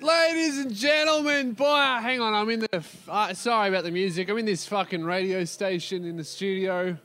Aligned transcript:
Ladies 0.00 0.58
and 0.58 0.72
gentlemen, 0.72 1.54
boy, 1.54 1.64
hang 1.66 2.20
on, 2.20 2.32
I'm 2.32 2.48
in 2.50 2.60
the. 2.60 2.84
Uh, 3.08 3.34
sorry 3.34 3.68
about 3.68 3.82
the 3.82 3.90
music. 3.90 4.28
I'm 4.28 4.38
in 4.38 4.46
this 4.46 4.64
fucking 4.64 5.02
radio 5.02 5.44
station 5.44 6.04
in 6.04 6.16
the 6.16 6.22
studio. 6.22 6.96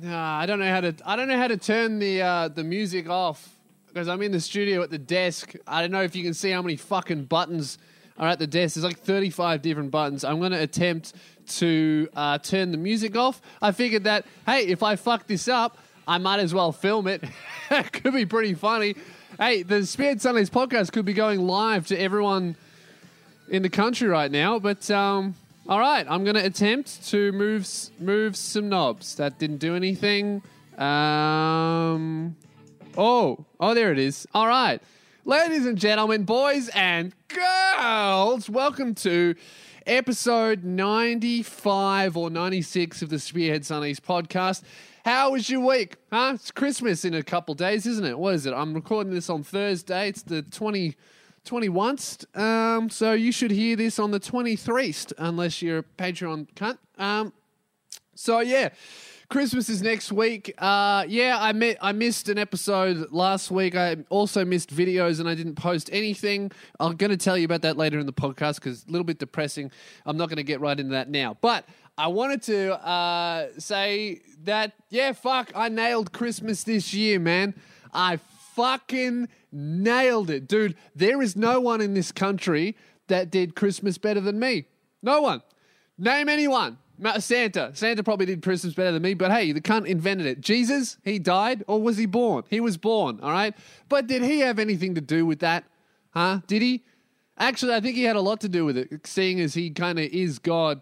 Nah, 0.00 0.38
I 0.38 0.46
don't 0.46 0.58
know 0.58 0.70
how 0.70 0.80
to. 0.80 0.94
I 1.04 1.16
don't 1.16 1.28
know 1.28 1.36
how 1.36 1.48
to 1.48 1.58
turn 1.58 1.98
the 1.98 2.22
uh, 2.22 2.48
the 2.48 2.64
music 2.64 3.10
off 3.10 3.46
because 3.88 4.08
I'm 4.08 4.22
in 4.22 4.32
the 4.32 4.40
studio 4.40 4.82
at 4.82 4.88
the 4.88 4.96
desk. 4.96 5.52
I 5.66 5.82
don't 5.82 5.90
know 5.90 6.02
if 6.02 6.16
you 6.16 6.22
can 6.22 6.32
see 6.32 6.50
how 6.50 6.62
many 6.62 6.76
fucking 6.76 7.26
buttons 7.26 7.76
are 8.16 8.28
at 8.28 8.38
the 8.38 8.46
desk. 8.46 8.76
There's 8.76 8.84
like 8.84 8.98
35 8.98 9.60
different 9.60 9.90
buttons. 9.90 10.24
I'm 10.24 10.38
going 10.38 10.52
to 10.52 10.62
attempt 10.62 11.12
to 11.58 12.08
uh, 12.16 12.38
turn 12.38 12.70
the 12.70 12.78
music 12.78 13.16
off. 13.16 13.42
I 13.60 13.72
figured 13.72 14.04
that 14.04 14.24
hey, 14.46 14.66
if 14.68 14.82
I 14.82 14.96
fuck 14.96 15.26
this 15.26 15.46
up, 15.46 15.76
I 16.08 16.16
might 16.16 16.40
as 16.40 16.54
well 16.54 16.72
film 16.72 17.06
it. 17.06 17.22
it 17.70 17.92
could 17.92 18.14
be 18.14 18.24
pretty 18.24 18.54
funny. 18.54 18.94
Hey, 19.38 19.62
the 19.62 19.86
Spearhead 19.86 20.20
Sundays 20.20 20.50
podcast 20.50 20.92
could 20.92 21.04
be 21.04 21.12
going 21.12 21.40
live 21.40 21.86
to 21.86 21.96
everyone 21.96 22.56
in 23.48 23.62
the 23.62 23.70
country 23.70 24.08
right 24.08 24.30
now, 24.30 24.58
but 24.58 24.90
um, 24.90 25.34
all 25.68 25.78
right, 25.78 26.04
I'm 26.08 26.24
going 26.24 26.34
to 26.36 26.44
attempt 26.44 27.06
to 27.08 27.32
move 27.32 27.66
move 27.98 28.36
some 28.36 28.68
knobs. 28.68 29.14
That 29.14 29.38
didn't 29.38 29.58
do 29.58 29.74
anything. 29.74 30.42
Um, 30.76 32.36
oh, 32.98 33.44
oh, 33.60 33.72
there 33.72 33.92
it 33.92 33.98
is. 33.98 34.26
All 34.34 34.46
right, 34.46 34.82
ladies 35.24 35.64
and 35.64 35.78
gentlemen, 35.78 36.24
boys 36.24 36.68
and 36.74 37.14
girls, 37.28 38.50
welcome 38.50 38.94
to 38.96 39.36
episode 39.86 40.64
95 40.64 42.16
or 42.16 42.30
96 42.30 43.00
of 43.02 43.08
the 43.08 43.18
Spearhead 43.18 43.64
Sundays 43.64 44.00
podcast. 44.00 44.62
How 45.04 45.30
was 45.30 45.48
your 45.48 45.60
week? 45.60 45.96
Huh? 46.12 46.32
It's 46.34 46.50
Christmas 46.50 47.06
in 47.06 47.14
a 47.14 47.22
couple 47.22 47.54
days, 47.54 47.86
isn't 47.86 48.04
it? 48.04 48.18
What 48.18 48.34
is 48.34 48.44
it? 48.44 48.52
I'm 48.52 48.74
recording 48.74 49.14
this 49.14 49.30
on 49.30 49.42
Thursday. 49.42 50.08
It's 50.08 50.22
the 50.22 50.42
20, 50.42 50.94
21st. 51.46 52.38
Um, 52.38 52.90
so 52.90 53.12
you 53.12 53.32
should 53.32 53.50
hear 53.50 53.76
this 53.76 53.98
on 53.98 54.10
the 54.10 54.20
23rd, 54.20 55.14
unless 55.16 55.62
you're 55.62 55.78
a 55.78 55.82
Patreon 55.82 56.48
cunt. 56.54 56.76
Um, 56.98 57.32
so 58.14 58.40
yeah, 58.40 58.68
Christmas 59.30 59.70
is 59.70 59.80
next 59.80 60.12
week. 60.12 60.52
Uh, 60.58 61.06
yeah, 61.08 61.38
I 61.40 61.52
met, 61.52 61.78
I 61.80 61.92
missed 61.92 62.28
an 62.28 62.36
episode 62.36 63.10
last 63.10 63.50
week. 63.50 63.74
I 63.74 63.96
also 64.10 64.44
missed 64.44 64.68
videos 64.68 65.18
and 65.18 65.26
I 65.26 65.34
didn't 65.34 65.54
post 65.54 65.88
anything. 65.94 66.52
I'm 66.78 66.96
going 66.96 67.10
to 67.10 67.16
tell 67.16 67.38
you 67.38 67.46
about 67.46 67.62
that 67.62 67.78
later 67.78 67.98
in 67.98 68.04
the 68.04 68.12
podcast 68.12 68.56
because 68.56 68.84
a 68.86 68.90
little 68.90 69.04
bit 69.04 69.18
depressing. 69.18 69.70
I'm 70.04 70.18
not 70.18 70.28
going 70.28 70.36
to 70.36 70.42
get 70.42 70.60
right 70.60 70.78
into 70.78 70.92
that 70.92 71.08
now, 71.08 71.38
but. 71.40 71.64
I 72.00 72.06
wanted 72.06 72.40
to 72.44 72.82
uh, 72.82 73.48
say 73.58 74.22
that, 74.44 74.72
yeah, 74.88 75.12
fuck, 75.12 75.52
I 75.54 75.68
nailed 75.68 76.14
Christmas 76.14 76.64
this 76.64 76.94
year, 76.94 77.20
man. 77.20 77.54
I 77.92 78.20
fucking 78.54 79.28
nailed 79.52 80.30
it. 80.30 80.48
Dude, 80.48 80.76
there 80.96 81.20
is 81.20 81.36
no 81.36 81.60
one 81.60 81.82
in 81.82 81.92
this 81.92 82.10
country 82.10 82.74
that 83.08 83.30
did 83.30 83.54
Christmas 83.54 83.98
better 83.98 84.20
than 84.22 84.38
me. 84.38 84.64
No 85.02 85.20
one. 85.20 85.42
Name 85.98 86.30
anyone. 86.30 86.78
Santa. 87.18 87.70
Santa 87.74 88.02
probably 88.02 88.24
did 88.24 88.42
Christmas 88.42 88.72
better 88.72 88.92
than 88.92 89.02
me, 89.02 89.12
but 89.12 89.30
hey, 89.30 89.52
the 89.52 89.60
cunt 89.60 89.84
invented 89.84 90.24
it. 90.24 90.40
Jesus, 90.40 90.96
he 91.04 91.18
died 91.18 91.64
or 91.66 91.82
was 91.82 91.98
he 91.98 92.06
born? 92.06 92.44
He 92.48 92.60
was 92.60 92.78
born, 92.78 93.20
all 93.22 93.30
right? 93.30 93.54
But 93.90 94.06
did 94.06 94.22
he 94.22 94.38
have 94.40 94.58
anything 94.58 94.94
to 94.94 95.02
do 95.02 95.26
with 95.26 95.40
that? 95.40 95.64
Huh? 96.12 96.40
Did 96.46 96.62
he? 96.62 96.82
Actually, 97.36 97.74
I 97.74 97.80
think 97.80 97.96
he 97.96 98.04
had 98.04 98.16
a 98.16 98.22
lot 98.22 98.40
to 98.40 98.48
do 98.48 98.64
with 98.64 98.78
it, 98.78 99.06
seeing 99.06 99.38
as 99.38 99.52
he 99.52 99.68
kind 99.68 99.98
of 99.98 100.06
is 100.06 100.38
God. 100.38 100.80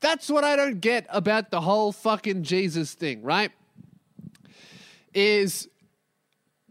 That's 0.00 0.28
what 0.28 0.44
I 0.44 0.56
don't 0.56 0.80
get 0.80 1.06
about 1.08 1.50
the 1.50 1.60
whole 1.60 1.92
fucking 1.92 2.44
Jesus 2.44 2.94
thing, 2.94 3.22
right? 3.22 3.50
Is 5.12 5.68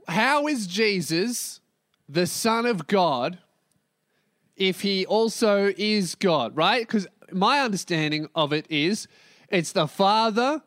how 0.08 0.47
is 0.47 0.67
Jesus 0.67 1.59
the 2.08 2.25
Son 2.25 2.66
of 2.66 2.88
God 2.88 3.39
if 4.55 4.81
he 4.81 5.05
also 5.05 5.73
is 5.78 6.16
God, 6.16 6.55
right? 6.55 6.81
Because 6.81 7.08
my 7.31 7.59
understanding 7.59 8.30
of 8.33 8.53
it 8.53 8.66
is 8.70 9.08
it's 9.50 9.72
the 9.72 9.88
Father, 9.88 10.61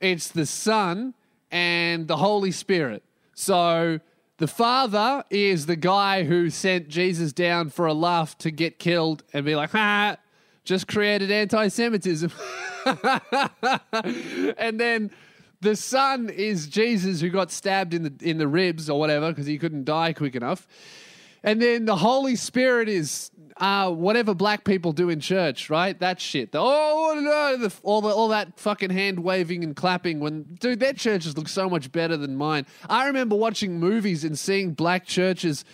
it's 0.00 0.28
the 0.28 0.46
Son, 0.46 1.14
and 1.50 2.08
the 2.08 2.16
Holy 2.16 2.50
Spirit. 2.50 3.02
So 3.34 4.00
the 4.38 4.46
Father 4.48 5.24
is 5.30 5.66
the 5.66 5.76
guy 5.76 6.24
who 6.24 6.50
sent 6.50 6.88
Jesus 6.88 7.32
down 7.32 7.70
for 7.70 7.86
a 7.86 7.94
laugh 7.94 8.36
to 8.38 8.50
get 8.50 8.78
killed 8.78 9.22
and 9.32 9.44
be 9.44 9.54
like, 9.54 9.70
ha, 9.70 10.16
just 10.64 10.86
created 10.88 11.30
anti 11.30 11.68
Semitism. 11.68 12.32
and 14.56 14.80
then 14.80 15.10
the 15.60 15.76
Son 15.76 16.28
is 16.28 16.66
Jesus 16.66 17.20
who 17.20 17.30
got 17.30 17.50
stabbed 17.50 17.94
in 17.94 18.02
the, 18.02 18.12
in 18.20 18.38
the 18.38 18.48
ribs 18.48 18.90
or 18.90 18.98
whatever 18.98 19.30
because 19.30 19.46
he 19.46 19.58
couldn't 19.58 19.84
die 19.84 20.12
quick 20.12 20.34
enough. 20.34 20.66
And 21.44 21.60
then 21.60 21.84
the 21.84 21.96
Holy 21.96 22.36
Spirit 22.36 22.88
is 22.88 23.30
uh, 23.56 23.90
whatever 23.90 24.34
black 24.34 24.64
people 24.64 24.92
do 24.92 25.08
in 25.08 25.20
church, 25.20 25.70
right? 25.70 25.98
That 25.98 26.20
shit. 26.20 26.52
The, 26.52 26.58
oh, 26.60 27.20
no, 27.20 27.68
the, 27.68 27.74
all, 27.82 28.00
the, 28.00 28.08
all 28.08 28.28
that 28.28 28.58
fucking 28.58 28.90
hand 28.90 29.20
waving 29.20 29.64
and 29.64 29.74
clapping. 29.74 30.20
When 30.20 30.42
dude, 30.60 30.80
their 30.80 30.92
churches 30.92 31.36
look 31.36 31.48
so 31.48 31.68
much 31.68 31.90
better 31.92 32.16
than 32.16 32.36
mine. 32.36 32.66
I 32.88 33.06
remember 33.06 33.36
watching 33.36 33.78
movies 33.78 34.24
and 34.24 34.38
seeing 34.38 34.72
black 34.72 35.04
churches, 35.04 35.64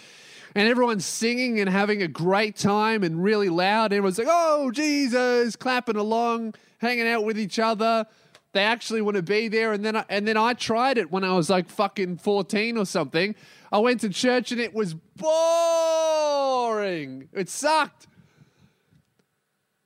and 0.55 0.69
everyone's 0.69 1.05
singing 1.05 1.61
and 1.61 1.69
having 1.69 2.03
a 2.03 2.09
great 2.09 2.57
time 2.57 3.03
and 3.03 3.23
really 3.23 3.49
loud. 3.49 3.93
Everyone's 3.93 4.19
like, 4.19 4.29
"Oh, 4.31 4.71
Jesus!" 4.71 5.57
clapping 5.57 5.97
along, 5.97 6.55
hanging 6.79 7.07
out 7.07 7.25
with 7.25 7.39
each 7.39 7.59
other. 7.59 8.07
They 8.53 8.63
actually 8.63 9.03
want 9.03 9.17
to 9.17 9.23
be 9.23 9.49
there, 9.49 9.73
and 9.73 9.85
then 9.85 9.97
I, 9.97 10.05
and 10.09 10.27
then 10.27 10.39
I 10.39 10.55
tried 10.55 10.99
it 10.99 11.13
when 11.13 11.23
I 11.23 11.35
was 11.35 11.51
like 11.51 11.69
fucking 11.69 12.19
fourteen 12.19 12.79
or 12.79 12.87
something. 12.87 13.35
I 13.71 13.79
went 13.79 14.01
to 14.01 14.09
church 14.09 14.53
and 14.53 14.61
it 14.61 14.73
was 14.73 14.95
boring. 14.95 17.29
It 17.33 17.51
sucked. 17.51 18.07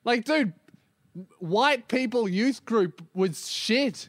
Like, 0.04 0.24
dude, 0.24 0.52
white 1.38 1.88
people 1.88 2.28
youth 2.28 2.64
group 2.64 3.02
was 3.12 3.50
shit. 3.50 4.08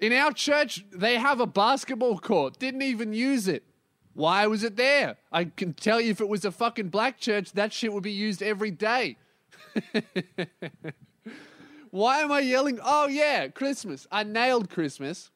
In 0.00 0.12
our 0.12 0.32
church, 0.32 0.84
they 0.90 1.16
have 1.16 1.40
a 1.40 1.46
basketball 1.46 2.18
court. 2.18 2.58
Didn't 2.58 2.82
even 2.82 3.12
use 3.12 3.48
it. 3.48 3.64
Why 4.14 4.46
was 4.46 4.62
it 4.62 4.76
there? 4.76 5.16
I 5.32 5.44
can 5.44 5.74
tell 5.74 6.00
you 6.00 6.10
if 6.10 6.20
it 6.20 6.28
was 6.28 6.44
a 6.44 6.52
fucking 6.52 6.88
black 6.88 7.18
church, 7.18 7.52
that 7.52 7.72
shit 7.72 7.92
would 7.92 8.02
be 8.02 8.12
used 8.12 8.42
every 8.42 8.70
day. 8.70 9.16
Why 11.90 12.20
am 12.20 12.32
I 12.32 12.40
yelling? 12.40 12.78
Oh, 12.82 13.08
yeah, 13.08 13.48
Christmas. 13.48 14.06
I 14.10 14.22
nailed 14.22 14.70
Christmas. 14.70 15.30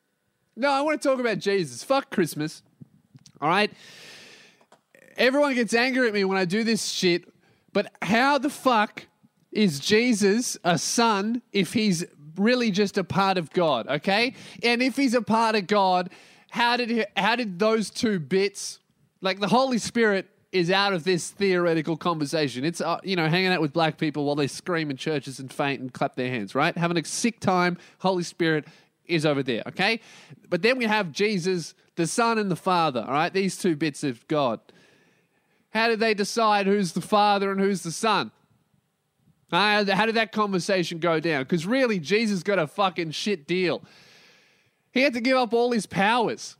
No, 0.56 0.70
I 0.70 0.80
want 0.80 1.00
to 1.00 1.08
talk 1.08 1.20
about 1.20 1.38
Jesus. 1.38 1.84
Fuck 1.84 2.10
Christmas. 2.10 2.62
All 3.40 3.48
right? 3.48 3.72
Everyone 5.16 5.54
gets 5.54 5.74
angry 5.74 6.06
at 6.08 6.14
me 6.14 6.24
when 6.24 6.38
I 6.38 6.44
do 6.44 6.62
this 6.64 6.86
shit, 6.86 7.32
but 7.72 7.92
how 8.02 8.38
the 8.38 8.50
fuck 8.50 9.06
is 9.50 9.80
Jesus 9.80 10.56
a 10.62 10.78
son 10.78 11.42
if 11.52 11.72
he's 11.72 12.04
really 12.36 12.70
just 12.70 12.98
a 12.98 13.04
part 13.04 13.38
of 13.38 13.50
God, 13.50 13.88
okay? 13.88 14.34
And 14.62 14.82
if 14.82 14.96
he's 14.96 15.14
a 15.14 15.22
part 15.22 15.56
of 15.56 15.66
God, 15.66 16.10
how 16.50 16.76
did 16.76 16.91
he, 16.91 17.04
how 17.16 17.36
did 17.36 17.59
those 17.59 17.91
two 17.91 18.19
bits 18.19 18.78
like 19.20 19.41
the 19.41 19.48
Holy 19.48 19.78
Spirit 19.78 20.28
is 20.50 20.70
out 20.70 20.92
of 20.92 21.04
this 21.04 21.31
theoretical 21.31 21.97
conversation. 21.97 22.64
It's 22.64 22.81
uh, 22.81 22.98
you 23.03 23.16
know 23.16 23.28
hanging 23.28 23.48
out 23.48 23.60
with 23.60 23.72
black 23.72 23.98
people 23.98 24.25
while 24.25 24.34
they 24.34 24.47
scream 24.47 24.91
in 24.91 24.97
churches 24.97 25.38
and 25.38 25.53
faint 25.53 25.81
and 25.81 25.92
clap 25.92 26.16
their 26.16 26.31
hands, 26.31 26.54
right? 26.54 26.76
Having 26.76 26.98
a 26.98 27.04
sick 27.04 27.41
time. 27.41 27.76
Holy 27.98 28.22
Spirit 28.22 28.66
is 29.04 29.26
over 29.26 29.42
there, 29.42 29.62
okay? 29.69 30.00
But 30.48 30.62
then 30.62 30.78
we 30.78 30.84
have 30.84 31.12
Jesus, 31.12 31.75
the 31.97 32.06
Son 32.06 32.38
and 32.38 32.50
the 32.50 32.56
Father, 32.56 33.04
all 33.06 33.12
right? 33.12 33.32
These 33.32 33.58
two 33.58 33.76
bits 33.76 34.04
of 34.04 34.26
God. 34.28 34.60
How 35.70 35.88
did 35.88 36.00
they 36.00 36.14
decide 36.14 36.66
who's 36.66 36.92
the 36.92 37.00
Father 37.00 37.50
and 37.50 37.60
who's 37.60 37.82
the 37.82 37.92
Son? 37.92 38.31
Uh, 39.50 39.84
how 39.94 40.06
did 40.06 40.14
that 40.14 40.32
conversation 40.32 40.98
go 40.98 41.20
down? 41.20 41.42
Because 41.42 41.66
really, 41.66 41.98
Jesus 41.98 42.42
got 42.42 42.58
a 42.58 42.66
fucking 42.66 43.12
shit 43.12 43.47
deal. 43.47 43.82
He 44.98 45.04
had 45.04 45.14
to 45.14 45.20
give 45.20 45.36
up 45.36 45.54
all 45.54 45.70
his 45.70 45.86
powers, 45.86 46.56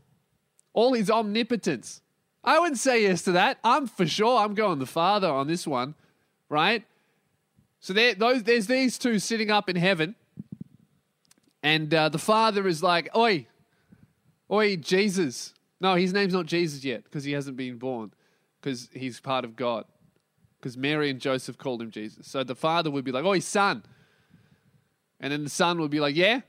all 0.73 0.93
his 0.93 1.11
omnipotence. 1.11 2.03
I 2.45 2.61
wouldn't 2.61 2.79
say 2.79 3.03
yes 3.03 3.23
to 3.23 3.33
that. 3.33 3.59
I'm 3.65 3.89
for 3.89 4.07
sure. 4.07 4.39
I'm 4.39 4.55
going 4.55 4.79
the 4.79 4.87
Father 4.87 5.29
on 5.29 5.49
this 5.49 5.67
one, 5.67 5.97
right? 6.49 6.85
So 7.81 7.93
there, 7.93 8.15
those, 8.15 8.45
there's 8.45 8.69
these 8.69 8.97
two 8.97 9.19
sitting 9.19 9.51
up 9.51 9.69
in 9.69 9.75
heaven, 9.75 10.15
and 11.65 11.93
uh, 11.93 12.11
the 12.11 12.19
Father 12.21 12.69
is 12.69 12.81
like, 12.81 13.09
"Oi, 13.17 13.49
oi, 14.49 14.77
Jesus." 14.77 15.53
No, 15.81 15.97
his 15.97 16.13
name's 16.13 16.33
not 16.33 16.47
Jesus 16.47 16.85
yet 16.85 17.03
because 17.03 17.25
he 17.25 17.33
hasn't 17.33 17.57
been 17.57 17.77
born, 17.77 18.13
because 18.61 18.89
he's 18.93 19.19
part 19.19 19.45
of 19.45 19.57
God. 19.57 19.85
Because 20.61 20.77
Mary 20.77 21.11
and 21.11 21.19
Joseph 21.19 21.59
called 21.59 21.83
him 21.83 21.91
Jesus. 21.91 22.29
So 22.29 22.45
the 22.45 22.55
Father 22.55 22.89
would 22.89 23.05
be 23.05 23.11
like, 23.11 23.25
"Oi, 23.25 23.41
son," 23.41 23.83
and 25.19 25.33
then 25.33 25.43
the 25.43 25.51
Son 25.51 25.81
would 25.81 25.91
be 25.91 25.99
like, 25.99 26.15
"Yeah." 26.15 26.43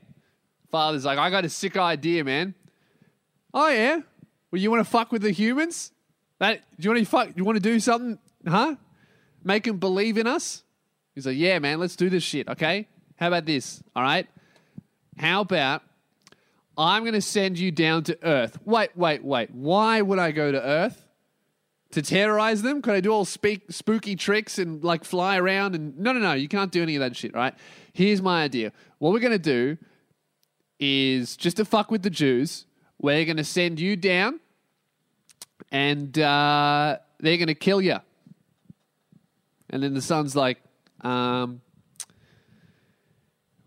Father's 0.70 1.04
like, 1.04 1.18
"I 1.18 1.30
got 1.30 1.44
a 1.44 1.48
sick 1.48 1.76
idea, 1.76 2.24
man." 2.24 2.54
Oh 3.52 3.68
yeah. 3.68 4.00
Well, 4.50 4.60
you 4.60 4.70
want 4.70 4.84
to 4.84 4.90
fuck 4.90 5.12
with 5.12 5.22
the 5.22 5.30
humans? 5.30 5.92
That 6.38 6.62
do 6.78 6.86
you 6.86 6.90
want 6.90 7.04
to 7.04 7.10
fuck? 7.10 7.28
You 7.36 7.44
want 7.44 7.56
to 7.56 7.62
do 7.62 7.78
something? 7.78 8.18
Huh? 8.46 8.76
Make 9.44 9.64
them 9.64 9.78
believe 9.78 10.18
in 10.18 10.26
us? 10.26 10.64
He's 11.14 11.26
like, 11.26 11.36
yeah, 11.36 11.58
man. 11.58 11.78
Let's 11.78 11.96
do 11.96 12.08
this 12.08 12.22
shit. 12.22 12.48
Okay. 12.48 12.88
How 13.16 13.28
about 13.28 13.46
this? 13.46 13.82
All 13.94 14.02
right. 14.02 14.26
How 15.18 15.42
about 15.42 15.82
I'm 16.76 17.02
going 17.02 17.14
to 17.14 17.22
send 17.22 17.58
you 17.58 17.70
down 17.70 18.04
to 18.04 18.18
Earth? 18.22 18.58
Wait, 18.64 18.90
wait, 18.96 19.22
wait. 19.22 19.50
Why 19.50 20.00
would 20.00 20.18
I 20.18 20.32
go 20.32 20.50
to 20.52 20.60
Earth? 20.60 21.06
to 21.92 22.02
terrorize 22.02 22.62
them? 22.62 22.82
Could 22.82 22.94
I 22.94 23.00
do 23.00 23.10
all 23.12 23.24
speak, 23.24 23.72
spooky 23.72 24.14
tricks 24.14 24.60
and 24.60 24.84
like 24.84 25.04
fly 25.04 25.36
around? 25.38 25.74
And 25.74 25.98
no, 25.98 26.12
no, 26.12 26.20
no, 26.20 26.34
you 26.34 26.46
can't 26.46 26.70
do 26.70 26.82
any 26.82 26.94
of 26.94 27.00
that 27.00 27.16
shit, 27.16 27.34
right? 27.34 27.52
Here's 27.92 28.22
my 28.22 28.44
idea. 28.44 28.72
What 28.98 29.12
we're 29.12 29.18
gonna 29.18 29.38
do 29.38 29.76
is 30.80 31.36
just 31.36 31.58
to 31.58 31.64
fuck 31.64 31.90
with 31.90 32.02
the 32.02 32.10
Jews. 32.10 32.66
We're 32.98 33.24
gonna 33.24 33.44
send 33.44 33.78
you 33.78 33.94
down, 33.94 34.40
and 35.70 36.18
uh, 36.18 36.98
they're 37.20 37.36
gonna 37.36 37.54
kill 37.54 37.80
you. 37.80 37.98
And 39.68 39.82
then 39.82 39.94
the 39.94 40.02
son's 40.02 40.34
like, 40.34 40.58
um, 41.02 41.60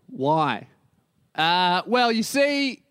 why? 0.08 0.68
Uh, 1.34 1.82
well, 1.86 2.12
you 2.12 2.22
see, 2.22 2.82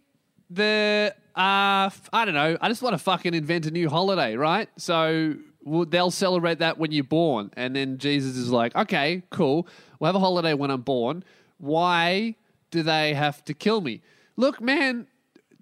the 0.49 1.13
uh, 1.35 1.89
I 2.11 2.25
don't 2.25 2.33
know. 2.33 2.57
I 2.59 2.69
just 2.69 2.81
want 2.81 2.93
to 2.93 2.97
fucking 2.97 3.33
invent 3.33 3.65
a 3.65 3.71
new 3.71 3.89
holiday, 3.89 4.35
right? 4.35 4.69
So 4.77 5.35
they'll 5.65 6.11
celebrate 6.11 6.59
that 6.59 6.77
when 6.77 6.91
you're 6.91 7.03
born, 7.03 7.51
and 7.55 7.75
then 7.75 7.97
Jesus 7.97 8.35
is 8.35 8.51
like, 8.51 8.75
okay, 8.75 9.23
cool. 9.29 9.67
We'll 9.99 10.09
have 10.09 10.15
a 10.15 10.19
holiday 10.19 10.53
when 10.53 10.71
I'm 10.71 10.81
born. 10.81 11.23
Why 11.57 12.35
do 12.73 12.81
they 12.81 13.13
have 13.13 13.45
to 13.45 13.53
kill 13.53 13.81
me? 13.81 14.01
Look, 14.35 14.59
man, 14.59 15.05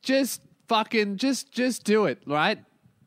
just 0.01 0.41
fucking 0.69 1.17
just 1.17 1.51
just 1.51 1.83
do 1.83 2.05
it, 2.05 2.19
right? 2.25 2.57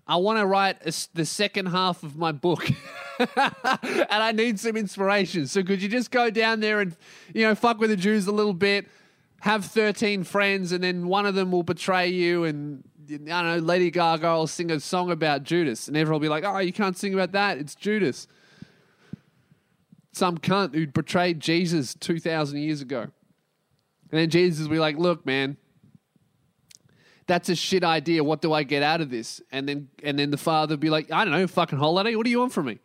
I 0.06 0.16
want 0.16 0.38
to 0.38 0.44
write 0.44 0.76
a 0.82 0.92
the 1.14 1.24
second 1.24 1.66
half 1.66 2.02
of 2.02 2.16
my 2.16 2.30
book. 2.30 2.68
and 3.18 4.10
I 4.10 4.32
need 4.32 4.60
some 4.60 4.76
inspiration. 4.76 5.46
So 5.46 5.62
could 5.62 5.80
you 5.80 5.88
just 5.88 6.10
go 6.10 6.28
down 6.28 6.60
there 6.60 6.80
and, 6.80 6.94
you 7.32 7.46
know, 7.46 7.54
fuck 7.54 7.78
with 7.78 7.88
the 7.88 7.96
Jews 7.96 8.26
a 8.26 8.32
little 8.32 8.52
bit, 8.52 8.86
have 9.40 9.64
13 9.64 10.24
friends, 10.24 10.72
and 10.72 10.84
then 10.84 11.06
one 11.06 11.24
of 11.24 11.34
them 11.34 11.50
will 11.50 11.62
betray 11.62 12.08
you 12.08 12.44
and, 12.44 12.84
I 13.08 13.16
don't 13.16 13.26
know, 13.26 13.58
Lady 13.58 13.90
Gaga 13.90 14.34
will 14.34 14.46
sing 14.46 14.70
a 14.70 14.80
song 14.80 15.10
about 15.10 15.44
Judas. 15.44 15.88
And 15.88 15.96
everyone 15.96 16.20
will 16.20 16.26
be 16.26 16.28
like, 16.28 16.44
oh, 16.44 16.58
you 16.58 16.72
can't 16.72 16.98
sing 16.98 17.14
about 17.14 17.32
that. 17.32 17.56
It's 17.56 17.74
Judas. 17.74 18.26
Some 20.12 20.36
cunt 20.36 20.74
who 20.74 20.86
betrayed 20.86 21.40
Jesus 21.40 21.94
2,000 21.94 22.58
years 22.58 22.82
ago. 22.82 23.08
And 24.14 24.20
then 24.20 24.30
Jesus 24.30 24.68
will 24.68 24.70
be 24.74 24.78
like, 24.78 24.96
look, 24.96 25.26
man, 25.26 25.56
that's 27.26 27.48
a 27.48 27.56
shit 27.56 27.82
idea. 27.82 28.22
What 28.22 28.40
do 28.42 28.52
I 28.52 28.62
get 28.62 28.80
out 28.80 29.00
of 29.00 29.10
this? 29.10 29.42
And 29.50 29.68
then 29.68 29.88
and 30.04 30.16
then 30.16 30.30
the 30.30 30.36
father 30.36 30.76
be 30.76 30.88
like, 30.88 31.10
I 31.10 31.24
don't 31.24 31.32
know, 31.32 31.48
fucking 31.48 31.80
holiday. 31.80 32.14
What 32.14 32.22
do 32.22 32.30
you 32.30 32.38
want 32.38 32.52
from 32.52 32.66
me? 32.66 32.78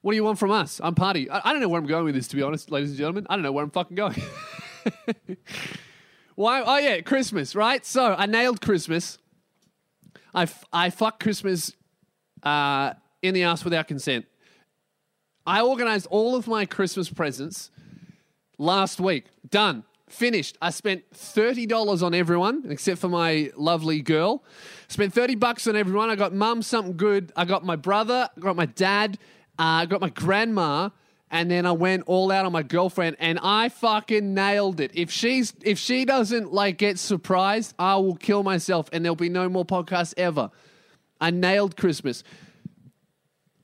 What 0.00 0.12
do 0.12 0.16
you 0.16 0.22
want 0.22 0.38
from 0.38 0.52
us? 0.52 0.80
I'm 0.80 0.94
party. 0.94 1.28
I, 1.28 1.50
I 1.50 1.52
don't 1.52 1.60
know 1.60 1.68
where 1.68 1.80
I'm 1.80 1.88
going 1.88 2.04
with 2.04 2.14
this, 2.14 2.28
to 2.28 2.36
be 2.36 2.42
honest, 2.42 2.70
ladies 2.70 2.90
and 2.90 2.98
gentlemen. 2.98 3.26
I 3.28 3.34
don't 3.34 3.42
know 3.42 3.50
where 3.50 3.64
I'm 3.64 3.72
fucking 3.72 3.96
going. 3.96 4.22
Why? 6.36 6.62
Oh 6.62 6.78
yeah, 6.78 7.00
Christmas, 7.00 7.56
right? 7.56 7.84
So 7.84 8.14
I 8.16 8.26
nailed 8.26 8.60
Christmas. 8.60 9.18
I 10.32 10.46
I 10.72 10.90
fucked 10.90 11.18
Christmas 11.18 11.72
uh, 12.44 12.92
in 13.22 13.34
the 13.34 13.42
ass 13.42 13.64
without 13.64 13.88
consent. 13.88 14.26
I 15.44 15.62
organized 15.62 16.06
all 16.10 16.36
of 16.36 16.46
my 16.46 16.64
Christmas 16.64 17.10
presents 17.10 17.72
last 18.56 19.00
week. 19.00 19.24
Done. 19.50 19.82
Finished. 20.12 20.58
I 20.60 20.68
spent 20.68 21.10
$30 21.14 22.02
on 22.02 22.12
everyone 22.14 22.66
except 22.68 23.00
for 23.00 23.08
my 23.08 23.50
lovely 23.56 24.02
girl. 24.02 24.44
Spent 24.88 25.14
30 25.14 25.36
bucks 25.36 25.66
on 25.66 25.74
everyone. 25.74 26.10
I 26.10 26.16
got 26.16 26.34
mum 26.34 26.60
something 26.60 26.98
good. 26.98 27.32
I 27.34 27.46
got 27.46 27.64
my 27.64 27.76
brother, 27.76 28.28
I 28.36 28.40
got 28.40 28.54
my 28.54 28.66
dad, 28.66 29.18
uh, 29.58 29.62
I 29.62 29.86
got 29.86 30.02
my 30.02 30.10
grandma, 30.10 30.90
and 31.30 31.50
then 31.50 31.64
I 31.64 31.72
went 31.72 32.04
all 32.06 32.30
out 32.30 32.44
on 32.44 32.52
my 32.52 32.62
girlfriend 32.62 33.16
and 33.20 33.38
I 33.42 33.70
fucking 33.70 34.34
nailed 34.34 34.80
it. 34.80 34.90
If 34.92 35.10
she's 35.10 35.54
if 35.62 35.78
she 35.78 36.04
doesn't 36.04 36.52
like 36.52 36.76
get 36.76 36.98
surprised, 36.98 37.74
I 37.78 37.96
will 37.96 38.16
kill 38.16 38.42
myself 38.42 38.90
and 38.92 39.02
there'll 39.02 39.16
be 39.16 39.30
no 39.30 39.48
more 39.48 39.64
podcasts 39.64 40.12
ever. 40.18 40.50
I 41.22 41.30
nailed 41.30 41.74
Christmas 41.78 42.22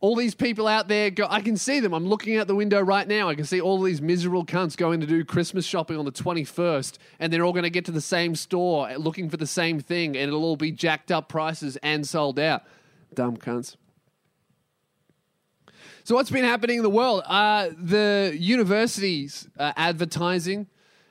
all 0.01 0.15
these 0.15 0.35
people 0.35 0.69
out 0.69 0.89
there 0.89 1.11
go 1.11 1.27
I 1.29 1.41
can 1.41 1.57
see 1.57 1.81
them. 1.81 1.93
I'm 1.93 2.07
looking 2.07 2.37
out 2.37 2.47
the 2.47 2.55
window 2.55 2.81
right 2.81 3.07
now. 3.07 3.29
I 3.29 3.35
can 3.35 3.45
see 3.45 3.61
all 3.61 3.81
these 3.81 4.01
miserable 4.01 4.45
cunts 4.45 4.77
going 4.77 5.01
to 5.01 5.07
do 5.07 5.25
Christmas 5.25 5.67
shopping 5.67 5.97
on 5.97 6.05
the 6.05 6.13
21st 6.13 6.99
and 7.19 7.33
they're 7.33 7.45
all 7.45 7.53
going 7.53 7.65
to 7.65 7.71
get 7.71 7.85
to 7.87 7.93
the 7.93 8.01
same 8.01 8.35
store 8.35 8.93
looking 8.97 9.29
for 9.29 9.37
the 9.37 9.47
same 9.47 9.81
thing 9.81 10.17
and 10.17 10.29
it'll 10.29 10.45
all 10.45 10.57
be 10.57 10.71
jacked 10.71 11.11
up 11.11 11.29
prices 11.29 11.77
and 11.83 12.07
sold 12.07 12.39
out. 12.39 12.63
Dumb 13.15 13.37
cunts. 13.37 13.77
So 16.05 16.15
what's 16.15 16.31
been 16.31 16.45
happening 16.45 16.79
in 16.79 16.83
the 16.83 16.91
world? 16.91 17.23
Uh, 17.27 17.69
the 17.77 18.35
universities 18.39 19.49
uh, 19.59 19.73
advertising. 19.77 20.67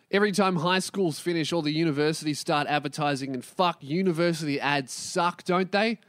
Every 0.10 0.32
time 0.32 0.56
high 0.56 0.80
schools 0.80 1.20
finish, 1.20 1.52
all 1.52 1.62
the 1.62 1.72
universities 1.72 2.40
start 2.40 2.66
advertising, 2.68 3.34
and 3.34 3.44
fuck, 3.44 3.84
university 3.84 4.60
ads 4.60 4.94
suck, 4.94 5.44
don't 5.44 5.72
they? 5.72 6.00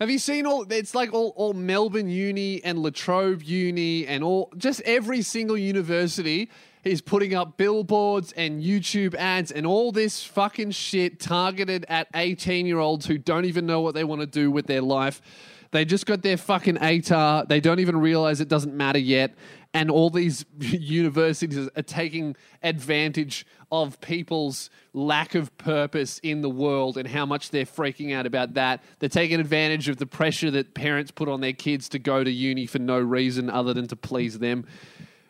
Have 0.00 0.10
you 0.10 0.18
seen 0.18 0.46
all? 0.46 0.66
It's 0.70 0.94
like 0.94 1.12
all, 1.12 1.32
all 1.36 1.52
Melbourne 1.52 2.08
Uni 2.08 2.62
and 2.64 2.78
La 2.78 2.90
Trobe 2.90 3.42
Uni 3.42 4.06
and 4.06 4.24
all, 4.24 4.52
just 4.56 4.80
every 4.82 5.22
single 5.22 5.56
university 5.56 6.50
is 6.82 7.00
putting 7.00 7.34
up 7.34 7.56
billboards 7.56 8.32
and 8.32 8.62
YouTube 8.62 9.14
ads 9.14 9.52
and 9.52 9.64
all 9.64 9.92
this 9.92 10.24
fucking 10.24 10.72
shit 10.72 11.20
targeted 11.20 11.86
at 11.88 12.08
18 12.14 12.66
year 12.66 12.78
olds 12.78 13.06
who 13.06 13.18
don't 13.18 13.44
even 13.44 13.66
know 13.66 13.80
what 13.80 13.94
they 13.94 14.02
want 14.02 14.20
to 14.20 14.26
do 14.26 14.50
with 14.50 14.66
their 14.66 14.82
life. 14.82 15.22
They 15.70 15.84
just 15.84 16.04
got 16.04 16.22
their 16.22 16.36
fucking 16.36 16.76
ATAR. 16.76 17.48
They 17.48 17.60
don't 17.60 17.78
even 17.78 17.96
realize 17.96 18.40
it 18.40 18.48
doesn't 18.48 18.74
matter 18.74 18.98
yet. 18.98 19.34
And 19.74 19.90
all 19.90 20.10
these 20.10 20.44
universities 20.58 21.68
are 21.74 21.82
taking 21.82 22.36
advantage 22.62 23.46
of 23.70 24.00
people's 24.02 24.68
lack 24.92 25.34
of 25.34 25.56
purpose 25.56 26.18
in 26.22 26.42
the 26.42 26.50
world 26.50 26.98
and 26.98 27.08
how 27.08 27.24
much 27.24 27.50
they're 27.50 27.64
freaking 27.64 28.14
out 28.14 28.26
about 28.26 28.54
that. 28.54 28.82
They're 28.98 29.08
taking 29.08 29.40
advantage 29.40 29.88
of 29.88 29.96
the 29.96 30.06
pressure 30.06 30.50
that 30.50 30.74
parents 30.74 31.10
put 31.10 31.28
on 31.28 31.40
their 31.40 31.54
kids 31.54 31.88
to 31.90 31.98
go 31.98 32.22
to 32.22 32.30
uni 32.30 32.66
for 32.66 32.78
no 32.78 32.98
reason 32.98 33.48
other 33.48 33.72
than 33.72 33.88
to 33.88 33.96
please 33.96 34.38
them. 34.38 34.66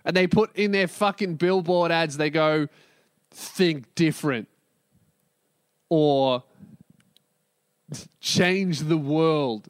And 0.05 0.17
they 0.17 0.27
put 0.27 0.55
in 0.56 0.73
their 0.73 0.89
fucking 0.89 1.37
billboard 1.37 1.93
ads, 1.93 2.17
they 2.17 2.31
go, 2.31 2.67
think 3.31 3.94
different. 3.94 4.49
Or 5.89 6.43
change 8.21 8.81
the 8.81 8.97
world 8.97 9.69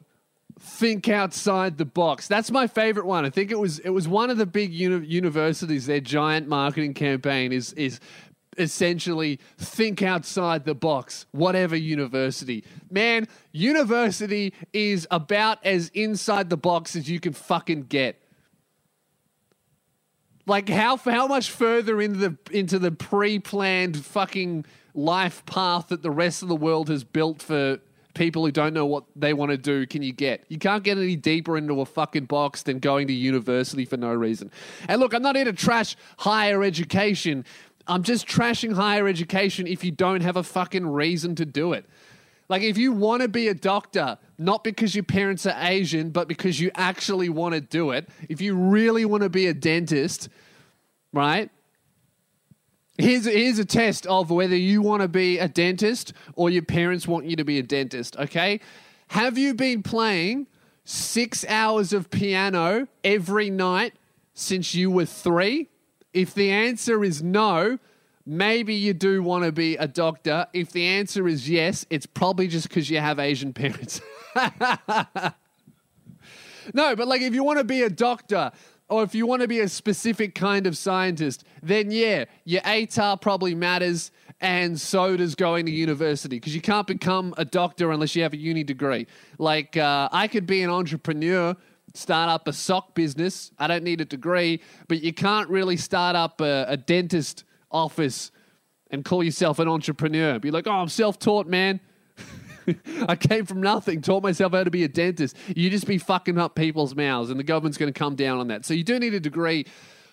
think 0.63 1.09
outside 1.09 1.77
the 1.77 1.85
box. 1.85 2.27
That's 2.29 2.49
my 2.49 2.67
favorite 2.67 3.05
one. 3.05 3.25
I 3.25 3.29
think 3.29 3.51
it 3.51 3.59
was 3.59 3.79
it 3.79 3.89
was 3.89 4.07
one 4.07 4.29
of 4.29 4.37
the 4.37 4.45
big 4.45 4.73
uni- 4.73 5.05
universities. 5.05 5.87
Their 5.87 5.99
giant 5.99 6.47
marketing 6.47 6.93
campaign 6.93 7.51
is 7.51 7.73
is 7.73 7.99
essentially 8.57 9.39
think 9.57 10.01
outside 10.01 10.63
the 10.63 10.73
box. 10.73 11.25
Whatever 11.31 11.75
university, 11.75 12.63
man, 12.89 13.27
university 13.51 14.53
is 14.71 15.05
about 15.11 15.63
as 15.65 15.89
inside 15.89 16.49
the 16.49 16.57
box 16.57 16.95
as 16.95 17.09
you 17.09 17.19
can 17.19 17.33
fucking 17.33 17.83
get. 17.83 18.21
Like 20.45 20.69
how 20.69 20.95
how 20.95 21.27
much 21.27 21.51
further 21.51 22.01
into 22.01 22.19
the 22.19 22.37
into 22.51 22.79
the 22.79 22.91
pre-planned 22.91 24.05
fucking 24.05 24.65
life 24.93 25.45
path 25.45 25.89
that 25.89 26.03
the 26.03 26.11
rest 26.11 26.41
of 26.41 26.47
the 26.47 26.55
world 26.55 26.87
has 26.87 27.03
built 27.03 27.41
for 27.41 27.79
people 28.13 28.45
who 28.45 28.51
don't 28.51 28.73
know 28.73 28.85
what 28.85 29.05
they 29.15 29.33
want 29.33 29.51
to 29.51 29.57
do 29.57 29.85
can 29.87 30.01
you 30.03 30.13
get? 30.13 30.43
You 30.47 30.57
can't 30.57 30.83
get 30.83 30.97
any 30.97 31.15
deeper 31.15 31.57
into 31.57 31.81
a 31.81 31.85
fucking 31.85 32.25
box 32.25 32.63
than 32.63 32.79
going 32.79 33.07
to 33.07 33.13
university 33.13 33.85
for 33.85 33.97
no 33.97 34.13
reason. 34.13 34.51
And 34.87 34.99
look, 34.99 35.13
I'm 35.13 35.21
not 35.21 35.35
here 35.35 35.45
to 35.45 35.53
trash 35.53 35.95
higher 36.17 36.63
education. 36.63 37.45
I'm 37.87 38.03
just 38.03 38.27
trashing 38.27 38.73
higher 38.73 39.07
education 39.07 39.67
if 39.67 39.83
you 39.83 39.91
don't 39.91 40.21
have 40.21 40.37
a 40.37 40.43
fucking 40.43 40.87
reason 40.87 41.35
to 41.35 41.45
do 41.45 41.73
it. 41.73 41.85
Like, 42.49 42.61
if 42.61 42.77
you 42.77 42.91
want 42.91 43.21
to 43.21 43.27
be 43.27 43.47
a 43.47 43.53
doctor, 43.53 44.17
not 44.37 44.63
because 44.63 44.93
your 44.93 45.05
parents 45.05 45.45
are 45.45 45.55
Asian, 45.57 46.09
but 46.09 46.27
because 46.27 46.59
you 46.59 46.71
actually 46.75 47.29
want 47.29 47.55
to 47.55 47.61
do 47.61 47.91
it, 47.91 48.09
if 48.29 48.41
you 48.41 48.55
really 48.55 49.05
want 49.05 49.23
to 49.23 49.29
be 49.29 49.47
a 49.47 49.53
dentist, 49.53 50.29
right? 51.13 51.49
Here's, 52.97 53.25
here's 53.25 53.57
a 53.57 53.65
test 53.65 54.05
of 54.05 54.29
whether 54.29 54.55
you 54.55 54.81
want 54.81 55.01
to 55.01 55.07
be 55.07 55.39
a 55.39 55.47
dentist 55.47 56.13
or 56.35 56.49
your 56.49 56.61
parents 56.61 57.07
want 57.07 57.25
you 57.25 57.35
to 57.35 57.43
be 57.43 57.57
a 57.57 57.63
dentist, 57.63 58.15
okay? 58.17 58.59
Have 59.07 59.37
you 59.37 59.55
been 59.55 59.81
playing 59.81 60.47
six 60.85 61.43
hours 61.47 61.91
of 61.91 62.11
piano 62.11 62.87
every 63.03 63.49
night 63.49 63.93
since 64.33 64.75
you 64.75 64.91
were 64.91 65.05
three? 65.05 65.69
If 66.13 66.35
the 66.35 66.51
answer 66.51 67.03
is 67.03 67.23
no, 67.23 67.79
maybe 68.27 68.75
you 68.75 68.93
do 68.93 69.23
want 69.23 69.43
to 69.45 69.51
be 69.51 69.75
a 69.77 69.87
doctor. 69.87 70.45
If 70.53 70.71
the 70.71 70.85
answer 70.85 71.27
is 71.27 71.49
yes, 71.49 71.87
it's 71.89 72.05
probably 72.05 72.47
just 72.47 72.69
because 72.69 72.91
you 72.91 72.99
have 72.99 73.17
Asian 73.17 73.53
parents. 73.53 74.01
no, 76.75 76.95
but 76.95 77.07
like 77.07 77.21
if 77.21 77.33
you 77.33 77.43
want 77.43 77.57
to 77.57 77.65
be 77.65 77.81
a 77.81 77.89
doctor, 77.89 78.51
or 78.93 79.01
if 79.01 79.15
you 79.15 79.25
want 79.25 79.41
to 79.41 79.47
be 79.47 79.59
a 79.59 79.67
specific 79.67 80.35
kind 80.35 80.67
of 80.67 80.77
scientist, 80.77 81.43
then 81.63 81.89
yeah, 81.89 82.25
your 82.45 82.61
ATAR 82.61 83.19
probably 83.19 83.55
matters, 83.55 84.11
and 84.39 84.79
so 84.79 85.17
does 85.17 85.33
going 85.33 85.65
to 85.65 85.71
university 85.71 86.35
because 86.35 86.53
you 86.53 86.61
can't 86.61 86.85
become 86.85 87.33
a 87.39 87.43
doctor 87.43 87.91
unless 87.91 88.15
you 88.15 88.21
have 88.21 88.33
a 88.33 88.37
uni 88.37 88.63
degree. 88.63 89.07
Like, 89.39 89.75
uh, 89.77 90.09
I 90.11 90.27
could 90.27 90.45
be 90.45 90.61
an 90.61 90.69
entrepreneur, 90.69 91.55
start 91.95 92.29
up 92.29 92.47
a 92.47 92.53
sock 92.53 92.93
business. 92.93 93.51
I 93.57 93.65
don't 93.65 93.83
need 93.83 93.99
a 93.99 94.05
degree, 94.05 94.61
but 94.87 95.01
you 95.01 95.11
can't 95.11 95.49
really 95.49 95.77
start 95.77 96.15
up 96.15 96.39
a, 96.39 96.65
a 96.67 96.77
dentist 96.77 97.45
office 97.71 98.29
and 98.91 99.03
call 99.03 99.23
yourself 99.23 99.57
an 99.57 99.67
entrepreneur. 99.67 100.37
Be 100.37 100.51
like, 100.51 100.67
oh, 100.67 100.71
I'm 100.71 100.87
self 100.87 101.17
taught, 101.17 101.47
man. 101.47 101.79
I 103.07 103.15
came 103.15 103.45
from 103.45 103.61
nothing, 103.61 104.01
taught 104.01 104.23
myself 104.23 104.53
how 104.53 104.63
to 104.63 104.71
be 104.71 104.83
a 104.83 104.87
dentist. 104.87 105.35
You 105.55 105.69
just 105.69 105.87
be 105.87 105.97
fucking 105.97 106.37
up 106.37 106.55
people's 106.55 106.95
mouths, 106.95 107.29
and 107.29 107.39
the 107.39 107.43
government's 107.43 107.77
going 107.77 107.91
to 107.91 107.97
come 107.97 108.15
down 108.15 108.39
on 108.39 108.47
that. 108.47 108.65
So 108.65 108.73
you 108.73 108.83
do 108.83 108.99
need 108.99 109.13
a 109.13 109.19
degree 109.19 109.65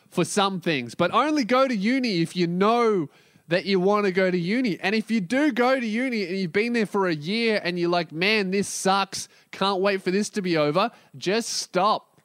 for 0.09 0.25
some 0.25 0.61
things, 0.61 0.95
but 0.95 1.12
only 1.12 1.45
go 1.45 1.69
to 1.69 1.75
uni 1.75 2.21
if 2.21 2.35
you 2.35 2.47
know 2.47 3.09
that 3.49 3.64
you 3.64 3.80
want 3.80 4.07
to 4.07 4.12
go 4.12 4.30
to 4.30 4.38
uni. 4.38 4.78
And 4.80 4.95
if 4.95 5.11
you 5.11 5.21
do 5.21 5.50
go 5.52 5.78
to 5.78 5.87
uni 5.87 6.25
and 6.26 6.37
you've 6.38 6.52
been 6.52 6.73
there 6.73 6.87
for 6.87 7.09
a 7.09 7.14
year 7.14 7.61
and 7.62 7.78
you're 7.78 7.90
like, 7.90 8.12
man, 8.12 8.52
this 8.52 8.69
sucks, 8.69 9.28
can't 9.50 9.80
wait 9.80 10.02
for 10.02 10.12
this 10.12 10.30
to 10.30 10.42
be 10.42 10.57
over, 10.57 10.90
just 11.16 11.50
stop. 11.50 12.21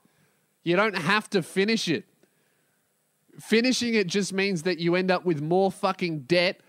You 0.63 0.75
don't 0.75 0.95
have 0.95 1.29
to 1.31 1.41
finish 1.41 1.87
it. 1.87 2.05
Finishing 3.39 3.95
it 3.95 4.07
just 4.07 4.33
means 4.33 4.63
that 4.63 4.79
you 4.79 4.95
end 4.95 5.11
up 5.11 5.25
with 5.25 5.41
more 5.41 5.71
fucking 5.71 6.21
debt 6.21 6.61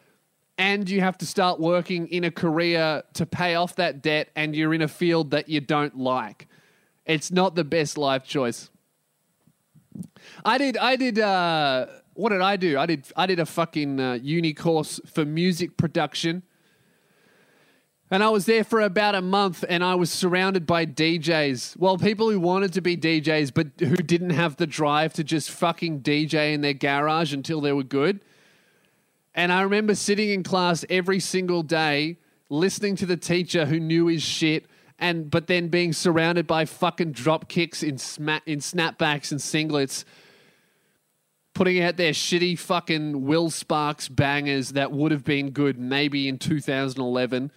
and 0.58 0.88
you 0.88 1.00
have 1.00 1.18
to 1.18 1.26
start 1.26 1.60
working 1.60 2.08
in 2.08 2.24
a 2.24 2.30
career 2.30 3.02
to 3.14 3.26
pay 3.26 3.54
off 3.54 3.76
that 3.76 4.02
debt 4.02 4.30
and 4.36 4.56
you're 4.56 4.72
in 4.72 4.82
a 4.82 4.88
field 4.88 5.30
that 5.32 5.48
you 5.48 5.60
don't 5.60 5.96
like. 5.98 6.48
It's 7.04 7.30
not 7.30 7.54
the 7.54 7.64
best 7.64 7.98
life 7.98 8.24
choice. 8.24 8.70
I 10.44 10.58
did 10.58 10.76
I 10.76 10.96
did 10.96 11.18
uh 11.18 11.86
what 12.14 12.30
did 12.30 12.40
I 12.40 12.56
do? 12.56 12.78
I 12.78 12.86
did 12.86 13.06
I 13.16 13.26
did 13.26 13.38
a 13.38 13.46
fucking 13.46 14.00
uh, 14.00 14.14
uni 14.14 14.54
course 14.54 15.00
for 15.06 15.24
music 15.24 15.76
production. 15.76 16.42
And 18.10 18.22
I 18.22 18.28
was 18.28 18.46
there 18.46 18.62
for 18.62 18.80
about 18.80 19.16
a 19.16 19.20
month 19.20 19.64
and 19.68 19.82
I 19.82 19.96
was 19.96 20.12
surrounded 20.12 20.64
by 20.64 20.86
DJs. 20.86 21.76
Well, 21.76 21.98
people 21.98 22.30
who 22.30 22.38
wanted 22.38 22.72
to 22.74 22.80
be 22.80 22.96
DJs 22.96 23.52
but 23.52 23.68
who 23.78 23.96
didn't 23.96 24.30
have 24.30 24.56
the 24.56 24.66
drive 24.66 25.12
to 25.14 25.24
just 25.24 25.50
fucking 25.50 26.00
DJ 26.00 26.54
in 26.54 26.60
their 26.60 26.74
garage 26.74 27.32
until 27.32 27.60
they 27.60 27.72
were 27.72 27.82
good. 27.82 28.20
And 29.36 29.52
I 29.52 29.60
remember 29.60 29.94
sitting 29.94 30.30
in 30.30 30.42
class 30.42 30.84
every 30.88 31.20
single 31.20 31.62
day 31.62 32.16
listening 32.48 32.96
to 32.96 33.06
the 33.06 33.18
teacher 33.18 33.66
who 33.66 33.78
knew 33.78 34.06
his 34.06 34.22
shit 34.22 34.66
and 34.98 35.30
but 35.30 35.46
then 35.46 35.68
being 35.68 35.92
surrounded 35.92 36.46
by 36.46 36.64
fucking 36.64 37.12
drop 37.12 37.48
kicks 37.48 37.82
in 37.82 37.98
sma- 37.98 38.40
in 38.46 38.60
snapbacks 38.60 39.30
and 39.30 39.40
singlets 39.40 40.04
putting 41.52 41.82
out 41.82 41.96
their 41.96 42.12
shitty 42.12 42.58
fucking 42.58 43.26
Will 43.26 43.50
Sparks 43.50 44.08
bangers 44.08 44.70
that 44.70 44.90
would 44.90 45.12
have 45.12 45.24
been 45.24 45.50
good 45.50 45.78
maybe 45.78 46.28
in 46.28 46.38
2011 46.38 47.50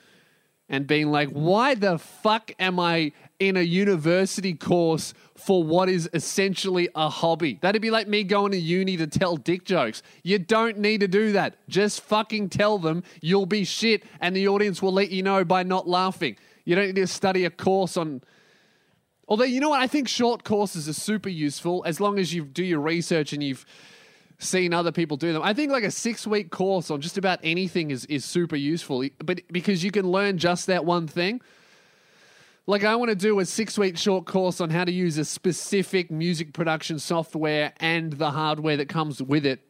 and 0.69 0.85
being 0.85 1.11
like, 1.11 1.29
why 1.29 1.75
the 1.75 1.97
fuck 1.97 2.51
am 2.59 2.79
I 2.79 3.11
in 3.39 3.57
a 3.57 3.61
university 3.61 4.53
course 4.53 5.13
for 5.39 5.63
what 5.63 5.89
is 5.89 6.09
essentially 6.13 6.89
a 6.95 7.09
hobby? 7.09 7.59
That'd 7.61 7.81
be 7.81 7.91
like 7.91 8.07
me 8.07 8.23
going 8.23 8.51
to 8.51 8.57
uni 8.57 8.97
to 8.97 9.07
tell 9.07 9.37
dick 9.37 9.65
jokes. 9.65 10.03
You 10.23 10.39
don't 10.39 10.79
need 10.79 10.99
to 11.01 11.07
do 11.07 11.31
that. 11.31 11.55
Just 11.67 12.01
fucking 12.01 12.49
tell 12.49 12.77
them 12.77 13.03
you'll 13.21 13.45
be 13.45 13.63
shit 13.63 14.03
and 14.19 14.35
the 14.35 14.47
audience 14.47 14.81
will 14.81 14.93
let 14.93 15.11
you 15.11 15.23
know 15.23 15.43
by 15.45 15.63
not 15.63 15.87
laughing. 15.87 16.37
You 16.65 16.75
don't 16.75 16.87
need 16.87 16.95
to 16.97 17.07
study 17.07 17.45
a 17.45 17.49
course 17.49 17.97
on. 17.97 18.21
Although, 19.27 19.45
you 19.45 19.59
know 19.59 19.69
what? 19.69 19.79
I 19.79 19.87
think 19.87 20.07
short 20.07 20.43
courses 20.43 20.89
are 20.89 20.93
super 20.93 21.29
useful 21.29 21.83
as 21.85 21.99
long 21.99 22.19
as 22.19 22.33
you 22.33 22.45
do 22.45 22.63
your 22.63 22.79
research 22.79 23.33
and 23.33 23.41
you've 23.41 23.65
seen 24.39 24.73
other 24.73 24.91
people 24.91 25.17
do 25.17 25.33
them. 25.33 25.41
I 25.43 25.53
think 25.53 25.71
like 25.71 25.83
a 25.83 25.91
six 25.91 26.25
week 26.25 26.49
course 26.49 26.89
on 26.89 27.01
just 27.01 27.17
about 27.17 27.39
anything 27.43 27.91
is, 27.91 28.05
is 28.05 28.25
super 28.25 28.55
useful, 28.55 29.07
but 29.23 29.41
because 29.51 29.83
you 29.83 29.91
can 29.91 30.09
learn 30.09 30.37
just 30.37 30.67
that 30.67 30.85
one 30.85 31.07
thing. 31.07 31.41
Like 32.69 32.83
I 32.83 32.95
want 32.97 33.09
to 33.09 33.15
do 33.15 33.39
a 33.39 33.45
six 33.45 33.79
week 33.79 33.97
short 33.97 34.27
course 34.27 34.61
on 34.61 34.69
how 34.69 34.85
to 34.85 34.91
use 34.91 35.17
a 35.17 35.25
specific 35.25 36.11
music 36.11 36.53
production 36.53 36.99
software 36.99 37.73
and 37.79 38.13
the 38.13 38.29
hardware 38.29 38.77
that 38.77 38.87
comes 38.87 39.23
with 39.23 39.43
it 39.43 39.61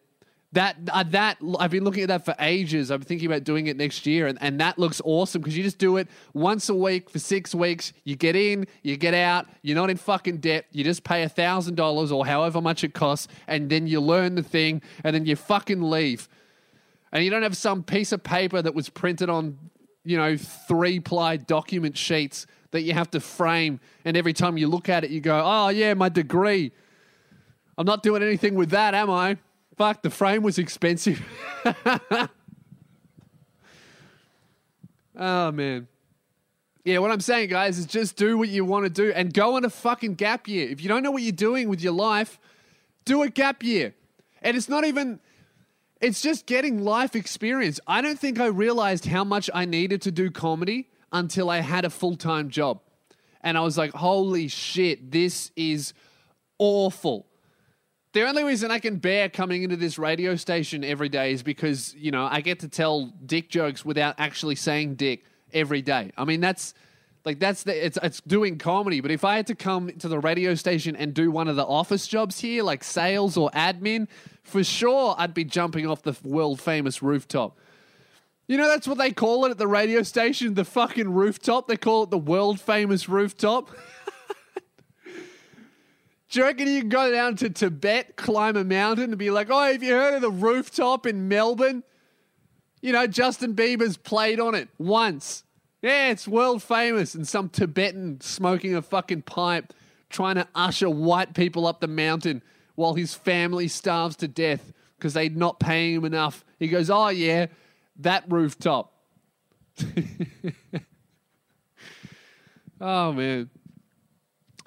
that 0.51 0.75
uh, 0.91 1.03
that 1.03 1.37
I've 1.61 1.71
been 1.71 1.85
looking 1.85 2.03
at 2.03 2.09
that 2.09 2.25
for 2.25 2.35
ages. 2.39 2.91
I'm 2.91 3.01
thinking 3.01 3.27
about 3.27 3.45
doing 3.45 3.67
it 3.67 3.77
next 3.77 4.05
year, 4.05 4.27
and, 4.27 4.37
and 4.41 4.59
that 4.59 4.77
looks 4.77 5.01
awesome 5.05 5.41
because 5.41 5.55
you 5.55 5.63
just 5.63 5.77
do 5.77 5.95
it 5.95 6.09
once 6.33 6.67
a 6.67 6.75
week 6.75 7.09
for 7.09 7.19
six 7.19 7.55
weeks. 7.55 7.93
You 8.03 8.17
get 8.17 8.35
in, 8.35 8.67
you 8.83 8.97
get 8.97 9.13
out. 9.13 9.45
You're 9.61 9.77
not 9.77 9.89
in 9.89 9.95
fucking 9.95 10.39
debt. 10.39 10.65
You 10.73 10.83
just 10.83 11.05
pay 11.05 11.23
a 11.23 11.29
thousand 11.29 11.75
dollars 11.75 12.11
or 12.11 12.25
however 12.25 12.59
much 12.59 12.83
it 12.83 12.93
costs, 12.93 13.29
and 13.47 13.69
then 13.69 13.87
you 13.87 14.01
learn 14.01 14.35
the 14.35 14.43
thing, 14.43 14.81
and 15.05 15.15
then 15.15 15.25
you 15.25 15.37
fucking 15.37 15.81
leave. 15.81 16.27
And 17.13 17.23
you 17.23 17.31
don't 17.31 17.43
have 17.43 17.55
some 17.55 17.81
piece 17.81 18.11
of 18.11 18.23
paper 18.23 18.61
that 18.61 18.75
was 18.75 18.89
printed 18.89 19.29
on, 19.29 19.57
you 20.03 20.17
know, 20.17 20.35
three 20.35 20.99
ply 20.99 21.37
document 21.37 21.95
sheets 21.95 22.45
that 22.71 22.81
you 22.81 22.93
have 22.93 23.09
to 23.11 23.19
frame, 23.19 23.79
and 24.05 24.15
every 24.15 24.33
time 24.33 24.57
you 24.57 24.67
look 24.67 24.89
at 24.89 25.03
it, 25.03 25.11
you 25.11 25.21
go, 25.21 25.41
"Oh 25.43 25.69
yeah, 25.69 25.93
my 25.93 26.09
degree." 26.09 26.71
I'm 27.77 27.85
not 27.85 28.03
doing 28.03 28.21
anything 28.21 28.55
with 28.55 28.71
that, 28.71 28.93
am 28.93 29.09
I? 29.09 29.37
fuck, 29.79 30.01
the 30.01 30.09
frame 30.09 30.43
was 30.43 30.59
expensive. 30.59 31.25
oh, 35.15 35.51
man. 35.53 35.87
Yeah, 36.83 36.97
what 36.97 37.11
I'm 37.11 37.21
saying, 37.21 37.47
guys, 37.49 37.77
is 37.77 37.85
just 37.85 38.17
do 38.17 38.37
what 38.37 38.49
you 38.49 38.65
want 38.65 38.83
to 38.83 38.89
do 38.89 39.13
and 39.13 39.33
go 39.33 39.55
on 39.55 39.63
a 39.63 39.69
fucking 39.69 40.15
gap 40.15 40.49
year. 40.49 40.67
If 40.69 40.81
you 40.81 40.89
don't 40.89 41.01
know 41.01 41.11
what 41.11 41.21
you're 41.21 41.31
doing 41.31 41.69
with 41.69 41.79
your 41.79 41.93
life, 41.93 42.41
do 43.05 43.21
a 43.21 43.29
gap 43.29 43.63
year. 43.63 43.95
And 44.41 44.57
it's 44.57 44.67
not 44.67 44.83
even, 44.83 45.21
it's 46.01 46.21
just 46.21 46.45
getting 46.45 46.83
life 46.83 47.15
experience. 47.15 47.79
I 47.87 48.01
don't 48.01 48.19
think 48.19 48.37
I 48.37 48.47
realized 48.47 49.05
how 49.05 49.23
much 49.23 49.49
I 49.53 49.63
needed 49.63 50.01
to 50.01 50.11
do 50.11 50.29
comedy 50.29 50.89
until 51.11 51.49
I 51.49 51.59
had 51.59 51.85
a 51.85 51.89
full 51.89 52.15
time 52.15 52.49
job. 52.49 52.81
And 53.41 53.57
I 53.57 53.61
was 53.61 53.77
like, 53.77 53.93
holy 53.93 54.47
shit, 54.47 55.11
this 55.11 55.51
is 55.55 55.93
awful. 56.57 57.25
The 58.11 58.27
only 58.27 58.43
reason 58.43 58.71
I 58.71 58.79
can 58.79 58.97
bear 58.97 59.29
coming 59.29 59.63
into 59.63 59.75
this 59.75 59.99
radio 59.99 60.35
station 60.35 60.83
every 60.83 61.09
day 61.09 61.31
is 61.31 61.43
because, 61.43 61.93
you 61.95 62.11
know, 62.11 62.27
I 62.29 62.41
get 62.41 62.59
to 62.61 62.67
tell 62.67 63.13
dick 63.25 63.49
jokes 63.49 63.85
without 63.85 64.15
actually 64.17 64.55
saying 64.55 64.95
dick 64.95 65.25
every 65.53 65.83
day. 65.83 66.11
I 66.17 66.25
mean, 66.25 66.41
that's 66.41 66.73
like 67.23 67.39
that's 67.39 67.63
the 67.63 67.85
it's 67.85 67.99
it's 68.01 68.21
doing 68.21 68.57
comedy, 68.57 69.01
but 69.01 69.11
if 69.11 69.23
I 69.23 69.35
had 69.35 69.47
to 69.47 69.55
come 69.55 69.91
to 69.99 70.07
the 70.07 70.19
radio 70.19 70.55
station 70.55 70.95
and 70.95 71.13
do 71.13 71.29
one 71.29 71.47
of 71.47 71.55
the 71.55 71.65
office 71.65 72.07
jobs 72.07 72.39
here, 72.39 72.63
like 72.63 72.83
sales 72.83 73.37
or 73.37 73.51
admin, 73.51 74.07
for 74.41 74.63
sure 74.63 75.13
I'd 75.17 75.33
be 75.33 75.43
jumping 75.43 75.85
off 75.85 76.01
the 76.01 76.17
world 76.23 76.59
famous 76.59 77.03
rooftop. 77.03 77.57
You 78.49 78.57
know, 78.57 78.67
that's 78.67 78.87
what 78.87 78.97
they 78.97 79.11
call 79.11 79.45
it 79.45 79.51
at 79.51 79.59
the 79.59 79.67
radio 79.67 80.01
station, 80.01 80.55
the 80.55 80.65
fucking 80.65 81.13
rooftop. 81.13 81.67
They 81.67 81.77
call 81.77 82.01
it 82.01 82.09
the 82.09 82.17
world 82.17 82.59
famous 82.59 83.07
rooftop. 83.07 83.69
Do 85.05 86.39
you 86.39 86.43
reckon 86.43 86.67
you 86.67 86.79
can 86.79 86.89
go 86.89 87.11
down 87.11 87.35
to 87.37 87.51
Tibet, 87.51 88.15
climb 88.15 88.57
a 88.57 88.63
mountain, 88.63 89.11
and 89.11 89.19
be 89.19 89.29
like, 89.29 89.49
oh, 89.51 89.71
have 89.71 89.83
you 89.83 89.93
heard 89.93 90.15
of 90.15 90.21
the 90.21 90.31
rooftop 90.31 91.05
in 91.05 91.27
Melbourne? 91.27 91.83
You 92.81 92.91
know, 92.91 93.05
Justin 93.05 93.53
Bieber's 93.53 93.97
played 93.97 94.39
on 94.39 94.55
it 94.55 94.67
once. 94.79 95.43
Yeah, 95.83 96.09
it's 96.09 96.27
world 96.27 96.63
famous. 96.63 97.13
And 97.13 97.27
some 97.27 97.49
Tibetan 97.49 98.19
smoking 98.19 98.75
a 98.75 98.81
fucking 98.81 99.21
pipe, 99.23 99.73
trying 100.09 100.35
to 100.35 100.47
usher 100.55 100.89
white 100.89 101.35
people 101.35 101.67
up 101.67 101.81
the 101.81 101.87
mountain 101.87 102.41
while 102.73 102.95
his 102.95 103.13
family 103.13 103.67
starves 103.67 104.15
to 104.15 104.27
death 104.27 104.73
because 104.97 105.13
they're 105.13 105.29
not 105.29 105.59
paying 105.59 105.97
him 105.97 106.05
enough. 106.05 106.43
He 106.57 106.67
goes, 106.67 106.89
oh, 106.89 107.09
yeah, 107.09 107.45
that 107.99 108.23
rooftop. 108.27 108.93
oh, 112.81 113.13
man. 113.13 113.49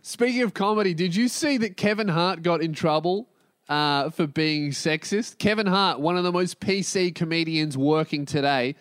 Speaking 0.02 0.42
of 0.42 0.54
comedy, 0.54 0.94
did 0.94 1.14
you 1.14 1.28
see 1.28 1.58
that 1.58 1.76
Kevin 1.76 2.08
Hart 2.08 2.42
got 2.42 2.60
in 2.62 2.72
trouble 2.72 3.28
uh, 3.68 4.10
for 4.10 4.26
being 4.26 4.70
sexist? 4.70 5.38
Kevin 5.38 5.66
Hart, 5.66 6.00
one 6.00 6.16
of 6.16 6.24
the 6.24 6.32
most 6.32 6.60
PC 6.60 7.14
comedians 7.14 7.78
working 7.78 8.26
today, 8.26 8.74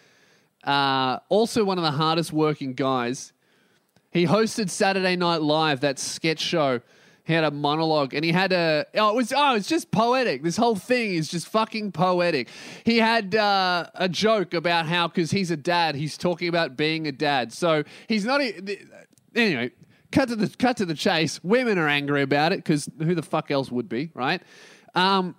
uh, 0.63 1.19
also 1.29 1.63
one 1.63 1.77
of 1.77 1.83
the 1.83 1.91
hardest 1.91 2.33
working 2.33 2.73
guys. 2.73 3.33
He 4.11 4.25
hosted 4.25 4.69
Saturday 4.69 5.15
Night 5.15 5.41
Live, 5.41 5.81
that 5.81 5.99
sketch 5.99 6.39
show. 6.39 6.81
He 7.23 7.33
had 7.33 7.43
a 7.43 7.51
monologue 7.51 8.13
and 8.13 8.25
he 8.25 8.31
had 8.31 8.51
a 8.51 8.85
oh 8.95 9.09
it 9.09 9.15
was 9.15 9.33
oh 9.35 9.55
it's 9.55 9.67
just 9.67 9.91
poetic. 9.91 10.43
This 10.43 10.57
whole 10.57 10.75
thing 10.75 11.13
is 11.13 11.29
just 11.29 11.47
fucking 11.47 11.91
poetic. 11.91 12.49
He 12.83 12.97
had 12.97 13.35
uh, 13.35 13.85
a 13.95 14.09
joke 14.09 14.53
about 14.53 14.87
how 14.87 15.07
because 15.07 15.31
he's 15.31 15.51
a 15.51 15.57
dad, 15.57 15.95
he's 15.95 16.17
talking 16.17 16.47
about 16.47 16.75
being 16.75 17.07
a 17.07 17.11
dad. 17.11 17.53
So 17.53 17.83
he's 18.07 18.25
not 18.25 18.41
a, 18.41 18.77
anyway 19.35 19.71
cut 20.11 20.29
to 20.29 20.35
the 20.35 20.49
cut 20.57 20.77
to 20.77 20.85
the 20.85 20.93
chase. 20.93 21.43
Women 21.43 21.77
are 21.77 21.87
angry 21.87 22.21
about 22.21 22.51
it 22.51 22.57
because 22.57 22.89
who 22.99 23.15
the 23.15 23.23
fuck 23.23 23.49
else 23.49 23.71
would 23.71 23.89
be, 23.89 24.11
right? 24.13 24.41
Um, 24.93 25.35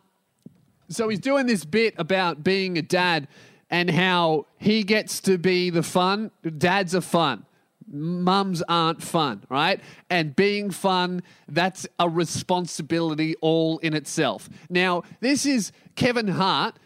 so 0.88 1.08
he's 1.08 1.20
doing 1.20 1.46
this 1.46 1.64
bit 1.64 1.94
about 1.98 2.42
being 2.42 2.76
a 2.78 2.82
dad 2.82 3.28
and 3.70 3.90
how 3.90 4.46
he 4.58 4.82
gets 4.82 5.20
to 5.22 5.38
be 5.38 5.70
the 5.70 5.82
fun. 5.82 6.30
Dads 6.58 6.94
are 6.94 7.00
fun. 7.00 7.46
Mums 7.92 8.62
aren't 8.68 9.02
fun, 9.02 9.42
right? 9.48 9.80
And 10.10 10.34
being 10.34 10.70
fun, 10.70 11.22
that's 11.48 11.86
a 11.98 12.08
responsibility 12.08 13.36
all 13.40 13.78
in 13.78 13.94
itself. 13.94 14.48
Now, 14.70 15.02
this 15.20 15.46
is 15.46 15.72
Kevin 15.94 16.28
Hart 16.28 16.76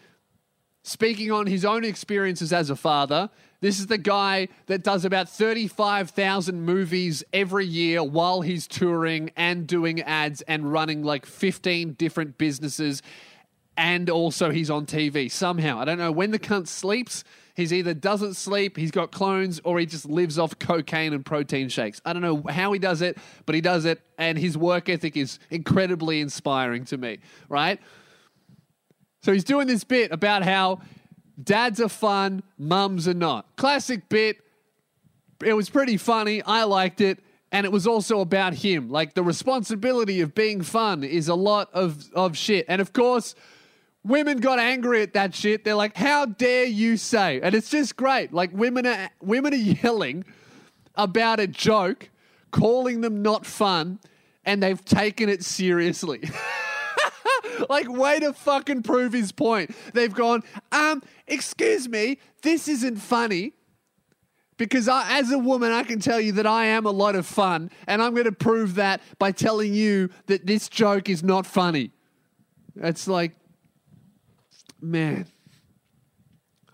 speaking 0.83 1.31
on 1.31 1.47
his 1.47 1.65
own 1.65 1.83
experiences 1.83 2.53
as 2.53 2.69
a 2.69 2.75
father 2.75 3.29
this 3.59 3.79
is 3.79 3.87
the 3.87 3.97
guy 3.97 4.49
that 4.67 4.83
does 4.83 5.03
about 5.03 5.29
35,000 5.29 6.61
movies 6.61 7.23
every 7.33 7.65
year 7.65 8.03
while 8.03 8.41
he's 8.41 8.67
touring 8.67 9.31
and 9.35 9.65
doing 9.65 10.01
ads 10.01 10.41
and 10.43 10.71
running 10.71 11.03
like 11.03 11.25
15 11.25 11.93
different 11.93 12.37
businesses. 12.37 13.01
And 13.75 14.09
also, 14.09 14.51
he's 14.51 14.69
on 14.69 14.85
TV 14.85 15.31
somehow. 15.31 15.79
I 15.79 15.85
don't 15.85 15.97
know 15.97 16.11
when 16.11 16.31
the 16.31 16.39
cunt 16.39 16.67
sleeps. 16.67 17.23
He's 17.57 17.73
either 17.73 17.95
doesn't 17.95 18.35
sleep, 18.35 18.77
he's 18.77 18.91
got 18.91 19.11
clones, 19.11 19.59
or 19.63 19.79
he 19.79 19.87
just 19.87 20.05
lives 20.05 20.37
off 20.37 20.59
cocaine 20.59 21.11
and 21.11 21.25
protein 21.25 21.69
shakes. 21.69 21.99
I 22.05 22.13
don't 22.13 22.21
know 22.21 22.43
how 22.47 22.71
he 22.71 22.77
does 22.77 23.01
it, 23.01 23.17
but 23.47 23.55
he 23.55 23.61
does 23.61 23.85
it, 23.85 23.99
and 24.19 24.37
his 24.37 24.55
work 24.55 24.89
ethic 24.89 25.17
is 25.17 25.39
incredibly 25.49 26.21
inspiring 26.21 26.85
to 26.85 26.99
me, 26.99 27.17
right? 27.49 27.79
So 29.23 29.33
he's 29.33 29.43
doing 29.43 29.65
this 29.65 29.83
bit 29.83 30.11
about 30.11 30.43
how 30.43 30.81
dads 31.43 31.81
are 31.81 31.89
fun, 31.89 32.43
mums 32.59 33.07
are 33.07 33.15
not. 33.15 33.47
Classic 33.55 34.07
bit. 34.07 34.37
It 35.43 35.53
was 35.53 35.67
pretty 35.67 35.97
funny. 35.97 36.43
I 36.43 36.63
liked 36.65 37.01
it. 37.01 37.17
And 37.51 37.65
it 37.65 37.71
was 37.71 37.87
also 37.87 38.19
about 38.19 38.53
him. 38.53 38.91
Like 38.91 39.15
the 39.15 39.23
responsibility 39.23 40.21
of 40.21 40.35
being 40.35 40.61
fun 40.61 41.03
is 41.03 41.27
a 41.27 41.33
lot 41.33 41.69
of, 41.73 42.05
of 42.13 42.37
shit. 42.37 42.67
And 42.69 42.81
of 42.81 42.93
course, 42.93 43.33
women 44.07 44.39
got 44.39 44.59
angry 44.59 45.01
at 45.01 45.13
that 45.13 45.35
shit. 45.35 45.63
They're 45.63 45.75
like, 45.75 45.95
"How 45.95 46.25
dare 46.25 46.65
you 46.65 46.97
say?" 46.97 47.39
And 47.41 47.53
it's 47.53 47.69
just 47.69 47.95
great. 47.95 48.33
Like 48.33 48.51
women 48.53 48.85
are 48.85 49.09
women 49.21 49.53
are 49.53 49.57
yelling 49.83 50.25
about 50.95 51.39
a 51.39 51.47
joke, 51.47 52.09
calling 52.51 53.01
them 53.01 53.21
not 53.21 53.45
fun, 53.45 53.99
and 54.45 54.63
they've 54.63 54.83
taken 54.83 55.29
it 55.29 55.43
seriously. 55.43 56.21
like 57.69 57.89
way 57.89 58.19
to 58.19 58.33
fucking 58.33 58.83
prove 58.83 59.13
his 59.13 59.31
point. 59.31 59.75
They've 59.93 60.13
gone, 60.13 60.43
"Um, 60.71 61.03
excuse 61.27 61.87
me, 61.87 62.19
this 62.41 62.67
isn't 62.67 62.97
funny." 62.97 63.53
Because 64.57 64.87
I, 64.87 65.19
as 65.19 65.31
a 65.31 65.37
woman, 65.37 65.71
I 65.71 65.83
can 65.83 65.99
tell 65.99 66.19
you 66.19 66.31
that 66.31 66.47
I 66.47 66.65
am 66.65 66.87
a 66.87 66.91
lot 66.91 67.13
of 67.13 67.27
fun, 67.27 67.69
and 67.85 68.01
I'm 68.01 68.13
going 68.13 68.25
to 68.25 68.31
prove 68.31 68.73
that 68.75 69.01
by 69.19 69.31
telling 69.31 69.75
you 69.75 70.09
that 70.25 70.47
this 70.47 70.67
joke 70.67 71.09
is 71.09 71.21
not 71.21 71.45
funny. 71.45 71.91
It's 72.75 73.07
like, 73.07 73.33
man, 74.81 75.27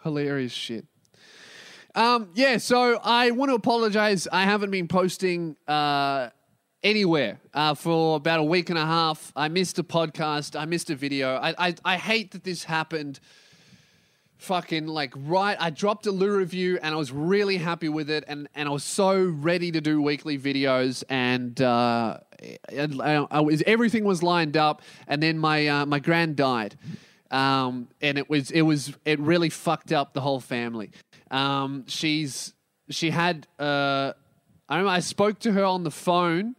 hilarious 0.04 0.52
shit. 0.52 0.86
Um, 1.96 2.30
yeah, 2.34 2.58
so 2.58 3.00
I 3.04 3.32
want 3.32 3.50
to 3.50 3.56
apologize. 3.56 4.28
I 4.32 4.44
haven't 4.44 4.72
been 4.72 4.88
posting 4.88 5.56
uh, 5.68 6.30
anywhere 6.82 7.40
uh, 7.54 7.76
for 7.76 8.16
about 8.16 8.40
a 8.40 8.44
week 8.44 8.70
and 8.70 8.80
a 8.80 8.86
half. 8.86 9.32
I 9.36 9.48
missed 9.48 9.78
a 9.78 9.84
podcast. 9.84 10.60
I 10.60 10.66
missed 10.66 10.90
a 10.90 10.96
video. 10.96 11.36
I, 11.36 11.54
I, 11.58 11.76
I 11.86 11.98
hate 11.98 12.32
that 12.32 12.44
this 12.44 12.64
happened 12.64 13.20
fucking 14.38 14.88
like 14.88 15.14
right 15.16 15.56
i 15.62 15.70
dropped 15.70 16.06
a 16.06 16.12
loo 16.12 16.36
review 16.36 16.78
and 16.82 16.94
i 16.94 16.98
was 16.98 17.14
really 17.14 17.56
happy 17.56 17.88
with 17.88 18.10
it 18.10 18.26
and, 18.28 18.50
and 18.54 18.68
i 18.68 18.72
was 18.74 18.84
so 18.84 19.24
ready 19.24 19.72
to 19.72 19.80
do 19.80 20.02
weekly 20.02 20.38
videos 20.38 21.02
and 21.08 21.62
uh, 21.62 22.18
I, 22.70 23.26
I 23.32 23.40
was, 23.40 23.64
everything 23.66 24.04
was 24.04 24.22
lined 24.22 24.58
up 24.58 24.82
and 25.08 25.24
then 25.24 25.38
my 25.40 25.68
uh, 25.68 25.86
my 25.86 26.00
grand 26.00 26.36
died 26.36 26.76
um, 27.34 27.90
and 28.02 28.18
it 28.18 28.30
was 28.30 28.52
it 28.52 28.62
was 28.62 28.94
it 29.04 29.20
really 29.20 29.50
fucked 29.50 29.92
up 29.92 30.14
the 30.14 30.22
whole 30.22 30.40
family 30.40 30.92
um, 31.32 31.84
she's 31.88 32.54
she 32.90 33.10
had 33.10 33.48
uh, 33.60 34.14
i 34.70 34.78
remember 34.78 34.92
i 34.92 35.00
spoke 35.00 35.40
to 35.40 35.52
her 35.52 35.66
on 35.66 35.84
the 35.84 35.92
phone 35.92 36.56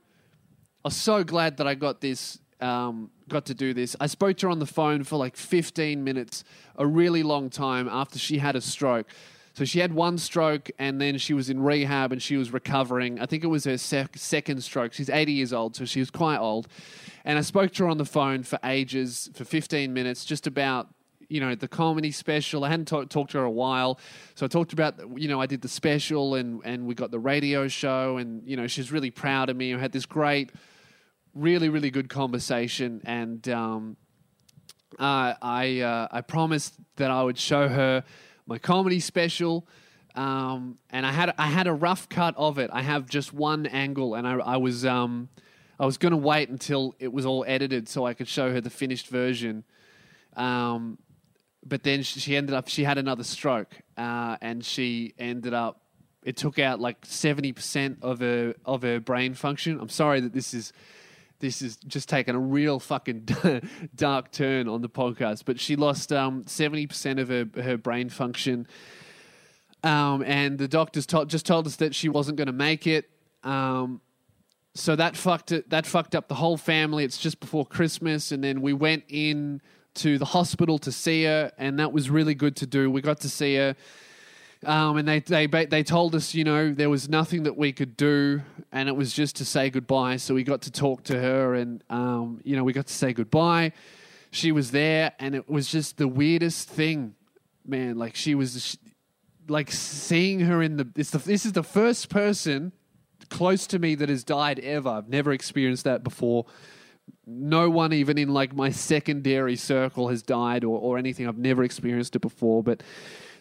i 0.84 0.88
was 0.88 0.96
so 0.96 1.24
glad 1.24 1.56
that 1.56 1.66
i 1.66 1.74
got 1.74 2.00
this 2.00 2.38
um, 2.60 3.10
got 3.28 3.46
to 3.46 3.54
do 3.54 3.74
this. 3.74 3.96
I 4.00 4.06
spoke 4.06 4.36
to 4.38 4.46
her 4.46 4.50
on 4.50 4.58
the 4.58 4.66
phone 4.66 5.04
for 5.04 5.16
like 5.16 5.36
15 5.36 6.02
minutes, 6.02 6.44
a 6.76 6.86
really 6.86 7.22
long 7.22 7.50
time 7.50 7.88
after 7.88 8.18
she 8.18 8.38
had 8.38 8.56
a 8.56 8.60
stroke. 8.60 9.06
So 9.54 9.64
she 9.64 9.78
had 9.78 9.92
one 9.92 10.18
stroke 10.18 10.70
and 10.78 11.00
then 11.00 11.16
she 11.18 11.32
was 11.32 11.48
in 11.48 11.62
rehab 11.62 12.12
and 12.12 12.20
she 12.20 12.36
was 12.36 12.52
recovering. 12.52 13.20
I 13.20 13.26
think 13.26 13.44
it 13.44 13.48
was 13.48 13.64
her 13.64 13.78
sec- 13.78 14.16
second 14.16 14.62
stroke. 14.62 14.92
She's 14.92 15.08
80 15.08 15.32
years 15.32 15.52
old, 15.52 15.76
so 15.76 15.84
she 15.84 16.00
was 16.00 16.10
quite 16.10 16.38
old. 16.38 16.68
And 17.24 17.38
I 17.38 17.40
spoke 17.40 17.72
to 17.74 17.84
her 17.84 17.88
on 17.88 17.98
the 17.98 18.04
phone 18.04 18.42
for 18.42 18.58
ages, 18.64 19.30
for 19.34 19.44
15 19.44 19.92
minutes, 19.92 20.24
just 20.24 20.46
about 20.46 20.88
you 21.30 21.40
know 21.40 21.54
the 21.54 21.66
comedy 21.66 22.10
special. 22.10 22.64
I 22.64 22.68
hadn't 22.68 22.86
talk, 22.86 23.08
talked 23.08 23.30
to 23.30 23.38
her 23.38 23.44
a 23.44 23.50
while, 23.50 23.98
so 24.34 24.44
I 24.44 24.48
talked 24.48 24.74
about 24.74 25.00
you 25.16 25.26
know 25.26 25.40
I 25.40 25.46
did 25.46 25.62
the 25.62 25.68
special 25.68 26.34
and 26.34 26.60
and 26.66 26.86
we 26.86 26.94
got 26.94 27.10
the 27.10 27.18
radio 27.18 27.66
show, 27.66 28.18
and 28.18 28.46
you 28.46 28.58
know 28.58 28.66
she's 28.66 28.92
really 28.92 29.10
proud 29.10 29.48
of 29.48 29.56
me. 29.56 29.74
I 29.74 29.78
had 29.78 29.90
this 29.90 30.04
great 30.04 30.50
really, 31.34 31.68
really 31.68 31.90
good 31.90 32.08
conversation, 32.08 33.02
and 33.04 33.48
um, 33.48 33.96
uh, 34.98 35.34
I 35.42 35.80
uh, 35.80 36.08
I 36.10 36.20
promised 36.20 36.74
that 36.96 37.10
I 37.10 37.22
would 37.22 37.38
show 37.38 37.68
her 37.68 38.04
my 38.46 38.58
comedy 38.58 39.00
special. 39.00 39.66
Um, 40.14 40.78
and 40.90 41.04
I 41.04 41.10
had 41.10 41.34
I 41.38 41.46
had 41.46 41.66
a 41.66 41.72
rough 41.72 42.08
cut 42.08 42.34
of 42.36 42.58
it. 42.58 42.70
I 42.72 42.82
have 42.82 43.08
just 43.08 43.32
one 43.32 43.66
angle, 43.66 44.14
and 44.14 44.26
I, 44.26 44.34
I 44.34 44.56
was 44.58 44.86
um, 44.86 45.28
I 45.78 45.86
was 45.86 45.98
going 45.98 46.12
to 46.12 46.16
wait 46.16 46.48
until 46.48 46.94
it 46.98 47.12
was 47.12 47.26
all 47.26 47.44
edited 47.48 47.88
so 47.88 48.06
I 48.06 48.14
could 48.14 48.28
show 48.28 48.52
her 48.52 48.60
the 48.60 48.70
finished 48.70 49.08
version. 49.08 49.64
Um, 50.36 50.98
but 51.66 51.82
then 51.82 52.02
she 52.02 52.36
ended 52.36 52.54
up 52.54 52.68
she 52.68 52.84
had 52.84 52.98
another 52.98 53.24
stroke, 53.24 53.74
uh, 53.96 54.36
and 54.40 54.64
she 54.64 55.14
ended 55.18 55.52
up 55.52 55.80
it 56.22 56.36
took 56.36 56.58
out 56.58 56.80
like 56.80 57.04
seventy 57.04 57.52
percent 57.52 57.98
of 58.02 58.20
her 58.20 58.54
of 58.64 58.82
her 58.82 59.00
brain 59.00 59.34
function. 59.34 59.80
I'm 59.80 59.88
sorry 59.88 60.20
that 60.20 60.32
this 60.32 60.54
is 60.54 60.72
this 61.40 61.62
is 61.62 61.76
just 61.76 62.08
taken 62.08 62.34
a 62.34 62.38
real 62.38 62.78
fucking 62.78 63.28
dark 63.94 64.32
turn 64.32 64.68
on 64.68 64.82
the 64.82 64.88
podcast. 64.88 65.42
But 65.44 65.60
she 65.60 65.76
lost 65.76 66.12
um, 66.12 66.44
70% 66.44 67.20
of 67.20 67.28
her, 67.28 67.62
her 67.62 67.76
brain 67.76 68.08
function. 68.08 68.66
Um, 69.82 70.22
and 70.22 70.58
the 70.58 70.68
doctors 70.68 71.06
to- 71.06 71.26
just 71.26 71.46
told 71.46 71.66
us 71.66 71.76
that 71.76 71.94
she 71.94 72.08
wasn't 72.08 72.38
going 72.38 72.46
to 72.46 72.52
make 72.52 72.86
it. 72.86 73.10
Um, 73.42 74.00
so 74.74 74.96
that 74.96 75.16
fucked 75.16 75.52
it, 75.52 75.70
that 75.70 75.86
fucked 75.86 76.14
up 76.14 76.28
the 76.28 76.34
whole 76.34 76.56
family. 76.56 77.04
It's 77.04 77.18
just 77.18 77.38
before 77.38 77.64
Christmas, 77.64 78.32
and 78.32 78.42
then 78.42 78.60
we 78.60 78.72
went 78.72 79.04
in 79.08 79.60
to 79.96 80.18
the 80.18 80.24
hospital 80.24 80.78
to 80.78 80.90
see 80.90 81.24
her, 81.24 81.52
and 81.58 81.78
that 81.78 81.92
was 81.92 82.10
really 82.10 82.34
good 82.34 82.56
to 82.56 82.66
do. 82.66 82.90
We 82.90 83.00
got 83.00 83.20
to 83.20 83.28
see 83.28 83.54
her 83.56 83.76
um, 84.66 84.96
and 84.96 85.08
they, 85.08 85.20
they 85.20 85.46
they 85.46 85.82
told 85.82 86.14
us, 86.14 86.34
you 86.34 86.44
know, 86.44 86.72
there 86.72 86.90
was 86.90 87.08
nothing 87.08 87.44
that 87.44 87.56
we 87.56 87.72
could 87.72 87.96
do, 87.96 88.42
and 88.72 88.88
it 88.88 88.96
was 88.96 89.12
just 89.12 89.36
to 89.36 89.44
say 89.44 89.70
goodbye. 89.70 90.16
So 90.16 90.34
we 90.34 90.44
got 90.44 90.62
to 90.62 90.70
talk 90.70 91.04
to 91.04 91.20
her, 91.20 91.54
and 91.54 91.82
um, 91.90 92.40
you 92.44 92.56
know, 92.56 92.64
we 92.64 92.72
got 92.72 92.86
to 92.86 92.92
say 92.92 93.12
goodbye. 93.12 93.72
She 94.30 94.52
was 94.52 94.70
there, 94.70 95.12
and 95.18 95.34
it 95.34 95.48
was 95.48 95.68
just 95.68 95.96
the 95.96 96.08
weirdest 96.08 96.68
thing, 96.68 97.14
man. 97.64 97.96
Like 97.96 98.16
she 98.16 98.34
was, 98.34 98.78
like 99.48 99.70
seeing 99.70 100.40
her 100.40 100.62
in 100.62 100.76
the 100.76 100.84
this 100.84 101.44
is 101.44 101.52
the 101.52 101.62
first 101.62 102.08
person 102.08 102.72
close 103.30 103.66
to 103.68 103.78
me 103.78 103.94
that 103.96 104.08
has 104.08 104.24
died 104.24 104.58
ever. 104.60 104.88
I've 104.88 105.08
never 105.08 105.32
experienced 105.32 105.84
that 105.84 106.04
before. 106.04 106.46
No 107.26 107.70
one, 107.70 107.92
even 107.92 108.18
in 108.18 108.28
like 108.28 108.54
my 108.54 108.70
secondary 108.70 109.56
circle, 109.56 110.08
has 110.08 110.22
died 110.22 110.64
or, 110.64 110.78
or 110.78 110.98
anything. 110.98 111.26
I've 111.26 111.38
never 111.38 111.62
experienced 111.64 112.16
it 112.16 112.20
before, 112.20 112.62
but 112.62 112.82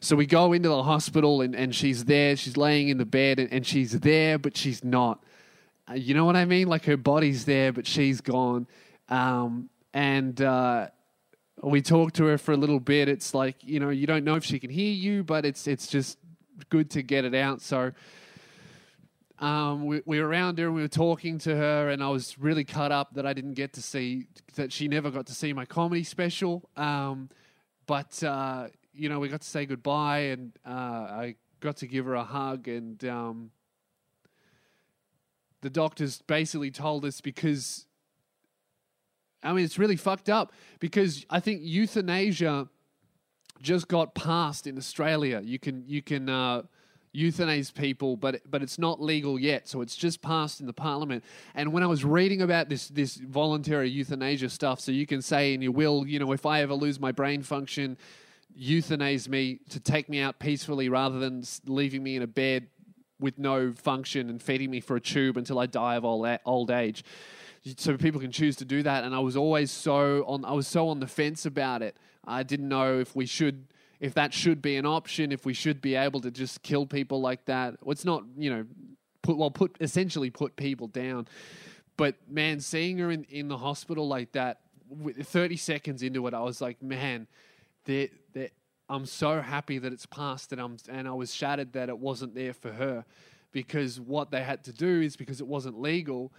so 0.03 0.17
we 0.17 0.25
go 0.25 0.51
into 0.51 0.67
the 0.67 0.83
hospital 0.83 1.39
and, 1.39 1.55
and 1.55 1.73
she's 1.73 2.03
there. 2.03 2.35
She's 2.35 2.57
laying 2.57 2.89
in 2.89 2.97
the 2.97 3.05
bed 3.05 3.39
and, 3.39 3.51
and 3.53 3.65
she's 3.65 3.97
there, 4.01 4.37
but 4.37 4.57
she's 4.57 4.83
not. 4.83 5.23
Uh, 5.89 5.93
you 5.93 6.13
know 6.13 6.25
what 6.25 6.35
I 6.35 6.43
mean? 6.43 6.67
Like 6.67 6.83
her 6.85 6.97
body's 6.97 7.45
there, 7.45 7.71
but 7.71 7.87
she's 7.87 8.19
gone. 8.19 8.67
Um, 9.07 9.69
and 9.93 10.41
uh, 10.41 10.87
we 11.61 11.81
talk 11.81 12.11
to 12.13 12.25
her 12.25 12.37
for 12.37 12.51
a 12.51 12.57
little 12.57 12.81
bit. 12.81 13.07
It's 13.07 13.33
like 13.33 13.55
you 13.61 13.79
know 13.79 13.89
you 13.89 14.05
don't 14.05 14.25
know 14.25 14.35
if 14.35 14.43
she 14.43 14.59
can 14.59 14.69
hear 14.69 14.91
you, 14.91 15.23
but 15.23 15.45
it's 15.45 15.67
it's 15.67 15.87
just 15.87 16.17
good 16.69 16.89
to 16.91 17.01
get 17.01 17.23
it 17.23 17.33
out. 17.33 17.61
So 17.61 17.93
um, 19.39 19.85
we, 19.85 20.01
we, 20.05 20.19
were 20.19 20.27
around 20.27 20.57
her 20.59 20.65
and 20.65 20.75
we 20.75 20.81
were 20.81 20.87
talking 20.89 21.37
to 21.39 21.55
her, 21.55 21.89
and 21.89 22.03
I 22.03 22.09
was 22.09 22.37
really 22.37 22.65
cut 22.65 22.91
up 22.91 23.13
that 23.13 23.25
I 23.25 23.31
didn't 23.31 23.53
get 23.53 23.71
to 23.73 23.81
see 23.81 24.27
that 24.55 24.73
she 24.73 24.89
never 24.89 25.11
got 25.11 25.27
to 25.27 25.33
see 25.33 25.53
my 25.53 25.65
comedy 25.65 26.03
special. 26.03 26.69
Um, 26.75 27.29
but 27.85 28.21
uh, 28.21 28.67
you 28.93 29.09
know, 29.09 29.19
we 29.19 29.27
got 29.27 29.41
to 29.41 29.47
say 29.47 29.65
goodbye, 29.65 30.19
and 30.19 30.51
uh, 30.65 30.69
I 30.69 31.35
got 31.59 31.77
to 31.77 31.87
give 31.87 32.05
her 32.05 32.15
a 32.15 32.23
hug, 32.23 32.67
and 32.67 33.03
um, 33.05 33.51
the 35.61 35.69
doctors 35.69 36.21
basically 36.21 36.71
told 36.71 37.05
us 37.05 37.21
because, 37.21 37.85
I 39.41 39.53
mean, 39.53 39.65
it's 39.65 39.79
really 39.79 39.95
fucked 39.95 40.29
up 40.29 40.53
because 40.79 41.25
I 41.29 41.39
think 41.39 41.61
euthanasia 41.63 42.67
just 43.61 43.87
got 43.87 44.13
passed 44.13 44.67
in 44.67 44.77
Australia. 44.77 45.41
You 45.43 45.57
can 45.57 45.85
you 45.87 46.01
can 46.01 46.29
uh, 46.29 46.63
euthanize 47.15 47.73
people, 47.73 48.17
but 48.17 48.41
but 48.49 48.61
it's 48.61 48.77
not 48.77 49.01
legal 49.01 49.39
yet. 49.39 49.67
So 49.67 49.81
it's 49.81 49.95
just 49.95 50.21
passed 50.21 50.59
in 50.59 50.67
the 50.67 50.73
parliament. 50.73 51.23
And 51.55 51.71
when 51.71 51.81
I 51.81 51.87
was 51.87 52.03
reading 52.03 52.41
about 52.41 52.69
this 52.69 52.89
this 52.89 53.15
voluntary 53.15 53.89
euthanasia 53.89 54.49
stuff, 54.49 54.81
so 54.81 54.91
you 54.91 55.07
can 55.07 55.21
say 55.21 55.53
in 55.53 55.61
your 55.61 55.71
will, 55.71 56.05
you 56.05 56.19
know, 56.19 56.31
if 56.33 56.45
I 56.45 56.61
ever 56.61 56.73
lose 56.73 56.99
my 56.99 57.11
brain 57.11 57.41
function 57.41 57.97
euthanize 58.59 59.27
me 59.27 59.59
to 59.69 59.79
take 59.79 60.09
me 60.09 60.19
out 60.19 60.39
peacefully 60.39 60.89
rather 60.89 61.19
than 61.19 61.43
leaving 61.65 62.03
me 62.03 62.15
in 62.15 62.21
a 62.21 62.27
bed 62.27 62.67
with 63.19 63.39
no 63.39 63.71
function 63.73 64.29
and 64.29 64.41
feeding 64.41 64.69
me 64.69 64.79
for 64.79 64.95
a 64.95 65.01
tube 65.01 65.37
until 65.37 65.59
I 65.59 65.65
die 65.65 65.95
of 65.95 66.05
old, 66.05 66.27
old 66.45 66.71
age. 66.71 67.03
So 67.77 67.97
people 67.97 68.19
can 68.19 68.31
choose 68.31 68.57
to 68.57 68.65
do 68.65 68.83
that. 68.83 69.03
And 69.03 69.15
I 69.15 69.19
was 69.19 69.37
always 69.37 69.71
so 69.71 70.25
on, 70.27 70.43
I 70.43 70.51
was 70.51 70.67
so 70.67 70.89
on 70.89 70.99
the 70.99 71.07
fence 71.07 71.45
about 71.45 71.81
it. 71.81 71.95
I 72.25 72.43
didn't 72.43 72.67
know 72.67 72.99
if 72.99 73.15
we 73.15 73.25
should, 73.25 73.65
if 73.99 74.13
that 74.15 74.33
should 74.33 74.61
be 74.61 74.75
an 74.75 74.85
option, 74.85 75.31
if 75.31 75.45
we 75.45 75.53
should 75.53 75.81
be 75.81 75.95
able 75.95 76.19
to 76.21 76.31
just 76.31 76.61
kill 76.63 76.85
people 76.85 77.21
like 77.21 77.45
that. 77.45 77.75
It's 77.87 78.05
not, 78.05 78.23
you 78.37 78.49
know, 78.49 78.65
put, 79.21 79.37
well, 79.37 79.51
put, 79.51 79.77
essentially 79.79 80.29
put 80.29 80.55
people 80.57 80.87
down. 80.87 81.27
But 81.95 82.15
man, 82.29 82.59
seeing 82.59 82.97
her 82.97 83.11
in, 83.11 83.23
in 83.25 83.47
the 83.47 83.57
hospital 83.57 84.07
like 84.07 84.33
that, 84.33 84.59
30 85.21 85.55
seconds 85.57 86.03
into 86.03 86.27
it, 86.27 86.33
I 86.33 86.41
was 86.41 86.59
like, 86.59 86.81
man, 86.81 87.27
there, 87.85 88.07
there, 88.33 88.49
I'm 88.89 89.05
so 89.05 89.41
happy 89.41 89.77
that 89.79 89.93
it's 89.93 90.05
passed, 90.05 90.51
and 90.51 90.61
I'm 90.61 90.77
and 90.89 91.07
I 91.07 91.11
was 91.11 91.33
shattered 91.33 91.73
that 91.73 91.89
it 91.89 91.97
wasn't 91.97 92.35
there 92.35 92.53
for 92.53 92.71
her, 92.71 93.05
because 93.51 93.99
what 93.99 94.31
they 94.31 94.43
had 94.43 94.63
to 94.65 94.73
do 94.73 95.01
is 95.01 95.15
because 95.15 95.41
it 95.41 95.47
wasn't 95.47 95.79
legal, 95.79 96.33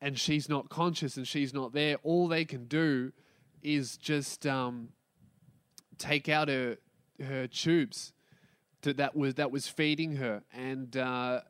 and 0.00 0.18
she's 0.18 0.48
not 0.48 0.68
conscious 0.68 1.16
and 1.16 1.26
she's 1.26 1.52
not 1.54 1.72
there. 1.72 1.96
All 2.02 2.28
they 2.28 2.44
can 2.44 2.66
do 2.66 3.12
is 3.62 3.96
just 3.96 4.46
um, 4.46 4.88
take 5.98 6.28
out 6.28 6.48
her 6.48 6.78
her 7.24 7.46
tubes 7.46 8.12
that 8.82 8.96
that 8.96 9.16
was 9.16 9.34
that 9.34 9.50
was 9.50 9.68
feeding 9.68 10.16
her 10.16 10.42
and 10.52 10.96
uh, 10.96 11.40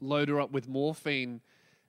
load 0.00 0.28
her 0.28 0.40
up 0.40 0.50
with 0.50 0.68
morphine 0.68 1.40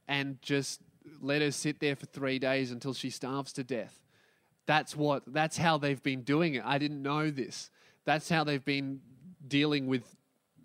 and 0.08 0.42
just 0.42 0.82
let 1.22 1.42
her 1.42 1.52
sit 1.52 1.80
there 1.80 1.96
for 1.96 2.06
three 2.06 2.40
days 2.40 2.72
until 2.72 2.94
she 2.94 3.10
starves 3.10 3.52
to 3.54 3.64
death. 3.64 4.03
That's 4.66 4.96
what. 4.96 5.24
That's 5.28 5.58
how 5.58 5.78
they've 5.78 6.02
been 6.02 6.22
doing 6.22 6.56
it. 6.56 6.64
I 6.66 6.78
didn't 6.78 7.02
know 7.02 7.30
this. 7.30 7.70
That's 8.06 8.30
how 8.30 8.44
they've 8.44 8.64
been 8.64 9.02
dealing 9.48 9.88
with 9.88 10.04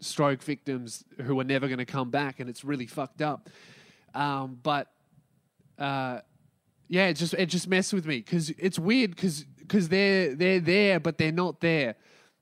stroke 0.00 0.42
victims 0.42 1.04
who 1.22 1.38
are 1.40 1.44
never 1.44 1.66
going 1.66 1.78
to 1.78 1.84
come 1.84 2.10
back, 2.10 2.40
and 2.40 2.48
it's 2.48 2.64
really 2.64 2.86
fucked 2.86 3.22
up. 3.22 3.48
Um, 4.14 4.58
but 4.62 4.88
uh, 5.78 6.20
yeah, 6.88 7.08
it 7.08 7.14
just 7.14 7.34
it 7.34 7.46
just 7.46 7.68
messed 7.68 7.92
with 7.92 8.06
me 8.06 8.18
because 8.18 8.50
it's 8.50 8.78
weird 8.78 9.10
because 9.10 9.44
because 9.58 9.88
they're 9.88 10.34
they're 10.34 10.60
there 10.60 11.00
but 11.00 11.18
they're 11.18 11.32
not 11.32 11.60
there. 11.60 11.96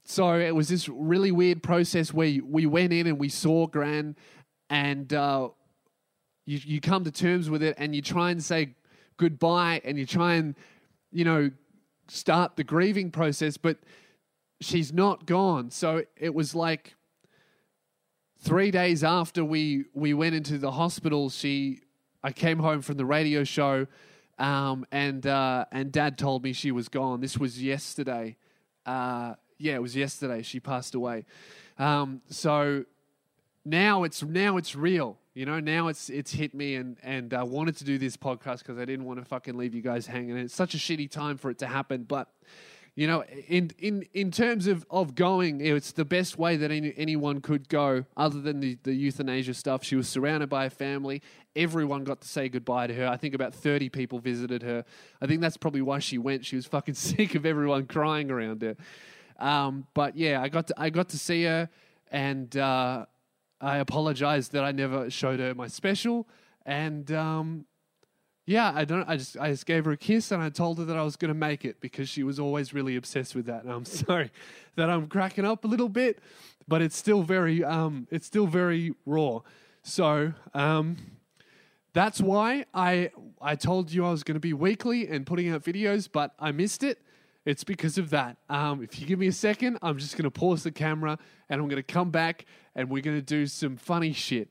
So 0.05 0.39
it 0.39 0.55
was 0.55 0.69
this 0.69 0.89
really 0.89 1.33
weird 1.33 1.63
process 1.63 2.15
where 2.15 2.33
we 2.45 2.67
went 2.67 2.93
in 2.93 3.09
and 3.09 3.19
we 3.19 3.29
saw 3.29 3.67
Gran, 3.67 4.15
and 4.71 5.13
uh, 5.13 5.49
you 6.45 6.61
you 6.65 6.81
come 6.81 7.05
to 7.05 7.11
terms 7.11 7.51
with 7.51 7.63
it, 7.63 7.75
and 7.79 7.95
you 7.95 8.03
try 8.03 8.31
and 8.31 8.43
say 8.43 8.75
goodbye, 9.17 9.81
and 9.85 9.99
you 9.99 10.07
try 10.07 10.35
and 10.35 10.55
you 11.17 11.25
know, 11.25 11.51
start 12.09 12.57
the 12.57 12.63
grieving 12.63 13.11
process, 13.11 13.57
but 13.57 13.79
she's 14.61 14.93
not 14.93 15.25
gone. 15.25 15.71
So 15.71 16.03
it 16.15 16.35
was 16.35 16.55
like 16.55 16.95
three 18.39 18.71
days 18.71 19.03
after 19.03 19.43
we 19.43 19.87
we 19.95 20.13
went 20.13 20.35
into 20.35 20.59
the 20.59 20.73
hospital, 20.73 21.31
she 21.31 21.81
I 22.23 22.33
came 22.33 22.59
home 22.59 22.83
from 22.83 22.99
the 22.99 23.07
radio 23.07 23.45
show, 23.45 23.87
um, 24.39 24.85
and 24.93 25.27
uh, 25.27 25.65
and 25.73 25.91
Dad 25.91 26.19
told 26.19 26.45
me 26.45 26.53
she 26.53 26.71
was 26.71 26.91
gone. 26.91 27.23
This 27.23 27.39
was 27.39 27.63
yesterday. 27.63 28.37
Uh, 28.85 29.37
yeah, 29.57 29.77
it 29.77 29.83
was 29.83 29.97
yesterday. 29.97 30.43
She 30.43 30.61
passed 30.61 30.95
away. 30.95 31.25
Um, 31.79 32.21
so 32.29 32.85
now 33.65 34.05
it's 34.05 34.23
now 34.23 34.59
it's 34.59 34.77
real. 34.77 35.17
You 35.37 35.45
know, 35.45 35.61
now 35.61 35.89
it's 35.89 36.09
it's 36.09 36.33
hit 36.33 36.55
me, 36.55 36.77
and 36.77 36.97
and 37.03 37.35
I 37.35 37.43
wanted 37.43 37.77
to 37.77 37.85
do 37.85 37.99
this 37.99 38.17
podcast 38.17 38.61
because 38.61 38.79
I 38.79 38.87
didn't 38.87 39.05
want 39.05 39.19
to 39.19 39.25
fucking 39.27 39.55
leave 39.55 39.75
you 39.75 39.83
guys 39.83 40.07
hanging. 40.07 40.35
It's 40.39 40.55
such 40.55 40.75
a 40.75 40.79
shitty 40.79 41.11
time 41.11 41.37
for 41.37 41.51
it 41.51 41.59
to 41.59 41.67
happen, 41.67 42.05
but 42.05 42.31
you 42.95 43.07
know, 43.07 43.23
in 43.47 43.71
in 43.79 44.07
in 44.15 44.31
terms 44.31 44.67
of 44.67 44.87
of 44.91 45.15
going, 45.15 45.61
it's 45.61 45.93
the 45.93 46.07
best 46.07 46.39
way 46.39 46.57
that 46.57 46.71
any, 46.71 46.95
anyone 46.97 47.43
could 47.43 47.69
go, 47.69 48.07
other 48.17 48.41
than 48.41 48.61
the 48.61 48.79
the 48.83 48.95
euthanasia 48.95 49.53
stuff. 49.53 49.85
She 49.85 49.95
was 49.95 50.09
surrounded 50.09 50.49
by 50.49 50.65
a 50.65 50.71
family. 50.71 51.21
Everyone 51.55 52.03
got 52.03 52.23
to 52.23 52.29
say 52.29 52.49
goodbye 52.49 52.87
to 52.87 52.95
her. 52.95 53.07
I 53.07 53.19
think 53.19 53.35
about 53.35 53.55
thirty 53.55 53.91
people 53.91 54.19
visited 54.19 54.63
her. 54.63 54.87
I 55.21 55.27
think 55.27 55.43
that's 55.43 55.59
probably 55.59 55.83
why 55.83 55.99
she 55.99 56.17
went. 56.17 56.47
She 56.47 56.57
was 56.57 56.65
fucking 56.65 56.95
sick 56.95 57.35
of 57.35 57.45
everyone 57.45 57.89
crying 57.89 58.31
around 58.31 58.63
her. 58.63 58.75
Um, 59.39 59.87
but 59.93 60.17
yeah, 60.17 60.41
I 60.41 60.49
got 60.49 60.69
to 60.69 60.75
I 60.79 60.89
got 60.89 61.11
to 61.11 61.19
see 61.19 61.45
her, 61.45 61.69
and. 62.11 62.57
Uh, 62.57 63.05
I 63.61 63.79
apologized 63.79 64.53
that 64.53 64.65
I 64.65 64.73
never 64.73 65.11
showed 65.11 65.41
her 65.41 65.55
my 65.55 65.69
special, 65.69 66.29
and 66.65 67.11
um, 67.13 67.67
yeah, 68.47 68.73
I 68.75 68.85
don't. 68.85 69.09
I 69.09 69.17
just 69.17 69.37
I 69.39 69.51
just 69.51 69.67
gave 69.67 69.85
her 69.87 69.93
a 69.93 69.97
kiss 69.97 70.31
and 70.31 70.41
I 70.41 70.51
told 70.51 70.79
her 70.79 70.85
that 70.85 70.97
I 70.97 71.03
was 71.03 71.17
going 71.17 71.31
to 71.31 71.35
make 71.35 71.65
it 71.65 71.81
because 71.81 72.09
she 72.09 72.23
was 72.23 72.39
always 72.39 72.73
really 72.73 72.95
obsessed 72.95 73.35
with 73.35 73.47
that. 73.47 73.65
And 73.65 73.73
I'm 73.73 73.85
sorry 73.85 74.31
that 74.77 74.89
I'm 74.89 75.09
cracking 75.09 75.45
up 75.45 75.65
a 75.65 75.69
little 75.69 75.89
bit, 75.89 76.21
but 76.69 76.81
it's 76.81 76.97
still 76.97 77.23
very 77.23 77.65
um, 77.65 78.07
it's 78.11 78.27
still 78.27 78.47
very 78.47 78.95
raw. 79.05 79.41
So 79.83 80.33
um, 80.55 80.97
that's 81.93 82.21
why 82.21 82.67
I 82.73 83.11
I 83.43 83.57
told 83.57 83.91
you 83.91 84.07
I 84.07 84.11
was 84.11 84.23
going 84.23 84.35
to 84.35 84.41
be 84.41 84.53
weekly 84.53 85.09
and 85.09 85.27
putting 85.27 85.49
out 85.49 85.65
videos, 85.65 86.09
but 86.11 86.33
I 86.39 86.53
missed 86.53 86.85
it. 86.85 87.01
It's 87.45 87.63
because 87.63 87.97
of 87.97 88.11
that. 88.11 88.37
Um, 88.49 88.83
if 88.83 89.01
you 89.01 89.07
give 89.07 89.21
me 89.21 89.29
a 89.29 89.33
second, 89.33 89.79
I'm 89.81 89.99
just 89.99 90.17
going 90.17 90.25
to 90.25 90.31
pause 90.33 90.65
the 90.65 90.73
camera 90.73 91.17
and 91.49 91.61
I'm 91.61 91.69
going 91.69 91.83
to 91.83 91.93
come 91.93 92.11
back 92.11 92.45
and 92.77 92.91
we're 92.91 93.03
going 93.03 93.17
to 93.17 93.23
do 93.23 93.47
some 93.47 93.77
funny 93.77 94.13
shit. 94.13 94.51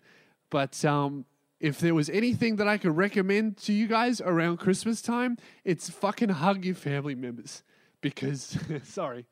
But 0.49 0.83
um, 0.83 1.25
if 1.59 1.79
there 1.79 1.93
was 1.93 2.09
anything 2.09 2.57
that 2.57 2.67
I 2.67 2.77
could 2.77 2.97
recommend 2.97 3.57
to 3.57 3.73
you 3.73 3.87
guys 3.87 4.19
around 4.19 4.57
Christmas 4.57 5.01
time, 5.01 5.37
it's 5.63 5.89
fucking 5.89 6.29
hug 6.29 6.65
your 6.65 6.75
family 6.75 7.15
members. 7.15 7.63
Because, 8.01 8.57
sorry, 8.83 9.25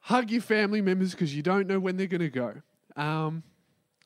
hug 0.00 0.30
your 0.30 0.42
family 0.42 0.82
members 0.82 1.12
because 1.12 1.34
you 1.34 1.42
don't 1.42 1.66
know 1.66 1.78
when 1.78 1.96
they're 1.96 2.06
going 2.06 2.20
to 2.20 2.28
go. 2.28 2.54
Um, 2.96 3.44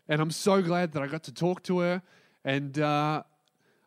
and 0.08 0.20
I'm 0.20 0.30
so 0.30 0.62
glad 0.62 0.92
that 0.92 1.02
I 1.02 1.06
got 1.06 1.24
to 1.24 1.34
talk 1.34 1.62
to 1.64 1.80
her. 1.80 2.02
And 2.44 2.78
uh, 2.78 3.22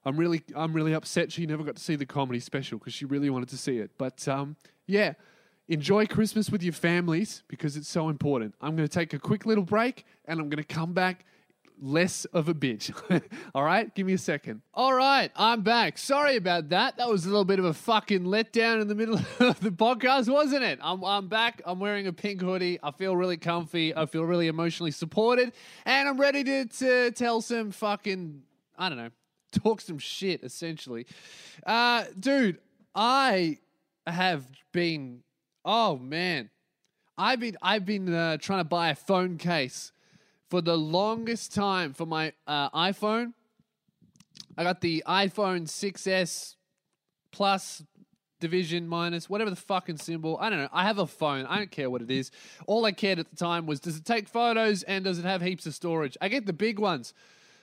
I'm 0.04 0.18
really, 0.18 0.42
I'm 0.56 0.74
really 0.74 0.94
upset 0.94 1.32
she 1.32 1.46
never 1.46 1.64
got 1.64 1.76
to 1.76 1.84
see 1.84 1.96
the 1.96 2.06
comedy 2.06 2.40
special 2.40 2.80
because 2.80 2.94
she 2.94 3.06
really 3.06 3.30
wanted 3.30 3.50
to 3.50 3.58
see 3.58 3.78
it. 3.78 3.92
But 3.98 4.28
um, 4.28 4.58
yeah, 4.88 5.14
enjoy 5.70 6.08
Christmas 6.08 6.50
with 6.50 6.64
your 6.64 6.74
families 6.74 7.44
because 7.48 7.78
it's 7.78 7.88
so 7.88 8.10
important. 8.10 8.56
I'm 8.60 8.76
going 8.76 8.88
to 8.88 8.94
take 8.94 9.14
a 9.14 9.20
quick 9.20 9.46
little 9.46 9.64
break 9.64 10.06
and 10.26 10.40
I'm 10.40 10.50
going 10.50 10.62
to 10.62 10.74
come 10.74 10.94
back 10.94 11.26
less 11.82 12.26
of 12.26 12.50
a 12.50 12.54
bitch. 12.54 12.92
All 13.56 13.64
right, 13.64 13.94
give 13.96 14.06
me 14.06 14.14
a 14.14 14.18
second. 14.18 14.62
All 14.74 14.94
right, 14.94 15.32
I'm 15.36 15.62
back. 15.62 15.98
Sorry 15.98 16.36
about 16.36 16.70
that. 16.70 16.98
That 16.98 17.08
was 17.08 17.26
a 17.26 17.30
little 17.30 17.46
bit 17.46 17.60
of 17.60 17.66
a 17.66 17.74
fucking 17.74 18.24
letdown 18.24 18.82
in 18.82 18.88
the 18.88 18.96
middle 18.96 19.16
of 19.40 19.60
the 19.62 19.70
podcast, 19.70 20.28
wasn't 20.28 20.64
it? 20.64 20.80
I'm, 20.82 21.04
I'm 21.06 21.28
back. 21.28 21.62
I'm 21.66 21.80
wearing 21.80 22.08
a 22.08 22.14
pink 22.14 22.42
hoodie. 22.42 22.80
I 22.84 22.92
feel 22.92 23.16
really 23.16 23.38
comfy. 23.38 23.96
I 23.96 24.08
feel 24.08 24.26
really 24.26 24.48
emotionally 24.48 24.92
supported. 24.92 25.54
And 25.86 26.10
I'm 26.10 26.20
ready 26.20 26.44
to, 26.44 26.66
to 26.66 27.12
tell 27.12 27.42
some 27.42 27.72
fucking, 27.72 28.42
I 28.78 28.90
don't 28.90 28.98
know, 28.98 29.12
talk 29.52 29.82
some 29.82 30.00
shit, 30.00 30.44
essentially. 30.44 31.06
Uh, 31.66 32.06
dude, 32.20 32.58
I 32.96 33.60
have 34.08 34.46
been, 34.72 35.22
oh 35.66 35.98
man, 35.98 36.50
I've 37.18 37.40
been, 37.40 37.58
I've 37.62 37.86
been 37.86 38.14
uh, 38.14 38.38
trying 38.38 38.60
to 38.60 38.70
buy 38.70 38.90
a 38.90 38.96
phone 38.96 39.38
case 39.38 39.92
for 40.50 40.62
the 40.62 40.78
longest 40.78 41.54
time 41.54 41.94
for 41.94 42.06
my 42.06 42.34
uh, 42.48 42.70
iPhone. 42.72 43.34
I 44.58 44.64
got 44.64 44.82
the 44.82 45.04
iPhone 45.08 45.64
6S 45.64 46.56
Plus 47.32 47.84
division 48.40 48.88
minus 48.88 49.30
whatever 49.30 49.50
the 49.50 49.56
fucking 49.56 49.98
symbol. 49.98 50.38
I 50.40 50.50
don't 50.50 50.60
know. 50.60 50.70
I 50.72 50.84
have 50.84 50.98
a 50.98 51.08
phone. 51.08 51.46
I 51.46 51.58
don't 51.58 51.72
care 51.72 51.90
what 51.90 52.02
it 52.02 52.10
is. 52.10 52.32
All 52.68 52.86
I 52.86 52.92
cared 52.92 53.20
at 53.20 53.30
the 53.30 53.36
time 53.36 53.66
was 53.66 53.80
does 53.80 53.98
it 53.98 54.06
take 54.06 54.28
photos 54.28 54.84
and 54.84 55.04
does 55.04 55.20
it 55.20 55.26
have 55.26 55.42
heaps 55.42 55.66
of 55.66 55.76
storage? 55.76 56.18
I 56.22 56.30
get 56.30 56.46
the 56.46 56.54
big 56.54 56.80
ones. 56.80 57.14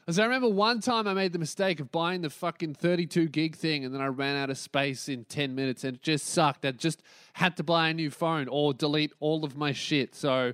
Because 0.07 0.21
I 0.21 0.25
remember 0.25 0.49
one 0.49 0.79
time 0.79 1.09
I 1.09 1.15
made 1.15 1.33
the 1.33 1.41
mistake 1.41 1.81
of 1.81 1.91
buying 1.91 2.21
the 2.21 2.31
fucking 2.31 2.75
32 2.75 3.27
gig 3.27 3.57
thing 3.57 3.85
and 3.85 3.93
then 3.93 4.01
I 4.01 4.07
ran 4.07 4.37
out 4.37 4.51
of 4.51 4.57
space 4.57 5.09
in 5.09 5.25
10 5.25 5.57
minutes 5.57 5.83
and 5.83 5.97
it 5.97 6.03
just 6.03 6.29
sucked. 6.29 6.65
I 6.65 6.71
just 6.71 7.03
had 7.33 7.57
to 7.57 7.65
buy 7.65 7.89
a 7.89 7.95
new 7.95 8.13
phone 8.13 8.47
or 8.47 8.73
delete 8.73 9.13
all 9.19 9.45
of 9.45 9.57
my 9.57 9.73
shit. 9.73 10.15
So 10.15 10.53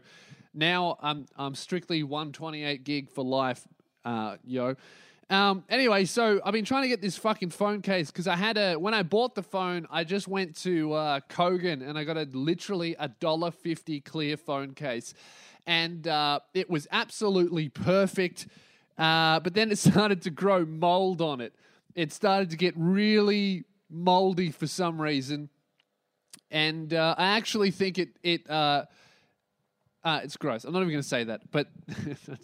now 0.54 0.96
I'm, 1.02 1.26
I'm 1.36 1.54
strictly 1.54 2.02
128 2.02 2.82
gig 2.82 3.10
for 3.10 3.22
life, 3.22 3.68
uh, 4.06 4.36
yo. 4.42 4.74
Um, 5.28 5.64
anyway, 5.68 6.06
so 6.06 6.40
I've 6.46 6.54
been 6.54 6.64
trying 6.64 6.84
to 6.84 6.88
get 6.88 7.02
this 7.02 7.18
fucking 7.18 7.50
phone 7.50 7.82
case 7.82 8.10
because 8.10 8.26
I 8.26 8.36
had 8.36 8.56
a 8.56 8.76
when 8.76 8.94
I 8.94 9.02
bought 9.02 9.34
the 9.34 9.42
phone, 9.42 9.86
I 9.90 10.04
just 10.04 10.28
went 10.28 10.56
to 10.62 10.94
uh, 10.94 11.20
Kogan 11.28 11.86
and 11.86 11.98
I 11.98 12.04
got 12.04 12.16
a 12.16 12.26
literally 12.32 12.96
a 12.98 13.08
dollar 13.08 13.50
fifty 13.50 14.00
clear 14.00 14.36
phone 14.36 14.74
case, 14.74 15.14
and 15.66 16.06
uh, 16.06 16.40
it 16.52 16.68
was 16.68 16.86
absolutely 16.90 17.70
perfect. 17.70 18.46
Uh, 18.98 19.40
but 19.40 19.54
then 19.54 19.70
it 19.70 19.78
started 19.78 20.22
to 20.22 20.30
grow 20.30 20.64
mold 20.64 21.20
on 21.20 21.40
it. 21.40 21.54
It 21.94 22.12
started 22.12 22.50
to 22.50 22.56
get 22.56 22.74
really 22.76 23.64
moldy 23.90 24.50
for 24.50 24.66
some 24.66 25.00
reason, 25.00 25.50
and 26.50 26.92
uh, 26.94 27.14
I 27.18 27.36
actually 27.36 27.70
think 27.70 27.98
it 27.98 28.10
it 28.22 28.48
uh, 28.48 28.84
uh 30.04 30.20
it's 30.24 30.36
gross. 30.36 30.64
I'm 30.64 30.72
not 30.72 30.80
even 30.80 30.90
going 30.90 31.02
to 31.02 31.08
say 31.08 31.24
that, 31.24 31.50
but. 31.50 31.68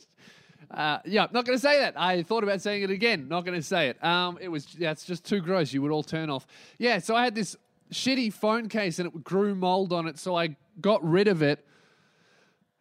Uh, 0.71 0.99
yeah, 1.07 1.27
not 1.33 1.47
going 1.47 1.57
to 1.57 1.63
say 1.63 1.81
that. 1.81 1.99
I 1.99 2.23
thought 2.23 2.43
about 2.43 2.61
saying 2.61 2.83
it 2.83 2.91
again. 2.91 3.27
Not 3.27 3.47
going 3.47 3.59
to 3.59 3.67
say 3.67 3.89
it. 3.89 4.05
Um, 4.05 4.37
it 4.39 4.49
was 4.49 4.67
yeah, 4.77 4.91
it's 4.91 5.07
just 5.07 5.25
too 5.25 5.41
gross. 5.41 5.73
You 5.73 5.81
would 5.81 5.91
all 5.91 6.03
turn 6.03 6.29
off. 6.29 6.47
Yeah, 6.77 6.99
so 6.99 7.17
I 7.17 7.25
had 7.25 7.35
this 7.35 7.57
shitty 7.91 8.35
phone 8.35 8.69
case 8.69 8.99
and 8.99 9.09
it 9.09 9.25
grew 9.25 9.55
mold 9.55 9.95
on 9.95 10.07
it, 10.07 10.19
so 10.19 10.37
I 10.37 10.57
got 10.81 11.03
rid 11.03 11.27
of 11.27 11.41
it 11.41 11.65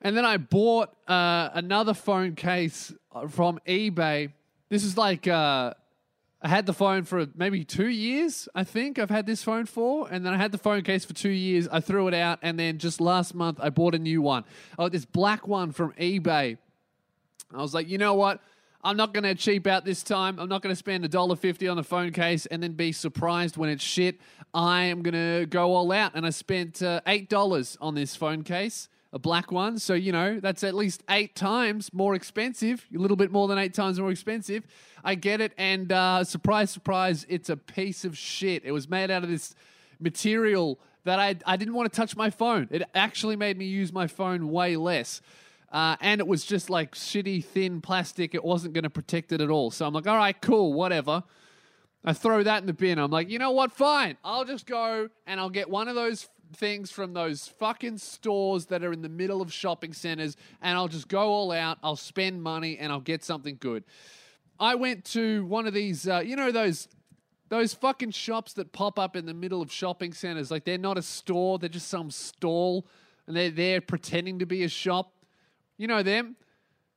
and 0.07 0.15
then 0.15 0.23
I 0.23 0.37
bought 0.37 0.95
uh, 1.05 1.49
another 1.53 1.93
phone 1.93 2.35
case 2.35 2.93
from 3.27 3.59
eBay. 3.67 4.31
This 4.69 4.85
is 4.85 4.95
like 4.95 5.27
uh, 5.27 5.73
I 6.41 6.47
had 6.47 6.65
the 6.65 6.71
phone 6.71 7.03
for 7.03 7.27
maybe 7.35 7.65
two 7.65 7.89
years. 7.89 8.47
I 8.55 8.63
think 8.63 8.99
I've 8.99 9.09
had 9.09 9.25
this 9.25 9.43
phone 9.43 9.65
for, 9.65 10.07
and 10.09 10.25
then 10.25 10.33
I 10.33 10.37
had 10.37 10.53
the 10.53 10.57
phone 10.57 10.83
case 10.83 11.03
for 11.03 11.13
two 11.13 11.27
years. 11.27 11.67
I 11.67 11.81
threw 11.81 12.07
it 12.07 12.13
out, 12.13 12.39
and 12.41 12.57
then 12.57 12.77
just 12.77 13.01
last 13.01 13.35
month 13.35 13.59
I 13.61 13.69
bought 13.69 13.95
a 13.95 13.99
new 13.99 14.21
one. 14.21 14.45
Oh, 14.79 14.87
this 14.87 15.03
black 15.03 15.45
one 15.45 15.73
from 15.73 15.91
eBay. 15.99 16.57
I 17.53 17.61
was 17.61 17.73
like, 17.73 17.89
you 17.89 17.97
know 17.97 18.13
what? 18.13 18.39
I'm 18.85 18.95
not 18.95 19.13
going 19.13 19.25
to 19.25 19.35
cheap 19.35 19.67
out 19.67 19.83
this 19.83 20.03
time. 20.03 20.39
I'm 20.39 20.47
not 20.47 20.61
going 20.61 20.71
to 20.71 20.77
spend 20.77 21.03
a 21.03 21.09
dollar 21.09 21.35
fifty 21.35 21.67
on 21.67 21.77
a 21.79 21.83
phone 21.83 22.13
case 22.13 22.45
and 22.45 22.63
then 22.63 22.73
be 22.73 22.93
surprised 22.93 23.57
when 23.57 23.69
it's 23.69 23.83
shit. 23.83 24.21
I 24.53 24.83
am 24.83 25.01
going 25.01 25.15
to 25.15 25.47
go 25.47 25.73
all 25.73 25.91
out, 25.91 26.13
and 26.15 26.25
I 26.25 26.29
spent 26.29 26.81
uh, 26.81 27.01
eight 27.07 27.27
dollars 27.27 27.77
on 27.81 27.93
this 27.93 28.15
phone 28.15 28.43
case, 28.43 28.87
a 29.13 29.19
black 29.19 29.51
one. 29.51 29.79
So 29.79 29.93
you 29.93 30.11
know 30.11 30.39
that's 30.39 30.63
at 30.63 30.73
least 30.73 31.03
eight 31.09 31.35
times 31.35 31.93
more 31.93 32.15
expensive, 32.15 32.85
a 32.93 32.97
little 32.97 33.17
bit 33.17 33.31
more 33.31 33.47
than 33.47 33.57
eight 33.57 33.73
times 33.73 33.99
more 33.99 34.11
expensive. 34.11 34.65
I 35.03 35.15
get 35.15 35.41
it, 35.41 35.53
and 35.57 35.91
uh, 35.91 36.23
surprise, 36.23 36.71
surprise, 36.71 37.25
it's 37.29 37.49
a 37.49 37.57
piece 37.57 38.05
of 38.05 38.17
shit. 38.17 38.63
It 38.65 38.71
was 38.71 38.89
made 38.89 39.11
out 39.11 39.23
of 39.23 39.29
this 39.29 39.55
material 39.99 40.79
that 41.03 41.19
I 41.19 41.35
I 41.45 41.57
didn't 41.57 41.73
want 41.73 41.91
to 41.91 41.95
touch 41.95 42.15
my 42.15 42.29
phone. 42.29 42.67
It 42.71 42.83
actually 42.93 43.35
made 43.35 43.57
me 43.57 43.65
use 43.65 43.93
my 43.93 44.07
phone 44.07 44.49
way 44.49 44.75
less. 44.75 45.21
Uh, 45.69 45.97
and 45.99 46.21
it 46.21 46.27
was 46.27 46.45
just 46.45 46.69
like 46.69 46.95
shitty 46.95 47.43
thin 47.43 47.81
plastic. 47.81 48.33
It 48.33 48.43
wasn't 48.43 48.73
going 48.73 48.85
to 48.85 48.89
protect 48.89 49.33
it 49.33 49.41
at 49.41 49.49
all. 49.49 49.69
So 49.69 49.85
I'm 49.85 49.93
like, 49.93 50.07
all 50.07 50.15
right, 50.15 50.39
cool, 50.41 50.73
whatever. 50.73 51.23
I 52.05 52.13
throw 52.13 52.41
that 52.43 52.61
in 52.61 52.67
the 52.67 52.73
bin. 52.73 52.99
I'm 52.99 53.11
like, 53.11 53.29
you 53.29 53.37
know 53.37 53.51
what? 53.51 53.73
Fine. 53.73 54.15
I'll 54.23 54.45
just 54.45 54.65
go 54.65 55.09
and 55.25 55.39
I'll 55.41 55.49
get 55.49 55.69
one 55.69 55.89
of 55.89 55.95
those 55.95 56.29
things 56.53 56.91
from 56.91 57.13
those 57.13 57.47
fucking 57.47 57.97
stores 57.97 58.67
that 58.67 58.83
are 58.83 58.93
in 58.93 59.01
the 59.01 59.09
middle 59.09 59.41
of 59.41 59.51
shopping 59.51 59.93
centers 59.93 60.35
and 60.61 60.77
I'll 60.77 60.87
just 60.87 61.07
go 61.07 61.29
all 61.29 61.51
out. 61.51 61.77
I'll 61.83 61.95
spend 61.95 62.41
money 62.41 62.77
and 62.77 62.91
I'll 62.91 62.99
get 62.99 63.23
something 63.23 63.57
good. 63.59 63.83
I 64.59 64.75
went 64.75 65.05
to 65.05 65.45
one 65.45 65.67
of 65.67 65.73
these, 65.73 66.07
uh, 66.07 66.19
you 66.19 66.35
know, 66.35 66.51
those 66.51 66.87
those 67.49 67.73
fucking 67.73 68.11
shops 68.11 68.53
that 68.53 68.73
pop 68.73 68.99
up 68.99 69.15
in 69.15 69.25
the 69.25 69.33
middle 69.33 69.61
of 69.61 69.71
shopping 69.71 70.11
centers. 70.11 70.51
Like 70.51 70.65
they're 70.65 70.77
not 70.77 70.97
a 70.97 71.01
store, 71.01 71.57
they're 71.57 71.69
just 71.69 71.87
some 71.87 72.11
stall 72.11 72.85
and 73.25 73.35
they're 73.35 73.51
there 73.51 73.81
pretending 73.81 74.39
to 74.39 74.45
be 74.45 74.63
a 74.63 74.69
shop. 74.69 75.13
You 75.77 75.87
know 75.87 76.03
them? 76.03 76.35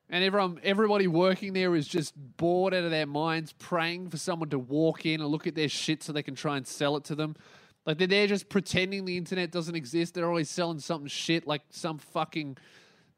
And 0.09 0.25
everyone, 0.25 0.59
everybody 0.65 1.07
working 1.07 1.53
there 1.53 1.77
is 1.77 1.87
just 1.87 2.15
bored 2.37 2.75
out 2.75 2.83
of 2.83 2.91
their 2.91 3.07
minds, 3.07 3.53
praying 3.53 4.11
for 4.11 4.17
someone 4.17 4.51
to 4.51 4.59
walk 4.59 5.07
in 5.07 5.21
and 5.21 5.31
look 5.31 5.47
at 5.47 5.55
their 5.55 5.69
shit 5.69 6.03
so 6.03 6.13
they 6.13 6.25
can 6.25 6.35
try 6.35 6.57
and 6.57 6.67
sell 6.67 6.97
it 6.97 7.05
to 7.05 7.15
them. 7.15 7.37
Like 7.91 7.99
they're 7.99 8.07
there 8.07 8.29
just 8.29 8.49
pretending 8.49 9.05
the 9.05 9.17
internet 9.17 9.51
doesn't 9.51 9.75
exist. 9.75 10.15
They're 10.15 10.29
always 10.29 10.49
selling 10.49 10.79
something 10.79 11.09
shit 11.09 11.45
like 11.45 11.63
some 11.71 11.99
fucking 11.99 12.57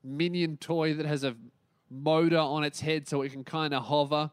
minion 0.02 0.56
toy 0.56 0.94
that 0.94 1.04
has 1.04 1.24
a 1.24 1.36
motor 1.90 2.38
on 2.38 2.64
its 2.64 2.80
head 2.80 3.06
so 3.06 3.20
it 3.20 3.32
can 3.32 3.44
kind 3.44 3.74
of 3.74 3.82
hover. 3.82 4.30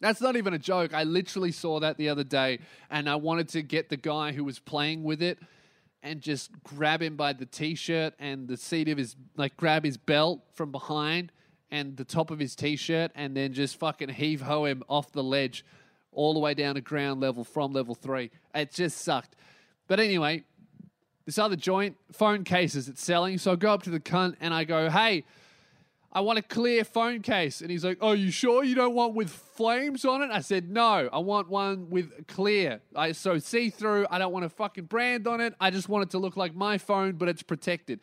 That's 0.00 0.20
not 0.20 0.34
even 0.34 0.54
a 0.54 0.58
joke. 0.58 0.92
I 0.92 1.04
literally 1.04 1.52
saw 1.52 1.78
that 1.78 1.98
the 1.98 2.08
other 2.08 2.24
day 2.24 2.58
and 2.90 3.08
I 3.08 3.14
wanted 3.14 3.48
to 3.50 3.62
get 3.62 3.90
the 3.90 3.96
guy 3.96 4.32
who 4.32 4.42
was 4.42 4.58
playing 4.58 5.04
with 5.04 5.22
it 5.22 5.38
and 6.02 6.20
just 6.20 6.50
grab 6.64 7.00
him 7.00 7.14
by 7.14 7.32
the 7.32 7.46
t-shirt 7.46 8.12
and 8.18 8.48
the 8.48 8.56
seat 8.56 8.88
of 8.88 8.98
his 8.98 9.14
like 9.36 9.56
grab 9.56 9.84
his 9.84 9.96
belt 9.96 10.40
from 10.52 10.72
behind 10.72 11.30
and 11.70 11.96
the 11.96 12.04
top 12.04 12.32
of 12.32 12.40
his 12.40 12.56
t-shirt 12.56 13.12
and 13.14 13.36
then 13.36 13.52
just 13.52 13.78
fucking 13.78 14.08
heave 14.08 14.40
ho 14.40 14.64
him 14.64 14.82
off 14.88 15.12
the 15.12 15.22
ledge 15.22 15.64
all 16.16 16.34
the 16.34 16.40
way 16.40 16.54
down 16.54 16.74
to 16.74 16.80
ground 16.80 17.20
level 17.20 17.44
from 17.44 17.72
level 17.72 17.94
3 17.94 18.30
it 18.54 18.72
just 18.72 18.98
sucked 18.98 19.36
but 19.86 20.00
anyway 20.00 20.42
this 21.24 21.38
other 21.38 21.56
joint 21.56 21.96
phone 22.12 22.42
cases 22.42 22.88
it's 22.88 23.02
selling 23.02 23.38
so 23.38 23.52
i 23.52 23.56
go 23.56 23.72
up 23.72 23.82
to 23.82 23.90
the 23.90 24.00
cunt 24.00 24.34
and 24.40 24.52
i 24.52 24.64
go 24.64 24.90
hey 24.90 25.24
I 26.16 26.20
want 26.20 26.38
a 26.38 26.42
clear 26.42 26.82
phone 26.82 27.20
case. 27.20 27.60
And 27.60 27.70
he's 27.70 27.84
like, 27.84 27.98
Oh, 28.00 28.12
you 28.12 28.30
sure 28.30 28.64
you 28.64 28.74
don't 28.74 28.94
want 28.94 29.12
with 29.14 29.28
flames 29.28 30.06
on 30.06 30.22
it? 30.22 30.30
I 30.30 30.40
said, 30.40 30.70
No, 30.70 31.10
I 31.12 31.18
want 31.18 31.50
one 31.50 31.90
with 31.90 32.26
clear. 32.26 32.80
I, 32.94 33.12
so 33.12 33.36
see 33.36 33.68
through. 33.68 34.06
I 34.10 34.16
don't 34.18 34.32
want 34.32 34.46
a 34.46 34.48
fucking 34.48 34.84
brand 34.84 35.26
on 35.26 35.42
it. 35.42 35.52
I 35.60 35.70
just 35.70 35.90
want 35.90 36.04
it 36.04 36.10
to 36.12 36.18
look 36.18 36.34
like 36.34 36.54
my 36.54 36.78
phone, 36.78 37.16
but 37.16 37.28
it's 37.28 37.42
protected. 37.42 38.00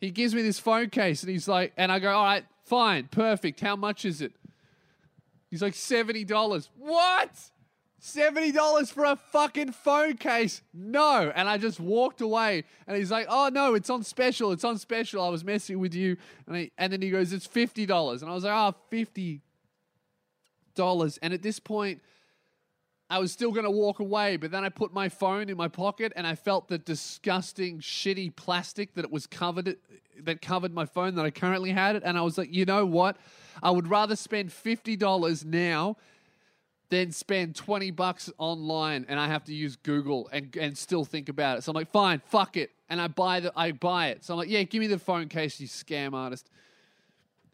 He 0.00 0.10
gives 0.10 0.34
me 0.34 0.42
this 0.42 0.58
phone 0.58 0.90
case 0.90 1.22
and 1.22 1.30
he's 1.30 1.46
like, 1.46 1.72
And 1.76 1.92
I 1.92 2.00
go, 2.00 2.10
All 2.10 2.24
right, 2.24 2.44
fine, 2.64 3.06
perfect. 3.12 3.60
How 3.60 3.76
much 3.76 4.04
is 4.04 4.20
it? 4.20 4.32
He's 5.54 5.62
like, 5.62 5.74
$70. 5.74 6.68
What? 6.78 7.30
$70 8.02 8.92
for 8.92 9.04
a 9.04 9.14
fucking 9.14 9.70
phone 9.70 10.16
case. 10.16 10.62
No. 10.72 11.30
And 11.32 11.48
I 11.48 11.58
just 11.58 11.78
walked 11.78 12.20
away. 12.20 12.64
And 12.88 12.96
he's 12.96 13.12
like, 13.12 13.28
oh, 13.28 13.50
no, 13.52 13.74
it's 13.74 13.88
on 13.88 14.02
special. 14.02 14.50
It's 14.50 14.64
on 14.64 14.78
special. 14.78 15.22
I 15.22 15.28
was 15.28 15.44
messing 15.44 15.78
with 15.78 15.94
you. 15.94 16.16
And, 16.48 16.56
he, 16.56 16.72
and 16.76 16.92
then 16.92 17.00
he 17.00 17.10
goes, 17.10 17.32
it's 17.32 17.46
$50. 17.46 18.22
And 18.22 18.28
I 18.28 18.34
was 18.34 18.42
like, 18.42 18.52
oh, 18.52 18.74
$50. 18.90 19.40
And 21.22 21.32
at 21.32 21.42
this 21.42 21.60
point, 21.60 22.02
I 23.14 23.18
was 23.18 23.30
still 23.30 23.52
going 23.52 23.64
to 23.64 23.70
walk 23.70 24.00
away. 24.00 24.36
But 24.36 24.50
then 24.50 24.64
I 24.64 24.70
put 24.70 24.92
my 24.92 25.08
phone 25.08 25.48
in 25.48 25.56
my 25.56 25.68
pocket 25.68 26.12
and 26.16 26.26
I 26.26 26.34
felt 26.34 26.66
the 26.66 26.78
disgusting, 26.78 27.78
shitty 27.78 28.34
plastic 28.34 28.94
that 28.94 29.04
it 29.04 29.12
was 29.12 29.28
covered, 29.28 29.76
that 30.24 30.42
covered 30.42 30.74
my 30.74 30.84
phone 30.84 31.14
that 31.14 31.24
I 31.24 31.30
currently 31.30 31.70
had 31.70 31.94
it. 31.94 32.02
And 32.04 32.18
I 32.18 32.22
was 32.22 32.36
like, 32.36 32.52
you 32.52 32.64
know 32.64 32.84
what? 32.84 33.16
I 33.62 33.70
would 33.70 33.86
rather 33.86 34.16
spend 34.16 34.50
$50 34.50 35.44
now 35.44 35.96
than 36.88 37.12
spend 37.12 37.54
20 37.54 37.92
bucks 37.92 38.32
online 38.36 39.06
and 39.08 39.20
I 39.20 39.28
have 39.28 39.44
to 39.44 39.54
use 39.54 39.76
Google 39.76 40.28
and, 40.32 40.54
and 40.56 40.76
still 40.76 41.04
think 41.04 41.28
about 41.28 41.58
it. 41.58 41.62
So 41.62 41.70
I'm 41.70 41.76
like, 41.76 41.92
fine, 41.92 42.20
fuck 42.26 42.56
it. 42.56 42.72
And 42.90 43.00
I 43.00 43.06
buy 43.06 43.38
the 43.38 43.52
I 43.54 43.70
buy 43.70 44.08
it. 44.08 44.24
So 44.24 44.34
I'm 44.34 44.38
like, 44.38 44.48
yeah, 44.48 44.64
give 44.64 44.80
me 44.80 44.88
the 44.88 44.98
phone 44.98 45.28
case, 45.28 45.60
you 45.60 45.68
scam 45.68 46.14
artist. 46.14 46.50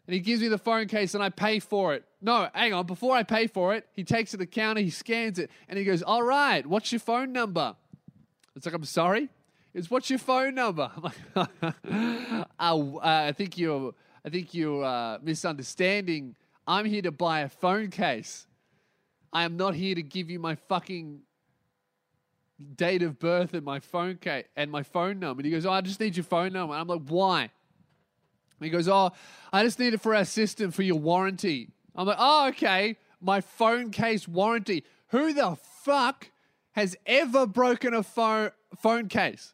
And 0.07 0.13
he 0.13 0.19
gives 0.19 0.41
me 0.41 0.47
the 0.47 0.57
phone 0.57 0.87
case 0.87 1.13
and 1.13 1.23
I 1.23 1.29
pay 1.29 1.59
for 1.59 1.93
it. 1.93 2.03
No, 2.21 2.49
hang 2.53 2.73
on, 2.73 2.85
before 2.85 3.15
I 3.15 3.23
pay 3.23 3.47
for 3.47 3.73
it, 3.75 3.87
he 3.93 4.03
takes 4.03 4.31
it 4.31 4.37
to 4.37 4.37
the 4.37 4.45
counter, 4.45 4.81
he 4.81 4.89
scans 4.89 5.39
it, 5.39 5.49
and 5.69 5.77
he 5.77 5.85
goes, 5.85 6.01
All 6.01 6.23
right, 6.23 6.65
what's 6.65 6.91
your 6.91 6.99
phone 6.99 7.31
number? 7.31 7.75
It's 8.55 8.65
like, 8.65 8.75
I'm 8.75 8.83
sorry? 8.83 9.29
It's 9.73 9.89
what's 9.89 10.09
your 10.09 10.19
phone 10.19 10.55
number? 10.55 10.91
I'm 10.95 11.03
like, 11.03 11.77
uh, 11.85 12.45
uh, 12.59 12.99
I 13.01 13.31
think 13.31 13.57
you're 13.57 13.93
I 14.25 14.29
think 14.29 14.53
you're 14.53 14.83
uh, 14.83 15.17
misunderstanding. 15.21 16.35
I'm 16.67 16.85
here 16.85 17.01
to 17.01 17.11
buy 17.11 17.41
a 17.41 17.49
phone 17.49 17.89
case. 17.89 18.45
I 19.33 19.43
am 19.43 19.57
not 19.57 19.73
here 19.73 19.95
to 19.95 20.03
give 20.03 20.29
you 20.29 20.39
my 20.39 20.55
fucking 20.55 21.21
date 22.75 23.01
of 23.01 23.17
birth 23.17 23.53
and 23.53 23.65
my 23.65 23.79
phone 23.79 24.17
case 24.17 24.45
and 24.55 24.69
my 24.69 24.83
phone 24.83 25.19
number. 25.19 25.41
And 25.41 25.45
he 25.45 25.51
goes, 25.51 25.65
Oh, 25.65 25.71
I 25.71 25.81
just 25.81 25.99
need 25.99 26.15
your 26.15 26.23
phone 26.23 26.53
number. 26.53 26.73
And 26.73 26.81
I'm 26.81 26.87
like, 26.87 27.07
Why? 27.07 27.49
He 28.61 28.69
goes, 28.69 28.87
Oh, 28.87 29.11
I 29.51 29.63
just 29.63 29.79
need 29.79 29.93
it 29.93 30.01
for 30.01 30.15
our 30.15 30.25
system 30.25 30.71
for 30.71 30.83
your 30.83 30.97
warranty. 30.97 31.69
I'm 31.95 32.07
like, 32.07 32.17
Oh, 32.19 32.47
okay. 32.49 32.97
My 33.19 33.41
phone 33.41 33.91
case 33.91 34.27
warranty. 34.27 34.83
Who 35.09 35.33
the 35.33 35.57
fuck 35.83 36.29
has 36.73 36.95
ever 37.05 37.45
broken 37.45 37.93
a 37.93 38.03
phone 38.03 38.51
phone 38.77 39.07
case? 39.07 39.53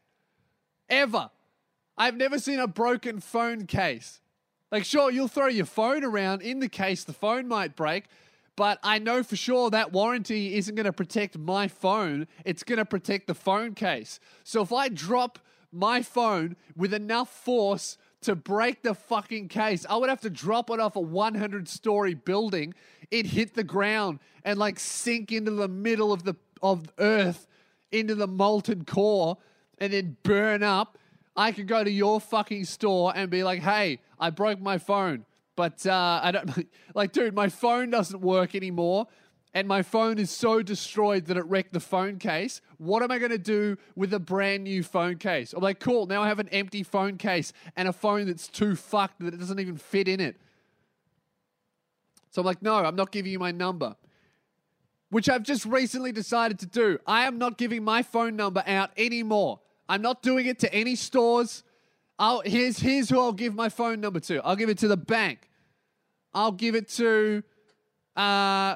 Ever. 0.89 1.29
I've 1.97 2.15
never 2.15 2.37
seen 2.37 2.59
a 2.59 2.67
broken 2.67 3.19
phone 3.19 3.65
case. 3.65 4.21
Like, 4.71 4.85
sure, 4.85 5.09
you'll 5.09 5.27
throw 5.27 5.47
your 5.47 5.65
phone 5.65 6.03
around 6.03 6.41
in 6.41 6.59
the 6.59 6.69
case 6.69 7.03
the 7.03 7.13
phone 7.13 7.47
might 7.47 7.75
break, 7.75 8.05
but 8.55 8.79
I 8.83 8.99
know 8.99 9.23
for 9.23 9.35
sure 9.35 9.69
that 9.69 9.93
warranty 9.93 10.55
isn't 10.55 10.75
going 10.75 10.85
to 10.85 10.93
protect 10.93 11.37
my 11.37 11.67
phone. 11.67 12.27
It's 12.43 12.63
going 12.63 12.77
to 12.77 12.85
protect 12.85 13.27
the 13.27 13.33
phone 13.33 13.73
case. 13.73 14.19
So 14.43 14.61
if 14.61 14.73
I 14.73 14.89
drop 14.89 15.39
my 15.71 16.01
phone 16.01 16.55
with 16.75 16.93
enough 16.93 17.29
force 17.29 17.97
to 18.21 18.35
break 18.35 18.81
the 18.81 18.93
fucking 18.93 19.47
case, 19.47 19.85
I 19.89 19.97
would 19.97 20.09
have 20.09 20.21
to 20.21 20.29
drop 20.29 20.69
it 20.69 20.79
off 20.79 20.95
a 20.95 21.01
100 21.01 21.67
story 21.67 22.13
building. 22.13 22.73
It 23.11 23.25
hit 23.25 23.53
the 23.53 23.63
ground 23.63 24.19
and 24.43 24.57
like 24.59 24.79
sink 24.79 25.31
into 25.31 25.51
the 25.51 25.67
middle 25.67 26.11
of 26.11 26.23
the 26.23 26.35
of 26.61 26.91
Earth, 26.97 27.47
into 27.91 28.15
the 28.15 28.27
molten 28.27 28.83
core, 28.83 29.37
and 29.77 29.93
then 29.93 30.17
burn 30.23 30.63
up. 30.63 30.97
I 31.35 31.51
could 31.51 31.67
go 31.67 31.83
to 31.83 31.91
your 31.91 32.19
fucking 32.19 32.65
store 32.65 33.13
and 33.15 33.29
be 33.29 33.43
like, 33.43 33.61
hey, 33.61 33.99
I 34.19 34.31
broke 34.31 34.59
my 34.59 34.79
phone. 34.79 35.25
But 35.55 35.85
uh, 35.85 36.19
I 36.23 36.31
don't 36.31 36.67
like, 36.95 37.11
dude. 37.11 37.35
My 37.35 37.49
phone 37.49 37.89
doesn't 37.89 38.21
work 38.21 38.55
anymore, 38.55 39.07
and 39.53 39.67
my 39.67 39.81
phone 39.81 40.19
is 40.19 40.29
so 40.29 40.61
destroyed 40.61 41.25
that 41.25 41.37
it 41.37 41.45
wrecked 41.45 41.73
the 41.73 41.79
phone 41.79 42.19
case. 42.19 42.61
What 42.77 43.01
am 43.01 43.11
I 43.11 43.17
going 43.17 43.31
to 43.31 43.37
do 43.37 43.77
with 43.95 44.13
a 44.13 44.19
brand 44.19 44.65
new 44.65 44.83
phone 44.83 45.17
case? 45.17 45.53
I'm 45.53 45.63
like, 45.63 45.79
cool. 45.79 46.05
Now 46.05 46.21
I 46.21 46.27
have 46.27 46.39
an 46.39 46.49
empty 46.49 46.83
phone 46.83 47.17
case 47.17 47.53
and 47.75 47.87
a 47.87 47.93
phone 47.93 48.27
that's 48.27 48.47
too 48.47 48.75
fucked 48.75 49.19
that 49.19 49.33
it 49.33 49.37
doesn't 49.37 49.59
even 49.59 49.77
fit 49.77 50.07
in 50.07 50.19
it. 50.19 50.35
So 52.29 52.41
I'm 52.41 52.45
like, 52.45 52.61
no, 52.61 52.75
I'm 52.75 52.95
not 52.95 53.11
giving 53.11 53.31
you 53.31 53.39
my 53.39 53.51
number. 53.51 53.95
Which 55.09 55.29
I've 55.29 55.43
just 55.43 55.65
recently 55.65 56.11
decided 56.11 56.59
to 56.59 56.65
do. 56.65 56.99
I 57.07 57.25
am 57.25 57.37
not 57.37 57.57
giving 57.57 57.83
my 57.83 58.03
phone 58.03 58.35
number 58.35 58.63
out 58.67 58.91
anymore. 58.97 59.61
I'm 59.89 60.01
not 60.01 60.21
doing 60.21 60.45
it 60.45 60.59
to 60.59 60.73
any 60.73 60.95
stores. 60.95 61.63
I'll, 62.19 62.41
here's, 62.41 62.79
here's 62.79 63.09
who 63.09 63.19
I'll 63.19 63.31
give 63.31 63.55
my 63.55 63.69
phone 63.69 64.01
number 64.01 64.19
to. 64.19 64.45
I'll 64.45 64.55
give 64.55 64.69
it 64.69 64.77
to 64.79 64.87
the 64.87 64.97
bank. 64.97 65.49
I'll 66.33 66.51
give 66.51 66.75
it 66.75 66.89
to 66.89 67.41
uh, 68.15 68.75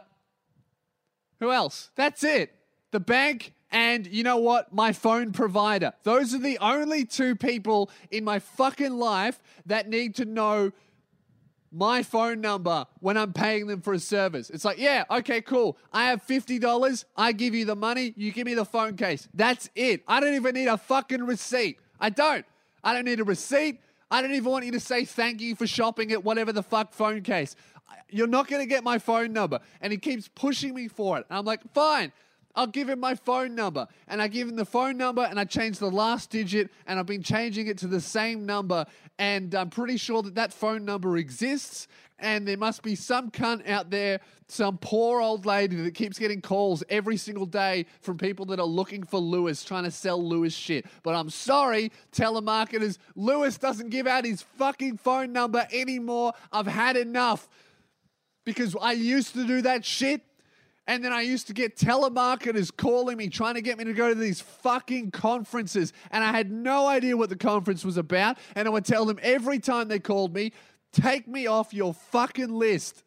who 1.41 1.51
else? 1.51 1.89
That's 1.95 2.23
it. 2.23 2.55
The 2.91 3.01
bank 3.01 3.53
and 3.71 4.05
you 4.05 4.23
know 4.23 4.37
what? 4.37 4.73
My 4.73 4.93
phone 4.93 5.31
provider. 5.31 5.93
Those 6.03 6.33
are 6.33 6.39
the 6.39 6.57
only 6.59 7.03
two 7.03 7.35
people 7.35 7.89
in 8.11 8.23
my 8.23 8.39
fucking 8.39 8.91
life 8.91 9.41
that 9.65 9.89
need 9.89 10.15
to 10.15 10.25
know 10.25 10.71
my 11.71 12.03
phone 12.03 12.41
number 12.41 12.85
when 12.99 13.17
I'm 13.17 13.31
paying 13.31 13.67
them 13.67 13.81
for 13.81 13.93
a 13.93 13.99
service. 13.99 14.49
It's 14.49 14.65
like, 14.65 14.77
yeah, 14.77 15.05
okay, 15.09 15.41
cool. 15.41 15.77
I 15.93 16.07
have 16.07 16.25
$50. 16.25 17.05
I 17.15 17.31
give 17.31 17.55
you 17.55 17.65
the 17.65 17.77
money. 17.77 18.13
You 18.17 18.31
give 18.31 18.45
me 18.45 18.53
the 18.53 18.65
phone 18.65 18.97
case. 18.97 19.27
That's 19.33 19.69
it. 19.73 20.03
I 20.07 20.19
don't 20.19 20.33
even 20.35 20.53
need 20.53 20.67
a 20.67 20.77
fucking 20.77 21.23
receipt. 21.23 21.79
I 21.99 22.09
don't. 22.09 22.45
I 22.83 22.93
don't 22.93 23.05
need 23.05 23.21
a 23.21 23.23
receipt. 23.23 23.79
I 24.09 24.21
don't 24.21 24.33
even 24.33 24.51
want 24.51 24.65
you 24.65 24.73
to 24.73 24.79
say 24.81 25.05
thank 25.05 25.39
you 25.39 25.55
for 25.55 25.65
shopping 25.65 26.11
at 26.11 26.25
whatever 26.25 26.51
the 26.51 26.63
fuck 26.63 26.93
phone 26.93 27.21
case. 27.21 27.55
You're 28.09 28.27
not 28.27 28.47
going 28.47 28.61
to 28.61 28.67
get 28.67 28.83
my 28.83 28.99
phone 28.99 29.33
number. 29.33 29.59
And 29.81 29.91
he 29.91 29.97
keeps 29.97 30.27
pushing 30.27 30.73
me 30.73 30.87
for 30.87 31.17
it. 31.17 31.25
And 31.29 31.37
I'm 31.37 31.45
like, 31.45 31.61
fine. 31.73 32.11
I'll 32.55 32.67
give 32.67 32.89
him 32.89 32.99
my 32.99 33.15
phone 33.15 33.55
number. 33.55 33.87
And 34.07 34.21
I 34.21 34.27
give 34.27 34.47
him 34.47 34.55
the 34.55 34.65
phone 34.65 34.97
number 34.97 35.23
and 35.23 35.39
I 35.39 35.45
change 35.45 35.79
the 35.79 35.91
last 35.91 36.29
digit 36.29 36.69
and 36.85 36.99
I've 36.99 37.05
been 37.05 37.23
changing 37.23 37.67
it 37.67 37.77
to 37.79 37.87
the 37.87 38.01
same 38.01 38.45
number. 38.45 38.85
And 39.17 39.53
I'm 39.55 39.69
pretty 39.69 39.97
sure 39.97 40.21
that 40.23 40.35
that 40.35 40.53
phone 40.53 40.85
number 40.85 41.17
exists. 41.17 41.87
And 42.19 42.47
there 42.47 42.57
must 42.57 42.83
be 42.83 42.93
some 42.93 43.31
cunt 43.31 43.67
out 43.67 43.89
there, 43.89 44.19
some 44.47 44.77
poor 44.77 45.21
old 45.21 45.47
lady 45.47 45.75
that 45.77 45.95
keeps 45.95 46.19
getting 46.19 46.39
calls 46.39 46.83
every 46.87 47.17
single 47.17 47.47
day 47.47 47.87
from 48.01 48.19
people 48.19 48.45
that 48.47 48.59
are 48.59 48.65
looking 48.65 49.03
for 49.03 49.19
Lewis, 49.19 49.63
trying 49.63 49.85
to 49.85 49.91
sell 49.91 50.23
Lewis 50.23 50.53
shit. 50.53 50.85
But 51.01 51.15
I'm 51.15 51.31
sorry, 51.31 51.91
telemarketers, 52.11 52.99
Lewis 53.15 53.57
doesn't 53.57 53.89
give 53.89 54.05
out 54.05 54.25
his 54.25 54.43
fucking 54.43 54.97
phone 54.97 55.31
number 55.31 55.67
anymore. 55.71 56.33
I've 56.51 56.67
had 56.67 56.95
enough 56.95 57.49
because 58.45 58.75
I 58.81 58.93
used 58.93 59.33
to 59.33 59.45
do 59.45 59.61
that 59.63 59.85
shit 59.85 60.21
and 60.87 61.03
then 61.03 61.13
I 61.13 61.21
used 61.21 61.47
to 61.47 61.53
get 61.53 61.77
telemarketers 61.77 62.75
calling 62.75 63.15
me, 63.15 63.29
trying 63.29 63.53
to 63.55 63.61
get 63.61 63.77
me 63.77 63.83
to 63.85 63.93
go 63.93 64.09
to 64.09 64.15
these 64.15 64.41
fucking 64.41 65.11
conferences. 65.11 65.93
And 66.09 66.23
I 66.23 66.31
had 66.31 66.51
no 66.51 66.87
idea 66.87 67.15
what 67.15 67.29
the 67.29 67.35
conference 67.35 67.85
was 67.85 67.97
about. 67.97 68.37
And 68.55 68.67
I 68.67 68.71
would 68.71 68.85
tell 68.85 69.05
them 69.05 69.19
every 69.21 69.59
time 69.59 69.87
they 69.87 69.99
called 69.99 70.33
me, 70.33 70.53
take 70.91 71.27
me 71.27 71.47
off 71.47 71.73
your 71.73 71.93
fucking 71.93 72.49
list. 72.49 73.03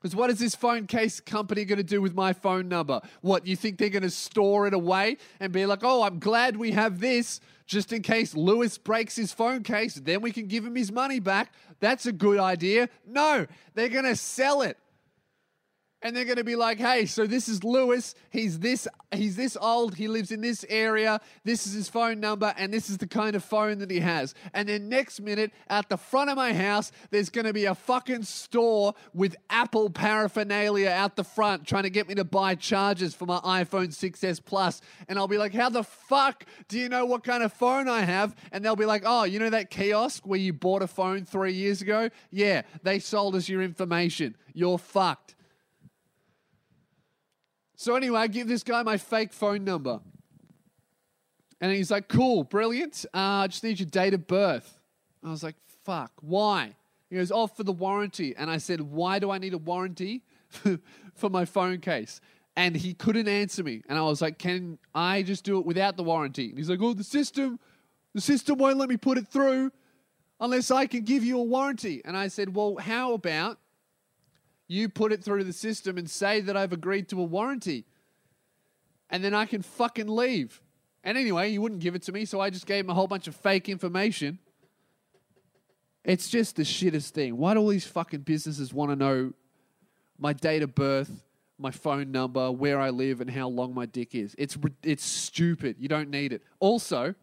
Because 0.00 0.16
what 0.16 0.30
is 0.30 0.38
this 0.38 0.54
phone 0.54 0.86
case 0.86 1.20
company 1.20 1.64
going 1.66 1.76
to 1.76 1.84
do 1.84 2.00
with 2.00 2.14
my 2.14 2.32
phone 2.32 2.68
number? 2.68 3.02
What, 3.20 3.46
you 3.46 3.54
think 3.54 3.76
they're 3.76 3.90
going 3.90 4.02
to 4.02 4.10
store 4.10 4.66
it 4.66 4.72
away 4.72 5.18
and 5.40 5.52
be 5.52 5.66
like, 5.66 5.80
oh, 5.82 6.02
I'm 6.02 6.18
glad 6.18 6.56
we 6.56 6.70
have 6.72 7.00
this 7.00 7.40
just 7.66 7.92
in 7.92 8.02
case 8.02 8.34
Lewis 8.34 8.78
breaks 8.78 9.14
his 9.14 9.32
phone 9.32 9.62
case, 9.62 9.94
then 9.94 10.22
we 10.22 10.32
can 10.32 10.46
give 10.46 10.66
him 10.66 10.74
his 10.74 10.90
money 10.90 11.20
back? 11.20 11.52
That's 11.78 12.04
a 12.04 12.12
good 12.12 12.40
idea. 12.40 12.88
No, 13.06 13.46
they're 13.74 13.88
going 13.88 14.06
to 14.06 14.16
sell 14.16 14.62
it 14.62 14.76
and 16.02 16.16
they're 16.16 16.24
going 16.24 16.36
to 16.36 16.44
be 16.44 16.56
like, 16.56 16.78
"Hey, 16.78 17.06
so 17.06 17.26
this 17.26 17.48
is 17.48 17.62
Lewis. 17.62 18.14
He's 18.30 18.58
this 18.58 18.88
he's 19.12 19.36
this 19.36 19.56
old. 19.60 19.94
He 19.96 20.08
lives 20.08 20.30
in 20.30 20.40
this 20.40 20.64
area. 20.68 21.20
This 21.44 21.66
is 21.66 21.72
his 21.72 21.88
phone 21.88 22.20
number 22.20 22.54
and 22.56 22.72
this 22.72 22.88
is 22.88 22.98
the 22.98 23.06
kind 23.06 23.36
of 23.36 23.44
phone 23.44 23.78
that 23.78 23.90
he 23.90 24.00
has." 24.00 24.34
And 24.54 24.68
then 24.68 24.88
next 24.88 25.20
minute 25.20 25.52
at 25.68 25.88
the 25.88 25.96
front 25.96 26.30
of 26.30 26.36
my 26.36 26.52
house, 26.52 26.92
there's 27.10 27.28
going 27.28 27.46
to 27.46 27.52
be 27.52 27.66
a 27.66 27.74
fucking 27.74 28.22
store 28.22 28.94
with 29.12 29.36
Apple 29.50 29.90
paraphernalia 29.90 30.90
out 30.90 31.16
the 31.16 31.24
front 31.24 31.66
trying 31.66 31.82
to 31.82 31.90
get 31.90 32.08
me 32.08 32.14
to 32.14 32.24
buy 32.24 32.54
chargers 32.54 33.14
for 33.14 33.26
my 33.26 33.38
iPhone 33.40 33.88
6s 33.88 34.40
Plus. 34.44 34.80
And 35.08 35.18
I'll 35.18 35.28
be 35.28 35.38
like, 35.38 35.54
"How 35.54 35.68
the 35.68 35.84
fuck 35.84 36.44
do 36.68 36.78
you 36.78 36.88
know 36.88 37.04
what 37.04 37.24
kind 37.24 37.42
of 37.42 37.52
phone 37.52 37.88
I 37.88 38.00
have?" 38.00 38.34
And 38.52 38.64
they'll 38.64 38.76
be 38.76 38.86
like, 38.86 39.02
"Oh, 39.04 39.24
you 39.24 39.38
know 39.38 39.50
that 39.50 39.70
kiosk 39.70 40.26
where 40.26 40.40
you 40.40 40.52
bought 40.52 40.82
a 40.82 40.86
phone 40.86 41.24
3 41.24 41.52
years 41.52 41.82
ago? 41.82 42.10
Yeah, 42.30 42.62
they 42.82 42.98
sold 42.98 43.34
us 43.34 43.48
your 43.48 43.62
information. 43.62 44.36
You're 44.54 44.78
fucked." 44.78 45.34
So 47.80 47.94
anyway, 47.94 48.20
I 48.20 48.26
give 48.26 48.46
this 48.46 48.62
guy 48.62 48.82
my 48.82 48.98
fake 48.98 49.32
phone 49.32 49.64
number. 49.64 50.00
And 51.62 51.72
he's 51.72 51.90
like, 51.90 52.08
cool, 52.08 52.44
brilliant. 52.44 53.06
Uh, 53.14 53.16
I 53.16 53.46
just 53.46 53.64
need 53.64 53.80
your 53.80 53.88
date 53.88 54.12
of 54.12 54.26
birth. 54.26 54.78
I 55.24 55.30
was 55.30 55.42
like, 55.42 55.54
fuck, 55.86 56.12
why? 56.20 56.76
He 57.08 57.16
goes, 57.16 57.32
oh, 57.32 57.46
for 57.46 57.62
the 57.62 57.72
warranty. 57.72 58.36
And 58.36 58.50
I 58.50 58.58
said, 58.58 58.82
why 58.82 59.18
do 59.18 59.30
I 59.30 59.38
need 59.38 59.54
a 59.54 59.58
warranty 59.58 60.24
for 61.14 61.30
my 61.30 61.46
phone 61.46 61.78
case? 61.78 62.20
And 62.54 62.76
he 62.76 62.92
couldn't 62.92 63.28
answer 63.28 63.62
me. 63.62 63.82
And 63.88 63.98
I 63.98 64.02
was 64.02 64.20
like, 64.20 64.36
can 64.36 64.78
I 64.94 65.22
just 65.22 65.44
do 65.44 65.58
it 65.58 65.64
without 65.64 65.96
the 65.96 66.02
warranty? 66.02 66.50
And 66.50 66.58
he's 66.58 66.68
like, 66.68 66.82
oh, 66.82 66.92
the 66.92 67.02
system, 67.02 67.58
the 68.12 68.20
system 68.20 68.58
won't 68.58 68.76
let 68.76 68.90
me 68.90 68.98
put 68.98 69.16
it 69.16 69.26
through 69.26 69.70
unless 70.38 70.70
I 70.70 70.84
can 70.84 71.00
give 71.00 71.24
you 71.24 71.38
a 71.38 71.44
warranty. 71.44 72.02
And 72.04 72.14
I 72.14 72.28
said, 72.28 72.54
well, 72.54 72.76
how 72.76 73.14
about 73.14 73.58
you 74.70 74.88
put 74.88 75.10
it 75.10 75.24
through 75.24 75.42
the 75.42 75.52
system 75.52 75.98
and 75.98 76.08
say 76.08 76.40
that 76.40 76.56
I've 76.56 76.72
agreed 76.72 77.08
to 77.08 77.20
a 77.20 77.24
warranty. 77.24 77.84
And 79.10 79.24
then 79.24 79.34
I 79.34 79.44
can 79.44 79.62
fucking 79.62 80.06
leave. 80.06 80.62
And 81.02 81.18
anyway, 81.18 81.50
you 81.50 81.60
wouldn't 81.60 81.80
give 81.80 81.96
it 81.96 82.02
to 82.02 82.12
me, 82.12 82.24
so 82.24 82.40
I 82.40 82.50
just 82.50 82.66
gave 82.66 82.84
him 82.84 82.90
a 82.90 82.94
whole 82.94 83.08
bunch 83.08 83.26
of 83.26 83.34
fake 83.34 83.68
information. 83.68 84.38
It's 86.04 86.28
just 86.28 86.54
the 86.54 86.62
shittest 86.62 87.10
thing. 87.10 87.36
Why 87.36 87.54
do 87.54 87.60
all 87.60 87.66
these 87.66 87.84
fucking 87.84 88.20
businesses 88.20 88.72
want 88.72 88.92
to 88.92 88.96
know 88.96 89.32
my 90.20 90.32
date 90.32 90.62
of 90.62 90.72
birth, 90.76 91.10
my 91.58 91.72
phone 91.72 92.12
number, 92.12 92.52
where 92.52 92.78
I 92.78 92.90
live, 92.90 93.20
and 93.20 93.28
how 93.28 93.48
long 93.48 93.74
my 93.74 93.86
dick 93.86 94.14
is? 94.14 94.36
It's 94.38 94.56
it's 94.84 95.04
stupid. 95.04 95.76
You 95.80 95.88
don't 95.88 96.10
need 96.10 96.32
it. 96.32 96.44
Also, 96.60 97.16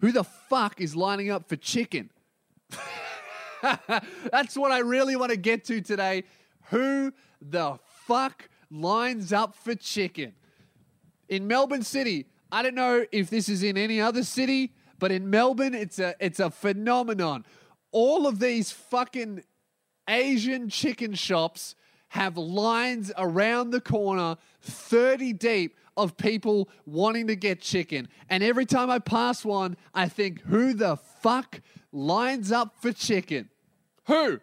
who 0.00 0.10
the 0.10 0.24
fuck 0.24 0.80
is 0.80 0.96
lining 0.96 1.30
up 1.30 1.48
for 1.48 1.54
chicken? 1.54 2.10
That's 4.32 4.56
what 4.56 4.72
I 4.72 4.78
really 4.78 5.16
want 5.16 5.30
to 5.30 5.36
get 5.36 5.64
to 5.66 5.80
today. 5.80 6.24
Who 6.70 7.12
the 7.40 7.78
fuck 8.06 8.48
lines 8.70 9.32
up 9.32 9.54
for 9.54 9.74
chicken? 9.74 10.34
In 11.28 11.46
Melbourne 11.46 11.82
City, 11.82 12.26
I 12.50 12.62
don't 12.62 12.74
know 12.74 13.04
if 13.12 13.30
this 13.30 13.48
is 13.48 13.62
in 13.62 13.76
any 13.76 14.00
other 14.00 14.22
city, 14.22 14.72
but 14.98 15.12
in 15.12 15.30
Melbourne, 15.30 15.74
it's 15.74 15.98
a 15.98 16.14
it's 16.20 16.40
a 16.40 16.50
phenomenon. 16.50 17.44
All 17.92 18.26
of 18.26 18.38
these 18.38 18.70
fucking 18.70 19.44
Asian 20.08 20.68
chicken 20.68 21.14
shops 21.14 21.74
have 22.08 22.38
lines 22.38 23.12
around 23.18 23.70
the 23.70 23.80
corner, 23.80 24.36
30 24.62 25.34
deep, 25.34 25.76
of 25.98 26.16
people 26.16 26.70
wanting 26.86 27.26
to 27.26 27.36
get 27.36 27.60
chicken. 27.60 28.08
And 28.30 28.42
every 28.42 28.64
time 28.64 28.88
I 28.88 29.00
pass 29.00 29.44
one, 29.44 29.76
I 29.92 30.08
think, 30.08 30.40
who 30.42 30.72
the 30.72 30.96
fuck 30.96 31.60
lines 31.92 32.52
up 32.52 32.74
for 32.80 32.92
chicken? 32.92 33.48
Who? 34.06 34.40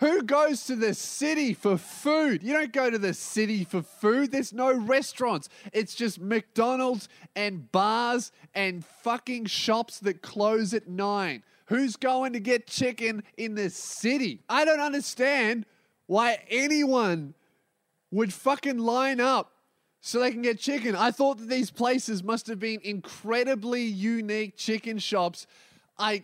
Who 0.00 0.22
goes 0.22 0.64
to 0.66 0.76
the 0.76 0.92
city 0.92 1.54
for 1.54 1.78
food? 1.78 2.42
You 2.42 2.52
don't 2.52 2.72
go 2.72 2.90
to 2.90 2.98
the 2.98 3.14
city 3.14 3.64
for 3.64 3.82
food. 3.82 4.30
There's 4.30 4.52
no 4.52 4.74
restaurants. 4.74 5.48
It's 5.72 5.94
just 5.94 6.20
McDonald's 6.20 7.08
and 7.34 7.72
bars 7.72 8.30
and 8.54 8.84
fucking 8.84 9.46
shops 9.46 9.98
that 10.00 10.20
close 10.20 10.74
at 10.74 10.86
nine. 10.86 11.42
Who's 11.66 11.96
going 11.96 12.34
to 12.34 12.40
get 12.40 12.66
chicken 12.66 13.22
in 13.38 13.54
the 13.54 13.70
city? 13.70 14.42
I 14.50 14.66
don't 14.66 14.80
understand 14.80 15.64
why 16.06 16.40
anyone 16.50 17.34
would 18.10 18.32
fucking 18.32 18.78
line 18.78 19.18
up 19.18 19.55
so 20.06 20.20
they 20.20 20.30
can 20.30 20.40
get 20.40 20.60
chicken. 20.60 20.94
I 20.94 21.10
thought 21.10 21.38
that 21.38 21.48
these 21.48 21.68
places 21.68 22.22
must 22.22 22.46
have 22.46 22.60
been 22.60 22.78
incredibly 22.84 23.82
unique 23.82 24.56
chicken 24.56 24.98
shops. 25.00 25.48
I 25.98 26.22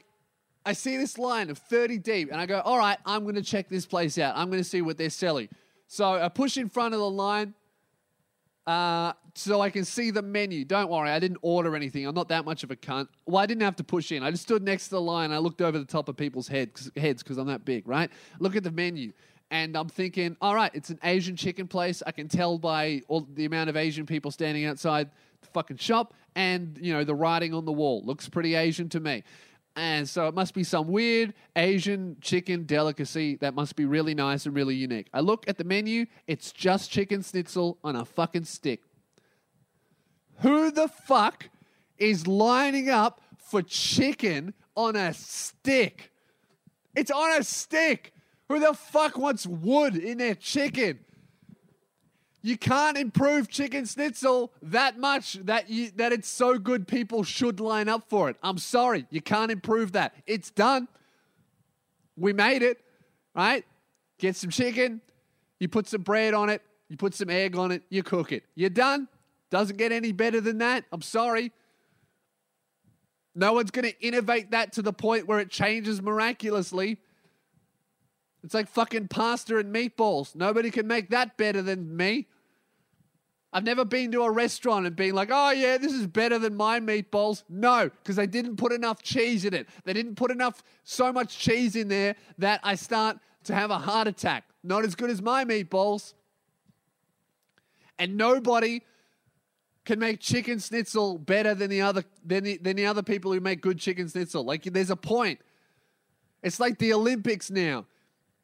I 0.64 0.72
see 0.72 0.96
this 0.96 1.18
line 1.18 1.50
of 1.50 1.58
30 1.58 1.98
deep 1.98 2.30
and 2.30 2.40
I 2.40 2.46
go, 2.46 2.60
all 2.60 2.78
right, 2.78 2.96
I'm 3.04 3.24
going 3.24 3.34
to 3.34 3.42
check 3.42 3.68
this 3.68 3.84
place 3.84 4.18
out. 4.18 4.36
I'm 4.36 4.50
going 4.50 4.62
to 4.62 4.68
see 4.68 4.82
what 4.82 4.98
they're 4.98 5.10
selling. 5.10 5.48
So 5.88 6.12
I 6.12 6.28
push 6.28 6.58
in 6.58 6.68
front 6.68 6.94
of 6.94 7.00
the 7.00 7.10
line 7.10 7.54
uh, 8.68 9.14
so 9.34 9.60
I 9.60 9.68
can 9.68 9.84
see 9.84 10.12
the 10.12 10.22
menu. 10.22 10.64
Don't 10.64 10.88
worry, 10.88 11.10
I 11.10 11.18
didn't 11.18 11.38
order 11.42 11.74
anything. 11.74 12.06
I'm 12.06 12.14
not 12.14 12.28
that 12.28 12.44
much 12.44 12.62
of 12.62 12.70
a 12.70 12.76
cunt. 12.76 13.08
Well, 13.26 13.42
I 13.42 13.46
didn't 13.46 13.62
have 13.62 13.74
to 13.76 13.84
push 13.84 14.12
in. 14.12 14.22
I 14.22 14.30
just 14.30 14.44
stood 14.44 14.62
next 14.62 14.84
to 14.84 14.90
the 14.90 15.00
line. 15.00 15.32
I 15.32 15.38
looked 15.38 15.60
over 15.60 15.76
the 15.76 15.84
top 15.84 16.08
of 16.08 16.16
people's 16.16 16.46
heads 16.46 16.88
because 16.94 17.36
I'm 17.36 17.48
that 17.48 17.64
big, 17.64 17.88
right? 17.88 18.12
Look 18.38 18.54
at 18.54 18.62
the 18.62 18.70
menu. 18.70 19.12
And 19.52 19.76
I'm 19.76 19.90
thinking, 19.90 20.34
all 20.40 20.54
right, 20.54 20.70
it's 20.72 20.88
an 20.88 20.98
Asian 21.04 21.36
chicken 21.36 21.68
place. 21.68 22.02
I 22.06 22.10
can 22.10 22.26
tell 22.26 22.56
by 22.56 23.02
all 23.06 23.28
the 23.34 23.44
amount 23.44 23.68
of 23.68 23.76
Asian 23.76 24.06
people 24.06 24.30
standing 24.30 24.64
outside 24.64 25.10
the 25.42 25.48
fucking 25.48 25.76
shop 25.76 26.14
and, 26.34 26.78
you 26.80 26.94
know, 26.94 27.04
the 27.04 27.14
writing 27.14 27.52
on 27.52 27.66
the 27.66 27.72
wall. 27.72 28.02
Looks 28.02 28.30
pretty 28.30 28.54
Asian 28.54 28.88
to 28.88 28.98
me. 28.98 29.24
And 29.76 30.08
so 30.08 30.26
it 30.26 30.34
must 30.34 30.54
be 30.54 30.64
some 30.64 30.88
weird 30.88 31.34
Asian 31.54 32.16
chicken 32.22 32.64
delicacy 32.64 33.36
that 33.36 33.54
must 33.54 33.76
be 33.76 33.84
really 33.84 34.14
nice 34.14 34.46
and 34.46 34.56
really 34.56 34.74
unique. 34.74 35.08
I 35.12 35.20
look 35.20 35.46
at 35.46 35.58
the 35.58 35.64
menu, 35.64 36.06
it's 36.26 36.50
just 36.50 36.90
chicken 36.90 37.22
schnitzel 37.22 37.76
on 37.84 37.94
a 37.94 38.06
fucking 38.06 38.44
stick. 38.44 38.80
Who 40.40 40.70
the 40.70 40.88
fuck 40.88 41.50
is 41.98 42.26
lining 42.26 42.88
up 42.88 43.20
for 43.36 43.60
chicken 43.60 44.54
on 44.74 44.96
a 44.96 45.12
stick? 45.12 46.10
It's 46.96 47.10
on 47.10 47.38
a 47.38 47.44
stick. 47.44 48.14
Who 48.48 48.60
the 48.60 48.74
fuck 48.74 49.16
wants 49.16 49.46
wood 49.46 49.96
in 49.96 50.18
their 50.18 50.34
chicken? 50.34 51.00
You 52.42 52.58
can't 52.58 52.98
improve 52.98 53.48
chicken 53.48 53.86
schnitzel 53.86 54.52
that 54.62 54.98
much 54.98 55.34
that 55.44 55.70
you 55.70 55.92
that 55.92 56.12
it's 56.12 56.28
so 56.28 56.58
good 56.58 56.88
people 56.88 57.22
should 57.22 57.60
line 57.60 57.88
up 57.88 58.08
for 58.08 58.28
it. 58.28 58.36
I'm 58.42 58.58
sorry, 58.58 59.06
you 59.10 59.22
can't 59.22 59.52
improve 59.52 59.92
that. 59.92 60.14
It's 60.26 60.50
done. 60.50 60.88
We 62.16 62.32
made 62.32 62.62
it, 62.62 62.78
right? 63.34 63.64
Get 64.18 64.34
some 64.36 64.50
chicken, 64.50 65.00
you 65.60 65.68
put 65.68 65.86
some 65.86 66.02
bread 66.02 66.34
on 66.34 66.50
it, 66.50 66.62
you 66.88 66.96
put 66.96 67.14
some 67.14 67.30
egg 67.30 67.56
on 67.56 67.70
it, 67.70 67.84
you 67.88 68.02
cook 68.02 68.32
it. 68.32 68.42
You're 68.56 68.70
done. 68.70 69.08
Doesn't 69.50 69.76
get 69.76 69.92
any 69.92 70.12
better 70.12 70.40
than 70.40 70.58
that. 70.58 70.84
I'm 70.92 71.02
sorry. 71.02 71.52
No 73.34 73.52
one's 73.52 73.70
going 73.70 73.84
to 73.84 74.00
innovate 74.00 74.50
that 74.50 74.72
to 74.72 74.82
the 74.82 74.92
point 74.92 75.26
where 75.26 75.38
it 75.38 75.50
changes 75.50 76.02
miraculously. 76.02 76.98
It's 78.42 78.54
like 78.54 78.68
fucking 78.68 79.08
pasta 79.08 79.58
and 79.58 79.74
meatballs. 79.74 80.34
Nobody 80.34 80.70
can 80.70 80.86
make 80.86 81.10
that 81.10 81.36
better 81.36 81.62
than 81.62 81.96
me. 81.96 82.26
I've 83.52 83.64
never 83.64 83.84
been 83.84 84.10
to 84.12 84.22
a 84.22 84.30
restaurant 84.30 84.86
and 84.86 84.96
been 84.96 85.14
like, 85.14 85.28
oh, 85.30 85.50
yeah, 85.50 85.76
this 85.76 85.92
is 85.92 86.06
better 86.06 86.38
than 86.38 86.56
my 86.56 86.80
meatballs. 86.80 87.44
No, 87.50 87.90
because 87.90 88.16
they 88.16 88.26
didn't 88.26 88.56
put 88.56 88.72
enough 88.72 89.02
cheese 89.02 89.44
in 89.44 89.52
it. 89.52 89.68
They 89.84 89.92
didn't 89.92 90.14
put 90.14 90.30
enough, 90.30 90.62
so 90.84 91.12
much 91.12 91.38
cheese 91.38 91.76
in 91.76 91.88
there 91.88 92.16
that 92.38 92.60
I 92.62 92.76
start 92.76 93.18
to 93.44 93.54
have 93.54 93.70
a 93.70 93.78
heart 93.78 94.08
attack. 94.08 94.44
Not 94.64 94.84
as 94.84 94.94
good 94.94 95.10
as 95.10 95.20
my 95.20 95.44
meatballs. 95.44 96.14
And 97.98 98.16
nobody 98.16 98.82
can 99.84 99.98
make 99.98 100.20
chicken 100.20 100.58
schnitzel 100.58 101.18
better 101.18 101.54
than 101.54 101.68
the 101.68 101.82
other 101.82 102.04
than 102.24 102.44
the, 102.44 102.56
than 102.56 102.76
the 102.76 102.86
other 102.86 103.02
people 103.02 103.32
who 103.32 103.40
make 103.40 103.60
good 103.60 103.78
chicken 103.78 104.08
schnitzel. 104.08 104.44
Like 104.44 104.62
there's 104.62 104.90
a 104.90 104.96
point. 104.96 105.40
It's 106.42 106.58
like 106.58 106.78
the 106.78 106.94
Olympics 106.94 107.50
now. 107.50 107.86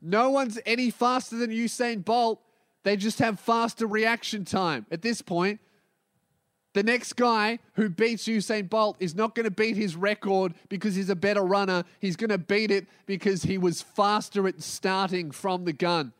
No 0.01 0.31
one's 0.31 0.59
any 0.65 0.91
faster 0.91 1.37
than 1.37 1.51
Usain 1.51 2.05
Bolt. 2.05 2.41
They 2.85 2.97
just 2.97 3.19
have 3.19 3.41
faster 3.41 3.87
reaction 3.87 4.45
time. 4.45 4.87
At 4.91 5.03
this 5.03 5.21
point, 5.21 5.61
the 6.75 6.83
next 6.83 7.15
guy 7.15 7.59
who 7.75 7.89
beats 7.89 8.29
Usain 8.29 8.69
Bolt 8.69 8.97
is 9.01 9.15
not 9.15 9.35
going 9.35 9.45
to 9.45 9.51
beat 9.51 9.77
his 9.77 9.97
record 9.97 10.55
because 10.69 10.95
he's 10.95 11.11
a 11.11 11.17
better 11.17 11.43
runner. 11.43 11.85
He's 11.99 12.15
going 12.15 12.31
to 12.31 12.39
beat 12.39 12.71
it 12.71 12.87
because 13.07 13.43
he 13.43 13.59
was 13.59 13.83
faster 13.83 14.47
at 14.47 14.63
starting 14.63 15.31
from 15.31 15.65
the 15.65 15.73
gun. 15.73 16.13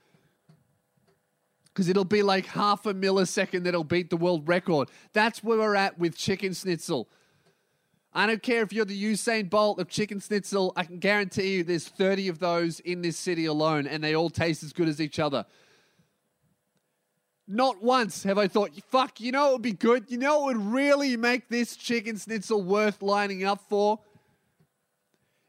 Because 1.67 1.89
it'll 1.89 2.05
be 2.05 2.23
like 2.23 2.47
half 2.47 2.87
a 2.87 2.95
millisecond 2.95 3.63
that'll 3.63 3.85
beat 3.85 4.11
the 4.11 4.17
world 4.17 4.49
record. 4.49 4.89
That's 5.13 5.45
where 5.45 5.59
we're 5.59 5.77
at 5.77 5.97
with 5.97 6.17
chicken 6.17 6.53
schnitzel. 6.53 7.09
I 8.13 8.27
don't 8.27 8.43
care 8.43 8.63
if 8.63 8.73
you're 8.73 8.85
the 8.85 9.01
Usain 9.01 9.51
Bolt 9.51 9.79
of 9.79 9.89
chicken 9.89 10.21
schnitzel. 10.21 10.73
I 10.77 10.85
can 10.85 10.99
guarantee 10.99 11.57
you 11.57 11.65
there's 11.65 11.89
30 11.89 12.29
of 12.29 12.39
those 12.39 12.81
in 12.81 13.03
this 13.03 13.19
city 13.19 13.45
alone, 13.45 13.87
and 13.87 14.03
they 14.03 14.15
all 14.15 14.31
taste 14.31 14.63
as 14.63 14.73
good 14.73 14.89
as 14.89 15.01
each 15.01 15.19
other. 15.19 15.45
Not 17.47 17.83
once 17.83 18.25
have 18.25 18.37
I 18.39 18.49
thought, 18.49 18.73
fuck, 18.91 19.21
you 19.21 19.33
know 19.33 19.51
it 19.51 19.53
would 19.53 19.63
be 19.63 19.73
good? 19.73 20.11
You 20.11 20.19
know 20.19 20.41
what 20.41 20.57
would 20.57 20.67
really 20.67 21.17
make 21.17 21.49
this 21.49 21.77
chicken 21.77 22.19
schnitzel 22.19 22.63
worth 22.63 23.03
lining 23.03 23.45
up 23.45 23.63
for? 23.69 23.99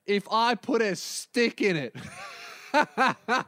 If 0.06 0.28
I 0.32 0.56
put 0.56 0.82
a 0.82 0.96
stick 0.96 1.62
in 1.62 1.76
it. 1.76 1.96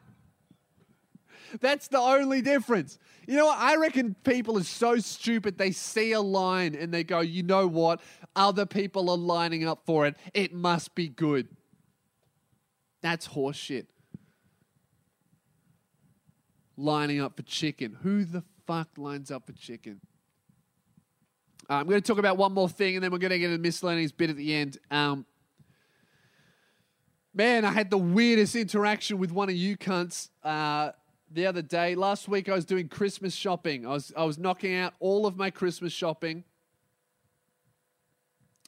That's 1.59 1.87
the 1.87 1.99
only 1.99 2.41
difference. 2.41 2.97
You 3.27 3.37
know 3.37 3.47
what? 3.47 3.57
I 3.59 3.75
reckon 3.75 4.15
people 4.23 4.57
are 4.57 4.63
so 4.63 4.97
stupid 4.97 5.57
they 5.57 5.71
see 5.71 6.13
a 6.13 6.21
line 6.21 6.75
and 6.75 6.93
they 6.93 7.03
go, 7.03 7.19
you 7.19 7.43
know 7.43 7.67
what? 7.67 8.01
Other 8.35 8.65
people 8.65 9.09
are 9.09 9.17
lining 9.17 9.67
up 9.67 9.81
for 9.85 10.07
it. 10.07 10.15
It 10.33 10.53
must 10.53 10.95
be 10.95 11.07
good. 11.07 11.47
That's 13.01 13.27
horseshit 13.27 13.87
lining 16.77 17.21
up 17.21 17.37
for 17.37 17.43
chicken. 17.43 17.97
Who 18.01 18.23
the 18.25 18.43
fuck 18.65 18.89
lines 18.97 19.31
up 19.31 19.45
for 19.45 19.53
chicken? 19.53 20.01
Uh, 21.69 21.75
I'm 21.75 21.87
going 21.87 22.01
to 22.01 22.05
talk 22.05 22.17
about 22.17 22.37
one 22.37 22.53
more 22.53 22.69
thing 22.69 22.95
and 22.95 23.03
then 23.03 23.11
we're 23.11 23.19
going 23.19 23.31
to 23.31 23.39
get 23.39 23.51
a 23.51 23.57
miscellaneous 23.57 24.11
bit 24.11 24.29
at 24.29 24.35
the 24.35 24.53
end. 24.53 24.77
Um, 24.89 25.25
man, 27.33 27.65
I 27.65 27.71
had 27.71 27.89
the 27.89 27.97
weirdest 27.97 28.55
interaction 28.55 29.19
with 29.19 29.31
one 29.31 29.49
of 29.49 29.55
you 29.55 29.77
cunts 29.77 30.29
uh, 30.43 30.91
the 31.33 31.45
other 31.45 31.61
day. 31.61 31.95
Last 31.95 32.27
week 32.27 32.49
I 32.49 32.53
was 32.53 32.65
doing 32.65 32.87
Christmas 32.87 33.33
shopping. 33.33 33.85
I 33.85 33.89
was, 33.89 34.11
I 34.15 34.23
was 34.23 34.37
knocking 34.37 34.75
out 34.75 34.93
all 34.99 35.25
of 35.25 35.37
my 35.37 35.49
Christmas 35.49 35.93
shopping. 35.93 36.43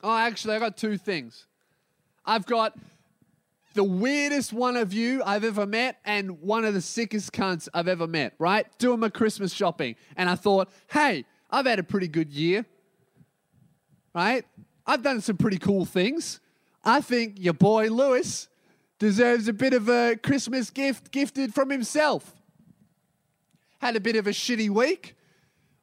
Oh, 0.01 0.16
actually, 0.16 0.55
I 0.55 0.59
got 0.59 0.78
two 0.78 0.97
things. 0.97 1.45
I've 2.26 2.45
got 2.45 2.78
the 3.74 3.84
weirdest 3.84 4.53
one 4.53 4.78
of 4.78 4.93
you 4.93 5.24
I've 5.26 5.43
ever 5.43 5.66
met 5.66 5.97
and 6.05 6.41
one 6.41 6.66
of 6.66 6.74
the 6.74 6.82
sickest 6.82 7.32
cunts 7.34 7.68
I've 7.74 7.88
ever 7.88 8.07
met, 8.07 8.34
right? 8.38 8.68
Doing 8.78 8.99
my 8.99 9.09
Christmas 9.09 9.53
shopping. 9.53 9.95
And 10.16 10.30
I 10.30 10.36
thought, 10.36 10.70
hey, 10.91 11.26
I've 11.49 11.66
had 11.66 11.80
a 11.80 11.84
pretty 11.84 12.07
good 12.07 12.32
year, 12.32 12.66
right? 14.14 14.45
I've 14.86 15.01
done 15.01 15.22
some 15.22 15.38
pretty 15.38 15.57
cool 15.57 15.86
things. 15.86 16.39
I 16.84 17.01
think 17.01 17.39
your 17.39 17.53
boy 17.53 17.89
Lewis 17.89 18.47
deserves 18.99 19.47
a 19.47 19.53
bit 19.53 19.74
of 19.74 19.89
a 19.89 20.18
Christmas 20.22 20.70
gift 20.70 21.11
gifted 21.11 21.53
from 21.53 21.70
himself. 21.70 22.43
Had 23.84 23.98
a 23.98 24.00
bit 24.00 24.16
of 24.16 24.28
a 24.28 24.30
shitty 24.30 24.70
week. 24.70 25.14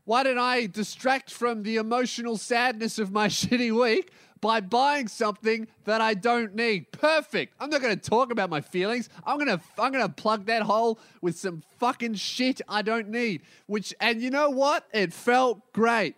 Why 0.07 0.23
don't 0.23 0.39
I 0.39 0.65
distract 0.65 1.31
from 1.31 1.65
the 1.65 1.77
emotional 1.77 2.39
sadness 2.39 2.99
of 2.99 3.13
my 3.13 3.29
shitty 3.29 3.79
week 3.79 4.11
by 4.41 4.63
buying 4.63 5.07
something 5.07 5.69
that 5.85 6.01
I 6.01 6.15
don't 6.15 6.55
need. 6.55 6.93
Perfect. 6.93 7.53
I'm 7.61 7.69
not 7.69 7.83
going 7.83 7.95
to 7.95 8.01
talk 8.11 8.33
about 8.33 8.49
my 8.49 8.63
feelings. 8.63 9.11
I'm 9.23 9.37
going 9.37 9.49
to 9.49 9.63
I'm 9.79 9.93
going 9.93 10.03
to 10.03 10.11
plug 10.15 10.47
that 10.47 10.63
hole 10.63 10.99
with 11.21 11.37
some 11.39 11.63
fucking 11.79 12.15
shit 12.15 12.63
I 12.67 12.81
don't 12.81 13.11
need. 13.11 13.43
Which 13.67 13.93
and 14.01 14.23
you 14.23 14.31
know 14.31 14.49
what? 14.49 14.87
It 14.95 15.13
felt 15.13 15.71
great. 15.75 16.17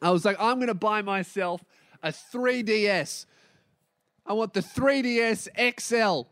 I 0.00 0.10
was 0.10 0.24
like 0.24 0.36
I'm 0.38 0.58
going 0.58 0.68
to 0.68 0.74
buy 0.74 1.02
myself 1.02 1.64
a 2.00 2.10
3DS. 2.10 3.26
I 4.24 4.34
want 4.34 4.54
the 4.54 4.60
3DS 4.60 5.48
XL. 5.80 6.28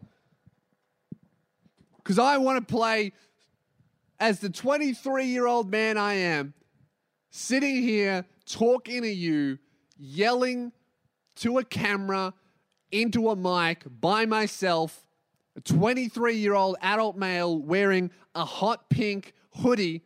Cuz 2.05 2.21
I 2.21 2.37
want 2.37 2.69
to 2.69 2.73
play 2.73 3.13
as 4.19 4.41
the 4.41 4.51
23 4.51 5.27
year 5.27 5.47
old 5.47 5.71
man 5.71 5.97
I 5.97 6.15
am, 6.15 6.55
sitting 7.31 7.83
here 7.83 8.25
talking 8.47 9.03
to 9.03 9.09
you 9.09 9.59
yelling 9.99 10.73
to 11.37 11.59
a 11.59 11.65
camera 11.65 12.35
into 12.91 13.29
a 13.29 13.37
mic 13.37 13.85
by 14.01 14.27
myself, 14.27 15.07
a 15.57 15.61
23 15.61 16.37
year 16.37 16.55
old 16.55 16.77
adult 16.81 17.17
male 17.17 17.59
wearing 17.59 18.11
a 18.35 18.45
hot 18.45 18.89
pink 18.89 19.35
hoodie. 19.57 20.03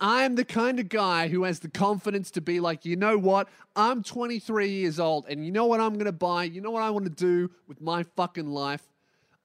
I'm 0.00 0.36
the 0.36 0.44
kind 0.44 0.78
of 0.78 0.88
guy 0.88 1.26
who 1.26 1.42
has 1.42 1.58
the 1.58 1.68
confidence 1.68 2.30
to 2.32 2.40
be 2.40 2.60
like, 2.60 2.84
you 2.84 2.94
know 2.94 3.18
what? 3.18 3.48
I'm 3.74 4.04
23 4.04 4.68
years 4.68 5.00
old, 5.00 5.26
and 5.28 5.44
you 5.44 5.50
know 5.50 5.66
what 5.66 5.80
I'm 5.80 5.94
going 5.94 6.04
to 6.04 6.12
buy? 6.12 6.44
You 6.44 6.60
know 6.60 6.70
what 6.70 6.84
I 6.84 6.90
want 6.90 7.04
to 7.06 7.10
do 7.10 7.50
with 7.66 7.80
my 7.80 8.04
fucking 8.04 8.48
life? 8.48 8.82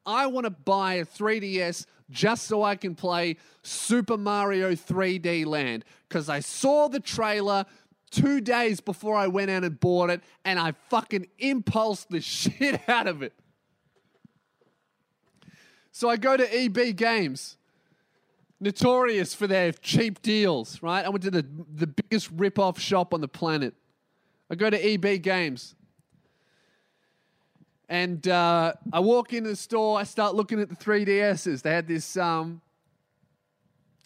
I 0.05 0.28
want 0.28 0.45
to 0.45 0.51
buy 0.51 0.95
a 0.95 1.05
3DS 1.05 1.88
just 2.14 2.45
so 2.45 2.64
I 2.64 2.76
can 2.76 2.95
play 2.95 3.38
Super 3.64 4.18
Mario 4.18 4.72
3D 4.72 5.45
Land 5.45 5.84
because 6.07 6.30
I 6.30 6.39
saw 6.39 6.88
the 6.88 6.99
trailer 6.99 7.66
two 8.11 8.39
days 8.39 8.80
before 8.80 9.16
I 9.16 9.28
went 9.28 9.49
out 9.49 9.64
and 9.64 9.80
bought 9.80 10.11
it, 10.11 10.22
and 10.45 10.59
I 10.59 10.74
fucking 10.89 11.28
impulsed 11.39 12.09
the 12.09 12.22
shit 12.22 12.88
out 12.88 13.07
of 13.07 13.24
it. 13.24 13.34
So 15.91 16.09
I 16.09 16.18
go 16.18 16.38
to 16.38 16.55
EB 16.55 16.95
Games, 16.95 17.57
notorious 18.59 19.34
for 19.34 19.47
their 19.47 19.72
cheap 19.72 20.22
deals, 20.22 20.82
right? 20.82 21.05
I 21.05 21.09
went 21.09 21.24
to 21.24 21.32
the, 21.32 21.45
the 21.76 21.88
biggest 21.88 22.30
rip-off 22.36 22.80
shop 22.80 23.14
on 23.14 23.22
the 23.22 23.28
planet. 23.28 23.74
I 24.49 24.55
go 24.55 24.70
to 24.70 24.78
EB 24.78 25.22
Games. 25.22 25.76
And 27.89 28.27
uh, 28.27 28.73
I 28.91 28.99
walk 28.99 29.34
into 29.34 29.49
the 29.49 29.55
store, 29.55 29.99
I 29.99 30.03
start 30.03 30.36
looking 30.36 30.59
at 30.59 30.69
the 30.69 30.75
3DSs. 30.75 31.61
They 31.61 31.71
had 31.71 31.88
this, 31.88 32.17
um, 32.17 32.61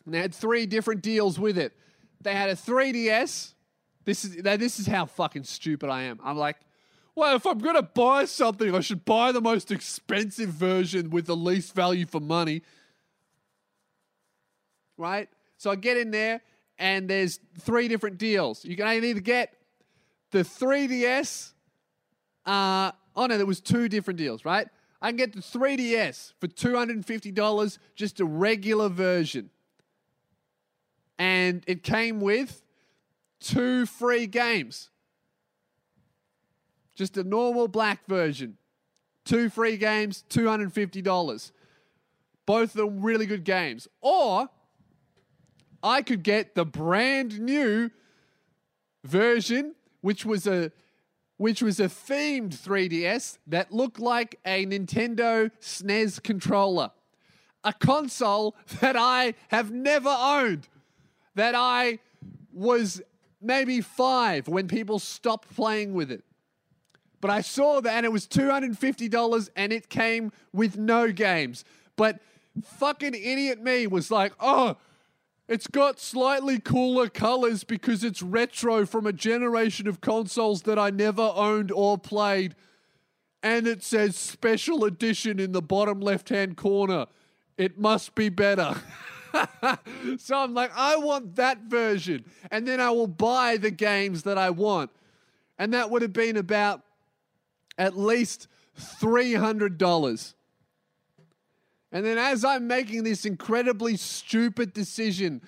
they 0.05 0.19
had 0.19 0.33
three 0.33 0.65
different 0.65 1.01
deals 1.01 1.39
with 1.39 1.57
it. 1.57 1.73
They 2.21 2.33
had 2.33 2.49
a 2.49 2.55
3DS, 2.55 3.53
this 4.07 4.23
is 4.23 4.41
this 4.41 4.79
is 4.79 4.87
how 4.87 5.05
fucking 5.05 5.43
stupid 5.43 5.89
I 5.89 6.03
am. 6.03 6.17
I'm 6.23 6.37
like, 6.37 6.55
well, 7.13 7.35
if 7.35 7.45
I'm 7.45 7.59
gonna 7.59 7.83
buy 7.83 8.23
something, 8.23 8.73
I 8.73 8.79
should 8.79 9.03
buy 9.03 9.33
the 9.33 9.41
most 9.41 9.69
expensive 9.69 10.49
version 10.49 11.09
with 11.09 11.25
the 11.25 11.35
least 11.35 11.75
value 11.75 12.05
for 12.05 12.21
money. 12.21 12.61
Right? 14.97 15.27
So 15.57 15.71
I 15.71 15.75
get 15.75 15.97
in 15.97 16.11
there 16.11 16.41
and 16.79 17.09
there's 17.09 17.41
three 17.59 17.89
different 17.89 18.17
deals. 18.17 18.63
You 18.63 18.77
can 18.77 18.87
either 18.87 19.19
get 19.19 19.53
the 20.31 20.39
3DS. 20.39 21.51
Uh, 22.45 22.91
oh 23.17 23.25
no, 23.25 23.35
there 23.35 23.45
was 23.45 23.59
two 23.59 23.89
different 23.89 24.17
deals, 24.17 24.45
right? 24.45 24.67
I 25.01 25.09
can 25.09 25.17
get 25.17 25.33
the 25.33 25.41
3DS 25.41 26.33
for 26.39 26.47
$250, 26.47 27.77
just 27.95 28.19
a 28.19 28.25
regular 28.25 28.89
version. 28.89 29.49
And 31.19 31.63
it 31.67 31.83
came 31.83 32.21
with 32.21 32.63
two 33.39 33.85
free 33.85 34.27
games. 34.27 34.89
Just 36.95 37.17
a 37.17 37.23
normal 37.23 37.67
black 37.67 38.05
version. 38.07 38.57
Two 39.25 39.49
free 39.49 39.77
games, 39.77 40.23
$250. 40.29 41.51
Both 42.45 42.69
of 42.69 42.73
them 42.73 43.01
really 43.01 43.25
good 43.25 43.43
games. 43.43 43.87
Or 44.01 44.47
I 45.83 46.01
could 46.01 46.23
get 46.23 46.55
the 46.55 46.65
brand 46.65 47.39
new 47.39 47.91
version, 49.03 49.75
which 50.01 50.25
was 50.25 50.47
a 50.47 50.71
which 51.37 51.61
was 51.61 51.79
a 51.79 51.85
themed 51.85 52.55
3DS 52.55 53.37
that 53.47 53.71
looked 53.71 53.99
like 53.99 54.39
a 54.45 54.65
Nintendo 54.65 55.51
SNES 55.61 56.21
controller. 56.21 56.91
A 57.63 57.73
console 57.73 58.55
that 58.81 58.95
I 58.95 59.33
have 59.49 59.71
never 59.71 60.09
owned. 60.09 60.67
That 61.35 61.55
I 61.55 61.99
was 62.51 63.01
maybe 63.41 63.81
five 63.81 64.47
when 64.47 64.67
people 64.67 64.99
stopped 64.99 65.55
playing 65.55 65.93
with 65.93 66.11
it. 66.11 66.23
But 67.21 67.31
I 67.31 67.41
saw 67.41 67.81
that 67.81 67.93
and 67.93 68.05
it 68.05 68.11
was 68.11 68.27
$250 68.27 69.49
and 69.55 69.73
it 69.73 69.89
came 69.89 70.31
with 70.53 70.77
no 70.77 71.11
games. 71.11 71.63
But 71.95 72.19
fucking 72.63 73.13
idiot 73.13 73.61
me 73.61 73.87
was 73.87 74.11
like, 74.11 74.33
oh, 74.39 74.77
It's 75.47 75.67
got 75.67 75.99
slightly 75.99 76.59
cooler 76.59 77.07
colors 77.07 77.63
because 77.63 78.03
it's 78.03 78.21
retro 78.21 78.85
from 78.85 79.07
a 79.07 79.13
generation 79.13 79.87
of 79.87 80.01
consoles 80.01 80.63
that 80.63 80.77
I 80.77 80.89
never 80.89 81.31
owned 81.33 81.71
or 81.71 81.97
played. 81.97 82.55
And 83.41 83.65
it 83.65 83.81
says 83.81 84.17
special 84.17 84.83
edition 84.83 85.39
in 85.39 85.53
the 85.53 85.61
bottom 85.61 86.01
left 86.01 86.29
hand 86.29 86.57
corner. 86.57 87.05
It 87.57 87.79
must 87.79 88.13
be 88.13 88.27
better. 88.27 88.75
so 90.17 90.37
I'm 90.37 90.53
like, 90.53 90.71
I 90.75 90.97
want 90.97 91.37
that 91.37 91.59
version. 91.63 92.25
And 92.51 92.67
then 92.67 92.81
I 92.81 92.89
will 92.89 93.07
buy 93.07 93.55
the 93.57 93.71
games 93.71 94.23
that 94.23 94.37
I 94.37 94.49
want. 94.49 94.91
And 95.57 95.73
that 95.73 95.89
would 95.89 96.01
have 96.01 96.13
been 96.13 96.35
about 96.35 96.81
at 97.77 97.97
least 97.97 98.47
$300. 98.77 100.33
And 101.91 102.05
then 102.05 102.17
as 102.17 102.43
I'm 102.43 102.67
making 102.67 103.03
this 103.03 103.25
incredibly 103.25 103.95
stupid 103.95 104.73
decision, 104.73 105.41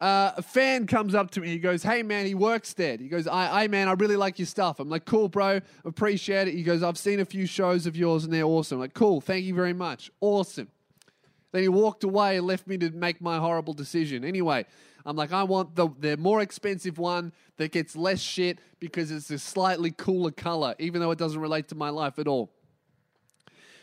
uh, 0.00 0.32
a 0.36 0.42
fan 0.42 0.86
comes 0.86 1.14
up 1.14 1.30
to 1.32 1.40
me. 1.40 1.48
He 1.48 1.58
goes, 1.58 1.82
Hey, 1.82 2.02
man, 2.02 2.26
he 2.26 2.34
works 2.34 2.74
there. 2.74 2.96
He 2.96 3.08
goes, 3.08 3.26
I, 3.26 3.64
I, 3.64 3.68
man, 3.68 3.88
I 3.88 3.92
really 3.92 4.16
like 4.16 4.38
your 4.38 4.46
stuff. 4.46 4.80
I'm 4.80 4.88
like, 4.88 5.04
Cool, 5.04 5.28
bro. 5.28 5.60
Appreciate 5.84 6.48
it. 6.48 6.54
He 6.54 6.62
goes, 6.62 6.82
I've 6.82 6.98
seen 6.98 7.20
a 7.20 7.24
few 7.24 7.46
shows 7.46 7.86
of 7.86 7.96
yours 7.96 8.24
and 8.24 8.32
they're 8.32 8.44
awesome. 8.44 8.76
I'm 8.76 8.80
like, 8.80 8.94
Cool. 8.94 9.20
Thank 9.20 9.44
you 9.44 9.54
very 9.54 9.74
much. 9.74 10.10
Awesome. 10.20 10.68
Then 11.52 11.62
he 11.62 11.68
walked 11.68 12.04
away 12.04 12.36
and 12.36 12.46
left 12.46 12.66
me 12.66 12.78
to 12.78 12.90
make 12.90 13.20
my 13.20 13.38
horrible 13.38 13.74
decision. 13.74 14.24
Anyway, 14.24 14.64
I'm 15.04 15.16
like, 15.16 15.32
I 15.32 15.42
want 15.42 15.74
the, 15.74 15.88
the 15.98 16.16
more 16.16 16.40
expensive 16.40 16.98
one 16.98 17.32
that 17.56 17.72
gets 17.72 17.96
less 17.96 18.20
shit 18.20 18.60
because 18.78 19.10
it's 19.10 19.30
a 19.30 19.38
slightly 19.38 19.90
cooler 19.90 20.30
color, 20.30 20.74
even 20.78 21.00
though 21.00 21.10
it 21.10 21.18
doesn't 21.18 21.40
relate 21.40 21.68
to 21.68 21.74
my 21.74 21.90
life 21.90 22.18
at 22.18 22.28
all. 22.28 22.50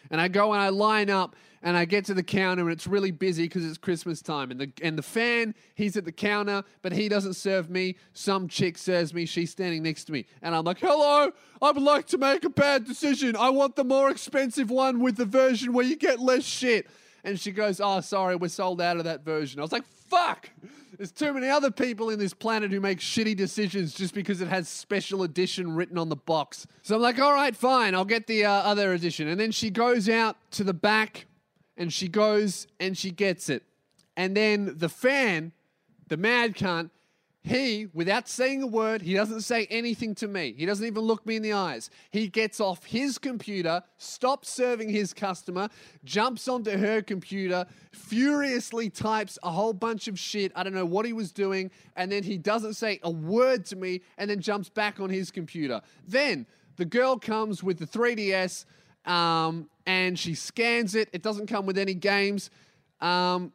And 0.10 0.22
I 0.22 0.30
go 0.30 0.54
and 0.54 0.62
I 0.62 0.70
line 0.70 1.10
up 1.10 1.36
and 1.64 1.76
I 1.76 1.86
get 1.86 2.06
to 2.06 2.14
the 2.14 2.24
counter 2.24 2.64
and 2.64 2.72
it's 2.72 2.88
really 2.88 3.12
busy 3.12 3.44
because 3.44 3.66
it's 3.66 3.78
Christmas 3.78 4.22
time. 4.22 4.52
And 4.52 4.60
the 4.60 4.72
and 4.82 4.98
the 4.98 5.04
fan, 5.04 5.56
he's 5.76 5.98
at 5.98 6.06
the 6.06 6.12
counter, 6.12 6.64
but 6.82 6.92
he 6.92 7.10
doesn't 7.10 7.34
serve 7.34 7.70
me. 7.70 7.96
Some 8.14 8.48
chick 8.48 8.78
serves 8.78 9.14
me. 9.14 9.26
She's 9.26 9.52
standing 9.52 9.84
next 9.84 10.06
to 10.06 10.12
me, 10.12 10.26
and 10.42 10.56
I'm 10.56 10.64
like, 10.64 10.80
"Hello, 10.80 11.32
I 11.62 11.72
would 11.72 11.84
like 11.84 12.08
to 12.08 12.18
make 12.18 12.44
a 12.44 12.50
bad 12.50 12.86
decision. 12.86 13.36
I 13.36 13.50
want 13.50 13.76
the 13.76 13.84
more 13.84 14.10
expensive 14.10 14.70
one 14.70 15.00
with 15.00 15.18
the 15.18 15.26
version 15.26 15.74
where 15.74 15.86
you 15.86 15.96
get 15.96 16.20
less 16.20 16.44
shit." 16.44 16.88
And 17.24 17.40
she 17.40 17.52
goes, 17.52 17.82
"Oh, 17.82 18.02
sorry, 18.02 18.36
we're 18.36 18.48
sold 18.50 18.82
out 18.82 18.98
of 18.98 19.04
that 19.06 19.26
version." 19.26 19.60
I 19.60 19.64
was 19.64 19.72
like, 19.72 19.86
"Fuck." 19.86 20.50
There's 20.98 21.12
too 21.12 21.32
many 21.32 21.48
other 21.48 21.70
people 21.70 22.10
in 22.10 22.18
this 22.18 22.34
planet 22.34 22.72
who 22.72 22.80
make 22.80 23.00
shitty 23.00 23.36
decisions 23.36 23.94
just 23.94 24.16
because 24.16 24.42
it 24.42 24.48
has 24.48 24.68
special 24.68 25.22
edition 25.22 25.76
written 25.76 25.96
on 25.96 26.10
the 26.10 26.16
box. 26.16 26.66
So 26.82 26.96
I'm 26.96 27.02
like, 27.04 27.20
all 27.20 27.34
right, 27.34 27.56
fine, 27.56 27.94
I'll 27.94 28.04
get 28.04 28.26
the 28.26 28.46
uh, 28.46 28.52
other 28.52 28.94
edition. 28.94 29.28
And 29.28 29.40
then 29.40 29.52
she 29.52 29.70
goes 29.70 30.10
out 30.10 30.38
to 30.52 30.64
the 30.64 30.74
back 30.74 31.28
and 31.78 31.94
she 31.94 32.08
goes 32.08 32.68
and 32.80 32.98
she 32.98 33.12
gets 33.12 33.50
it. 33.50 33.64
And 34.16 34.36
then 34.36 34.74
the 34.78 34.90
fan, 34.90 35.52
the 36.08 36.18
mad 36.18 36.56
cunt, 36.56 36.90
he, 37.44 37.88
without 37.94 38.28
saying 38.28 38.62
a 38.62 38.68
word, 38.68 39.02
he 39.02 39.14
doesn't 39.14 39.42
say 39.42 39.68
anything 39.70 40.16
to 40.16 40.28
me. 40.28 40.54
He 40.58 40.66
doesn't 40.66 40.86
even 40.86 41.04
look 41.04 41.26
me 41.26 41.38
in 41.38 41.42
the 41.42 41.54
eyes. 41.54 41.90
He 42.12 42.28
gets 42.28 42.60
off 42.60 42.84
his 42.84 43.18
computer, 43.18 43.82
stops 43.98 44.50
serving 44.50 44.90
his 44.90 45.14
customer, 45.14 45.70
jumps 46.04 46.50
onto 46.50 46.78
her 46.78 47.02
computer, 47.02 47.66
furiously 47.94 48.90
types 48.90 49.40
a 49.44 49.52
whole 49.52 49.72
bunch 49.72 50.10
of 50.10 50.20
shit. 50.20 50.52
I 50.56 50.64
don't 50.64 50.74
know 50.74 50.86
what 50.86 51.06
he 51.06 51.14
was 51.14 51.32
doing. 51.32 51.72
And 51.96 52.12
then 52.12 52.24
he 52.24 52.38
doesn't 52.38 52.74
say 52.74 53.00
a 53.04 53.12
word 53.12 53.66
to 53.68 53.78
me 53.78 54.02
and 54.18 54.30
then 54.30 54.42
jumps 54.42 54.68
back 54.68 55.00
on 55.00 55.10
his 55.10 55.32
computer. 55.32 55.82
Then 56.06 56.48
the 56.76 56.86
girl 56.86 57.18
comes 57.18 57.64
with 57.64 57.80
the 57.80 57.88
3DS 57.88 58.66
um, 59.10 59.70
and 59.88 60.20
she 60.20 60.36
scans 60.36 60.94
it. 60.94 61.10
It 61.14 61.24
doesn't 61.24 61.48
come 61.48 61.66
with 61.66 61.78
any 61.78 61.94
games. 61.94 62.52
Um, 63.00 63.54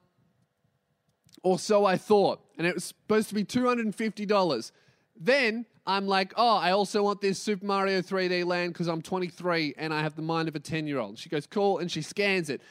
or 1.42 1.58
so 1.58 1.84
I 1.84 1.96
thought. 1.98 2.40
And 2.56 2.66
it 2.66 2.74
was 2.74 2.84
supposed 2.84 3.28
to 3.28 3.34
be 3.34 3.44
$250. 3.44 4.72
Then 5.14 5.66
I'm 5.86 6.06
like, 6.06 6.32
oh, 6.36 6.56
I 6.56 6.70
also 6.70 7.02
want 7.02 7.20
this 7.20 7.38
Super 7.38 7.66
Mario 7.66 8.00
3D 8.00 8.46
Land 8.46 8.72
because 8.72 8.88
I'm 8.88 9.02
23 9.02 9.74
and 9.76 9.92
I 9.92 10.00
have 10.00 10.16
the 10.16 10.22
mind 10.22 10.48
of 10.48 10.56
a 10.56 10.60
10 10.60 10.86
year 10.86 10.98
old. 10.98 11.18
She 11.18 11.28
goes, 11.28 11.46
cool. 11.46 11.78
And 11.78 11.90
she 11.92 12.00
scans 12.00 12.48
it. 12.48 12.62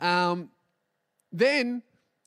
Um, 0.00 0.50
then 1.30 1.82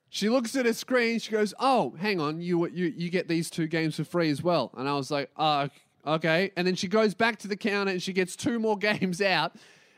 she 0.09 0.29
looks 0.29 0.55
at 0.55 0.65
her 0.65 0.73
screen. 0.73 1.19
She 1.19 1.31
goes, 1.31 1.53
oh, 1.59 1.95
hang 1.99 2.21
on. 2.21 2.39
You, 2.39 2.67
you, 2.67 2.93
you 2.95 3.09
get 3.09 3.27
these 3.27 3.49
two 3.49 3.67
games 3.67 3.97
for 3.97 4.05
free 4.05 4.29
as 4.29 4.41
well. 4.41 4.71
And 4.77 4.87
I 4.87 4.93
was 4.93 5.11
like, 5.11 5.31
oh, 5.35 5.67
okay. 6.07 6.51
And 6.55 6.65
then 6.65 6.75
she 6.75 6.87
goes 6.87 7.13
back 7.13 7.39
to 7.39 7.49
the 7.49 7.57
counter 7.57 7.91
and 7.91 8.01
she 8.01 8.13
gets 8.13 8.37
two 8.37 8.57
more 8.57 8.77
games 8.77 9.21
out 9.21 9.53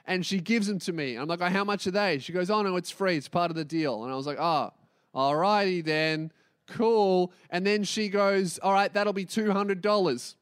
and 0.06 0.26
she 0.26 0.40
gives 0.40 0.68
them 0.68 0.80
to 0.80 0.94
me. 0.94 1.16
I'm 1.16 1.28
like, 1.28 1.42
oh, 1.42 1.50
how 1.50 1.64
much 1.64 1.88
are 1.88 1.92
they? 1.92 2.20
She 2.20 2.34
goes, 2.34 2.50
oh, 2.50 2.62
no, 2.62 2.76
it's 2.76 2.92
free. 2.92 3.18
It's 3.18 3.30
part 3.30 3.52
of 3.52 3.56
the 3.56 3.66
deal. 3.66 4.04
And 4.04 4.12
I 4.12 4.16
was 4.16 4.28
like, 4.28 4.38
oh, 4.40 4.72
Alrighty 5.16 5.84
then, 5.84 6.32
cool. 6.68 7.32
And 7.50 7.66
then 7.66 7.84
she 7.84 8.10
goes, 8.10 8.58
All 8.60 8.74
right, 8.74 8.92
that'll 8.92 9.14
be 9.14 9.26
$200. 9.26 10.36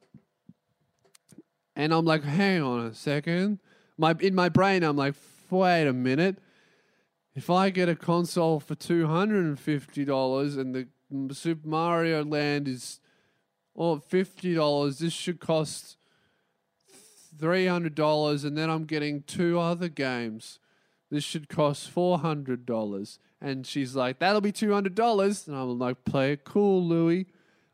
And 1.76 1.94
I'm 1.94 2.04
like, 2.04 2.24
Hang 2.24 2.62
on 2.62 2.86
a 2.86 2.94
second. 2.94 3.58
My, 3.98 4.16
in 4.18 4.34
my 4.34 4.48
brain, 4.48 4.82
I'm 4.82 4.96
like, 4.96 5.14
Wait 5.50 5.86
a 5.86 5.92
minute. 5.92 6.38
If 7.34 7.48
I 7.50 7.70
get 7.70 7.88
a 7.88 7.96
console 7.96 8.60
for 8.60 8.74
$250 8.74 10.58
and 10.58 10.74
the 10.74 11.34
Super 11.34 11.66
Mario 11.66 12.24
Land 12.24 12.68
is 12.68 13.00
oh, 13.76 13.96
$50, 13.96 14.98
this 14.98 15.12
should 15.12 15.40
cost 15.40 15.96
$300 17.38 18.44
and 18.44 18.56
then 18.56 18.70
I'm 18.70 18.84
getting 18.84 19.22
two 19.22 19.58
other 19.58 19.88
games. 19.88 20.58
This 21.10 21.24
should 21.24 21.48
cost 21.48 21.94
$400. 21.94 23.18
And 23.40 23.66
she's 23.66 23.94
like, 23.94 24.18
that'll 24.18 24.40
be 24.40 24.52
$200. 24.52 25.48
And 25.48 25.56
I'm 25.56 25.78
like, 25.78 26.04
play 26.04 26.32
it 26.32 26.44
cool, 26.44 26.82
Louie. 26.82 27.26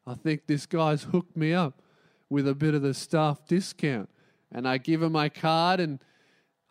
I 0.06 0.14
think 0.14 0.46
this 0.46 0.66
guy's 0.66 1.04
hooked 1.04 1.36
me 1.36 1.52
up 1.52 1.82
with 2.30 2.48
a 2.48 2.54
bit 2.54 2.74
of 2.74 2.82
the 2.82 2.94
staff 2.94 3.46
discount. 3.46 4.08
And 4.50 4.66
I 4.66 4.78
give 4.78 5.02
her 5.02 5.10
my 5.10 5.28
card 5.28 5.80
and 5.80 5.98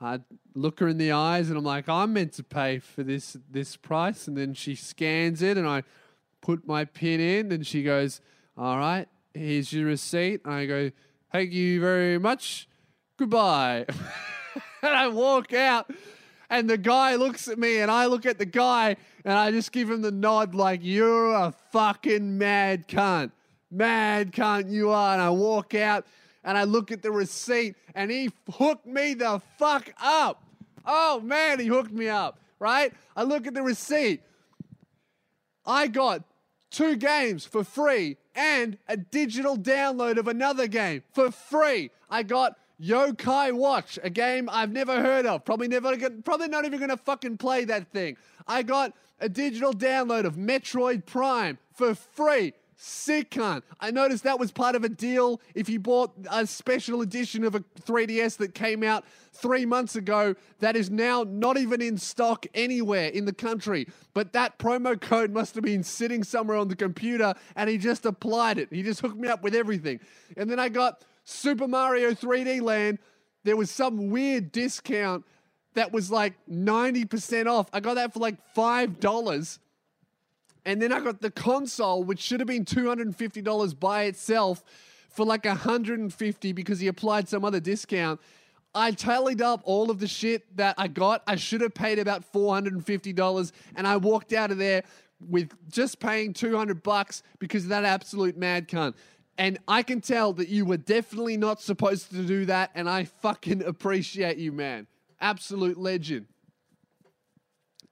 I 0.01 0.19
look 0.55 0.79
her 0.79 0.87
in 0.87 0.97
the 0.97 1.11
eyes 1.11 1.49
and 1.49 1.57
I'm 1.57 1.63
like, 1.63 1.87
I'm 1.87 2.13
meant 2.13 2.33
to 2.33 2.43
pay 2.43 2.79
for 2.79 3.03
this 3.03 3.37
this 3.49 3.75
price. 3.75 4.27
And 4.27 4.35
then 4.35 4.53
she 4.53 4.75
scans 4.75 5.41
it 5.41 5.57
and 5.57 5.67
I 5.67 5.83
put 6.41 6.67
my 6.67 6.85
pin 6.85 7.19
in 7.19 7.51
and 7.51 7.65
she 7.65 7.83
goes, 7.83 8.21
All 8.57 8.77
right, 8.77 9.07
here's 9.33 9.71
your 9.71 9.85
receipt. 9.85 10.41
I 10.45 10.65
go, 10.65 10.91
Thank 11.31 11.51
you 11.51 11.79
very 11.79 12.17
much. 12.17 12.67
Goodbye. 13.17 13.85
and 14.83 14.93
I 14.93 15.07
walk 15.07 15.51
out 15.51 15.89
and 16.51 16.69
the 16.69 16.77
guy 16.77 17.15
looks 17.15 17.47
at 17.47 17.57
me 17.57 17.79
and 17.79 17.89
I 17.89 18.05
look 18.05 18.25
at 18.27 18.37
the 18.37 18.45
guy 18.45 18.95
and 19.25 19.33
I 19.33 19.51
just 19.51 19.71
give 19.71 19.89
him 19.89 20.01
the 20.01 20.11
nod 20.11 20.53
like, 20.53 20.81
you're 20.83 21.33
a 21.33 21.51
fucking 21.71 22.37
mad 22.37 22.87
cunt. 22.87 23.31
Mad 23.71 24.31
cunt 24.31 24.69
you 24.69 24.91
are. 24.91 25.13
And 25.13 25.21
I 25.21 25.31
walk 25.31 25.73
out 25.73 26.05
and 26.43 26.57
I 26.57 26.63
look 26.63 26.91
at 26.91 27.01
the 27.01 27.11
receipt 27.11 27.75
and 27.95 28.11
he 28.11 28.29
hooked 28.53 28.85
me 28.85 29.15
the 29.15 29.41
fuck 29.57 29.91
up. 30.01 30.43
Oh 30.85 31.19
man, 31.19 31.59
he 31.59 31.65
hooked 31.65 31.91
me 31.91 32.07
up, 32.07 32.39
right? 32.59 32.93
I 33.15 33.23
look 33.23 33.47
at 33.47 33.55
the 33.55 33.63
receipt. 33.63 34.21
I 35.65 35.87
got 35.87 36.23
two 36.69 36.95
games 36.95 37.45
for 37.45 37.63
free 37.63 38.17
and 38.35 38.77
a 38.87 38.95
digital 38.95 39.57
download 39.57 40.17
of 40.17 40.27
another 40.27 40.67
game 40.67 41.03
for 41.11 41.31
free. 41.31 41.89
I 42.09 42.23
got 42.23 42.55
Yokai 42.81 43.53
Watch, 43.53 43.97
a 44.03 44.09
game 44.09 44.49
I've 44.51 44.71
never 44.71 45.01
heard 45.01 45.25
of. 45.25 45.43
Probably 45.45 45.67
never, 45.67 45.97
probably 46.23 46.47
not 46.47 46.65
even 46.65 46.79
gonna 46.79 46.97
fucking 46.97 47.37
play 47.37 47.65
that 47.65 47.91
thing. 47.91 48.17
I 48.47 48.63
got 48.63 48.93
a 49.19 49.27
digital 49.27 49.73
download 49.73 50.25
of 50.25 50.35
Metroid 50.35 51.05
Prime 51.05 51.57
for 51.73 51.95
free. 51.95 52.53
Sick 52.79 53.31
cunt. 53.31 53.63
I 53.79 53.89
noticed 53.89 54.23
that 54.25 54.39
was 54.39 54.51
part 54.51 54.75
of 54.75 54.83
a 54.83 54.89
deal 54.89 55.41
if 55.55 55.67
you 55.67 55.79
bought 55.79 56.11
a 56.29 56.45
special 56.45 57.01
edition 57.01 57.43
of 57.43 57.55
a 57.55 57.61
3DS 57.81 58.37
that 58.37 58.53
came 58.53 58.83
out 58.83 59.03
three 59.33 59.65
months 59.65 59.95
ago 59.95 60.35
that 60.59 60.75
is 60.75 60.91
now 60.91 61.25
not 61.27 61.57
even 61.57 61.81
in 61.81 61.97
stock 61.97 62.45
anywhere 62.53 63.09
in 63.09 63.25
the 63.25 63.33
country. 63.33 63.87
But 64.13 64.33
that 64.33 64.59
promo 64.59 64.99
code 65.01 65.31
must 65.31 65.55
have 65.55 65.63
been 65.63 65.81
sitting 65.81 66.23
somewhere 66.23 66.57
on 66.57 66.67
the 66.67 66.75
computer 66.75 67.33
and 67.55 67.67
he 67.67 67.79
just 67.79 68.05
applied 68.05 68.59
it. 68.59 68.67
He 68.71 68.83
just 68.83 69.01
hooked 69.01 69.17
me 69.17 69.27
up 69.27 69.41
with 69.41 69.55
everything. 69.55 69.99
And 70.37 70.47
then 70.47 70.59
I 70.59 70.69
got 70.69 71.03
Super 71.29 71.67
Mario 71.67 72.11
3D 72.11 72.61
Land, 72.61 72.99
there 73.43 73.57
was 73.57 73.69
some 73.69 74.09
weird 74.09 74.53
discount 74.53 75.25
that 75.73 75.91
was 75.91 76.09
like 76.09 76.35
90% 76.49 77.47
off. 77.47 77.67
I 77.73 77.81
got 77.81 77.95
that 77.95 78.13
for 78.13 78.19
like 78.19 78.37
$5. 78.55 79.59
And 80.65 80.81
then 80.81 80.93
I 80.93 81.01
got 81.01 81.19
the 81.19 81.29
console, 81.29 82.05
which 82.05 82.21
should 82.21 82.39
have 82.39 82.47
been 82.47 82.63
$250 82.63 83.77
by 83.77 84.03
itself, 84.03 84.63
for 85.09 85.25
like 85.25 85.43
150 85.43 86.53
because 86.53 86.79
he 86.79 86.87
applied 86.87 87.27
some 87.27 87.43
other 87.43 87.59
discount. 87.59 88.21
I 88.73 88.91
tallied 88.91 89.41
up 89.41 89.61
all 89.65 89.91
of 89.91 89.99
the 89.99 90.07
shit 90.07 90.55
that 90.55 90.75
I 90.77 90.87
got. 90.87 91.23
I 91.27 91.35
should 91.35 91.59
have 91.59 91.73
paid 91.73 91.99
about 91.99 92.31
$450 92.31 93.51
and 93.75 93.85
I 93.85 93.97
walked 93.97 94.31
out 94.31 94.51
of 94.51 94.59
there 94.59 94.83
with 95.19 95.51
just 95.71 95.99
paying 95.99 96.31
200 96.31 96.83
bucks 96.83 97.23
because 97.39 97.63
of 97.63 97.69
that 97.69 97.83
absolute 97.83 98.37
mad 98.37 98.69
cunt. 98.69 98.93
And 99.37 99.59
I 99.67 99.83
can 99.83 100.01
tell 100.01 100.33
that 100.33 100.49
you 100.49 100.65
were 100.65 100.77
definitely 100.77 101.37
not 101.37 101.61
supposed 101.61 102.09
to 102.11 102.23
do 102.23 102.45
that. 102.45 102.71
And 102.73 102.89
I 102.89 103.05
fucking 103.05 103.63
appreciate 103.63 104.37
you, 104.37 104.51
man. 104.51 104.87
Absolute 105.21 105.77
legend. 105.77 106.25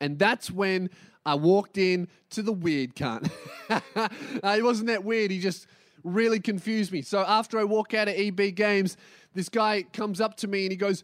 And 0.01 0.17
that's 0.17 0.49
when 0.49 0.89
I 1.25 1.35
walked 1.35 1.77
in 1.77 2.07
to 2.31 2.41
the 2.41 2.51
weird 2.51 2.95
cunt. 2.95 3.31
uh, 3.69 4.09
he 4.55 4.61
wasn't 4.61 4.87
that 4.87 5.03
weird. 5.03 5.31
He 5.31 5.39
just 5.39 5.67
really 6.03 6.39
confused 6.39 6.91
me. 6.91 7.01
So 7.01 7.19
after 7.19 7.59
I 7.59 7.63
walk 7.63 7.93
out 7.93 8.07
of 8.07 8.15
EB 8.15 8.55
Games, 8.55 8.97
this 9.33 9.49
guy 9.49 9.83
comes 9.93 10.21
up 10.21 10.37
to 10.37 10.47
me 10.47 10.63
and 10.63 10.71
he 10.71 10.77
goes, 10.77 11.03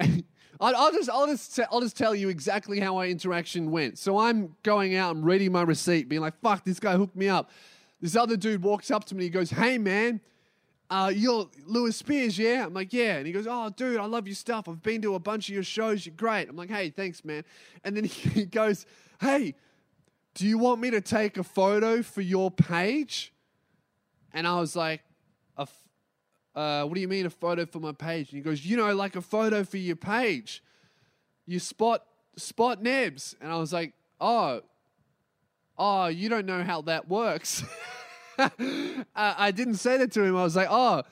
I'll, 0.60 0.92
just, 0.92 1.10
I'll 1.10 1.26
just, 1.26 1.60
I'll 1.70 1.80
just 1.80 1.96
tell 1.96 2.14
you 2.14 2.28
exactly 2.28 2.80
how 2.80 2.96
our 2.96 3.06
interaction 3.06 3.70
went. 3.70 3.98
So 3.98 4.18
I'm 4.18 4.56
going 4.62 4.96
out 4.96 5.14
and 5.14 5.24
reading 5.24 5.52
my 5.52 5.62
receipt, 5.62 6.08
being 6.08 6.20
like, 6.20 6.38
"Fuck, 6.40 6.64
this 6.64 6.80
guy 6.80 6.96
hooked 6.96 7.16
me 7.16 7.28
up." 7.28 7.50
This 8.00 8.16
other 8.16 8.36
dude 8.36 8.62
walks 8.62 8.90
up 8.90 9.04
to 9.06 9.14
me. 9.14 9.24
He 9.24 9.30
goes, 9.30 9.50
"Hey, 9.50 9.78
man." 9.78 10.20
Uh, 10.90 11.12
you're 11.14 11.46
Lewis 11.66 11.98
Spears, 11.98 12.38
yeah? 12.38 12.64
I'm 12.64 12.72
like, 12.72 12.94
yeah. 12.94 13.18
And 13.18 13.26
he 13.26 13.32
goes, 13.34 13.46
oh, 13.46 13.68
dude, 13.68 13.98
I 13.98 14.06
love 14.06 14.26
your 14.26 14.34
stuff. 14.34 14.70
I've 14.70 14.82
been 14.82 15.02
to 15.02 15.16
a 15.16 15.18
bunch 15.18 15.50
of 15.50 15.54
your 15.54 15.62
shows. 15.62 16.06
You're 16.06 16.14
great. 16.14 16.48
I'm 16.48 16.56
like, 16.56 16.70
hey, 16.70 16.88
thanks, 16.88 17.26
man. 17.26 17.44
And 17.84 17.94
then 17.94 18.04
he 18.04 18.46
goes, 18.46 18.86
hey, 19.20 19.54
do 20.32 20.46
you 20.46 20.56
want 20.56 20.80
me 20.80 20.88
to 20.92 21.02
take 21.02 21.36
a 21.36 21.44
photo 21.44 22.00
for 22.02 22.22
your 22.22 22.50
page? 22.50 23.34
And 24.32 24.46
I 24.46 24.58
was 24.58 24.74
like, 24.74 25.02
uh, 26.58 26.82
what 26.82 26.96
do 26.96 27.00
you 27.00 27.06
mean 27.06 27.24
a 27.24 27.30
photo 27.30 27.64
for 27.64 27.78
my 27.78 27.92
page? 27.92 28.32
And 28.32 28.38
he 28.38 28.40
goes, 28.42 28.66
you 28.66 28.76
know, 28.76 28.92
like 28.92 29.14
a 29.14 29.20
photo 29.20 29.62
for 29.62 29.76
your 29.76 29.94
page. 29.94 30.60
You 31.46 31.60
spot 31.60 32.02
spot 32.36 32.82
Nebs. 32.82 33.36
And 33.40 33.52
I 33.52 33.58
was 33.58 33.72
like, 33.72 33.92
oh, 34.20 34.62
oh, 35.78 36.06
you 36.06 36.28
don't 36.28 36.46
know 36.46 36.62
how 36.62 36.82
that 36.82 37.08
works. 37.08 37.64
I 39.14 39.50
didn't 39.50 39.76
say 39.76 39.96
that 39.98 40.12
to 40.12 40.22
him. 40.22 40.36
I 40.36 40.42
was 40.42 40.56
like, 40.56 40.68
oh, 40.70 41.02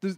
the, 0.00 0.16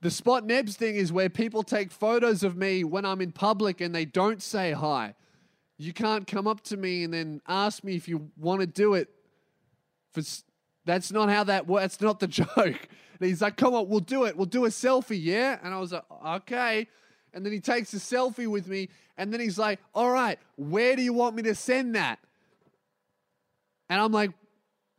the 0.00 0.10
spot 0.10 0.44
Nebs 0.44 0.76
thing 0.76 0.96
is 0.96 1.12
where 1.12 1.28
people 1.28 1.62
take 1.62 1.90
photos 1.90 2.42
of 2.42 2.56
me 2.56 2.84
when 2.84 3.04
I'm 3.04 3.20
in 3.20 3.32
public 3.32 3.80
and 3.80 3.94
they 3.94 4.04
don't 4.04 4.42
say 4.42 4.72
hi. 4.72 5.14
You 5.78 5.92
can't 5.92 6.26
come 6.26 6.46
up 6.46 6.62
to 6.64 6.76
me 6.76 7.04
and 7.04 7.12
then 7.12 7.42
ask 7.46 7.84
me 7.84 7.96
if 7.96 8.08
you 8.08 8.30
want 8.38 8.60
to 8.60 8.66
do 8.66 8.94
it. 8.94 9.08
For 10.12 10.22
that's 10.86 11.12
not 11.12 11.28
how 11.28 11.44
that 11.44 11.66
works. 11.66 11.82
That's 11.82 12.00
not 12.00 12.20
the 12.20 12.26
joke. 12.28 12.48
And 12.56 13.28
he's 13.28 13.42
like, 13.42 13.56
come 13.56 13.74
on, 13.74 13.88
we'll 13.88 14.00
do 14.00 14.24
it. 14.24 14.36
We'll 14.36 14.46
do 14.46 14.64
a 14.64 14.68
selfie, 14.68 15.20
yeah? 15.22 15.58
And 15.62 15.74
I 15.74 15.80
was 15.80 15.92
like, 15.92 16.04
okay. 16.26 16.88
And 17.34 17.44
then 17.44 17.52
he 17.52 17.60
takes 17.60 17.92
a 17.92 17.98
selfie 17.98 18.46
with 18.46 18.68
me. 18.68 18.88
And 19.18 19.32
then 19.32 19.40
he's 19.40 19.58
like, 19.58 19.80
all 19.94 20.10
right, 20.10 20.38
where 20.56 20.96
do 20.96 21.02
you 21.02 21.12
want 21.12 21.36
me 21.36 21.42
to 21.44 21.54
send 21.54 21.94
that? 21.94 22.18
And 23.88 24.00
I'm 24.00 24.12
like, 24.12 24.32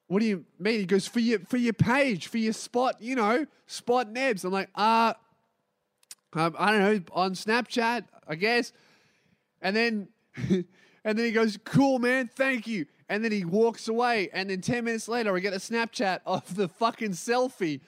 what 0.08 0.20
do 0.20 0.26
you 0.26 0.46
mean? 0.60 0.80
He 0.80 0.86
goes, 0.86 1.08
for 1.08 1.20
your 1.20 1.40
for 1.40 1.58
your 1.58 1.74
page, 1.74 2.28
for 2.28 2.38
your 2.38 2.54
spot, 2.54 3.02
you 3.02 3.16
know, 3.16 3.46
spot 3.66 4.10
Nebs. 4.10 4.46
I'm 4.46 4.54
like, 4.54 4.70
uh, 4.76 5.14
um, 6.34 6.56
I 6.58 6.72
don't 6.72 6.80
know, 6.80 7.02
on 7.14 7.34
Snapchat, 7.34 8.06
I 8.28 8.36
guess. 8.36 8.72
And 9.62 9.76
then 9.76 10.08
and 10.50 10.66
then 11.04 11.26
he 11.26 11.32
goes, 11.32 11.58
Cool 11.64 12.00
man, 12.00 12.30
thank 12.34 12.68
you. 12.68 12.86
And 13.10 13.24
then 13.24 13.32
he 13.32 13.46
walks 13.46 13.88
away. 13.88 14.30
And 14.34 14.50
then 14.50 14.62
10 14.62 14.84
minutes 14.84 15.08
later, 15.08 15.36
I 15.36 15.40
get 15.40 15.54
a 15.54 15.58
Snapchat 15.58 16.20
of 16.26 16.56
the 16.56 16.68
fucking 16.68 17.12
selfie. 17.12 17.80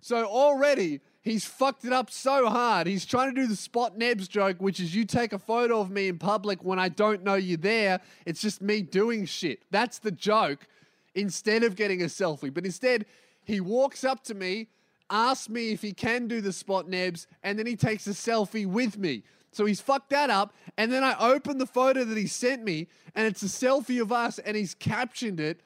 So 0.00 0.24
already 0.26 1.00
he's 1.26 1.44
fucked 1.44 1.84
it 1.84 1.92
up 1.92 2.08
so 2.08 2.48
hard. 2.48 2.86
He's 2.86 3.04
trying 3.04 3.34
to 3.34 3.40
do 3.40 3.46
the 3.48 3.56
spot 3.56 3.98
Nebs 3.98 4.28
joke, 4.28 4.58
which 4.60 4.78
is 4.78 4.94
you 4.94 5.04
take 5.04 5.32
a 5.32 5.38
photo 5.38 5.80
of 5.80 5.90
me 5.90 6.08
in 6.08 6.18
public 6.18 6.62
when 6.64 6.78
I 6.78 6.88
don't 6.88 7.24
know 7.24 7.34
you're 7.34 7.58
there. 7.58 8.00
It's 8.24 8.40
just 8.40 8.62
me 8.62 8.80
doing 8.80 9.26
shit. 9.26 9.60
That's 9.70 9.98
the 9.98 10.12
joke 10.12 10.66
instead 11.14 11.64
of 11.64 11.74
getting 11.74 12.00
a 12.02 12.06
selfie. 12.06 12.54
But 12.54 12.64
instead, 12.64 13.06
he 13.44 13.60
walks 13.60 14.04
up 14.04 14.22
to 14.24 14.34
me, 14.34 14.68
asks 15.10 15.48
me 15.48 15.72
if 15.72 15.82
he 15.82 15.92
can 15.92 16.28
do 16.28 16.40
the 16.40 16.52
spot 16.52 16.88
Nebs, 16.88 17.26
and 17.42 17.58
then 17.58 17.66
he 17.66 17.74
takes 17.74 18.06
a 18.06 18.10
selfie 18.10 18.66
with 18.66 18.96
me. 18.96 19.24
So 19.50 19.64
he's 19.64 19.80
fucked 19.80 20.10
that 20.10 20.30
up. 20.30 20.54
And 20.78 20.92
then 20.92 21.02
I 21.02 21.16
open 21.18 21.58
the 21.58 21.66
photo 21.66 22.04
that 22.04 22.16
he 22.16 22.28
sent 22.28 22.62
me, 22.62 22.86
and 23.16 23.26
it's 23.26 23.42
a 23.42 23.46
selfie 23.46 24.00
of 24.00 24.12
us, 24.12 24.38
and 24.38 24.56
he's 24.56 24.74
captioned 24.74 25.40
it 25.40 25.60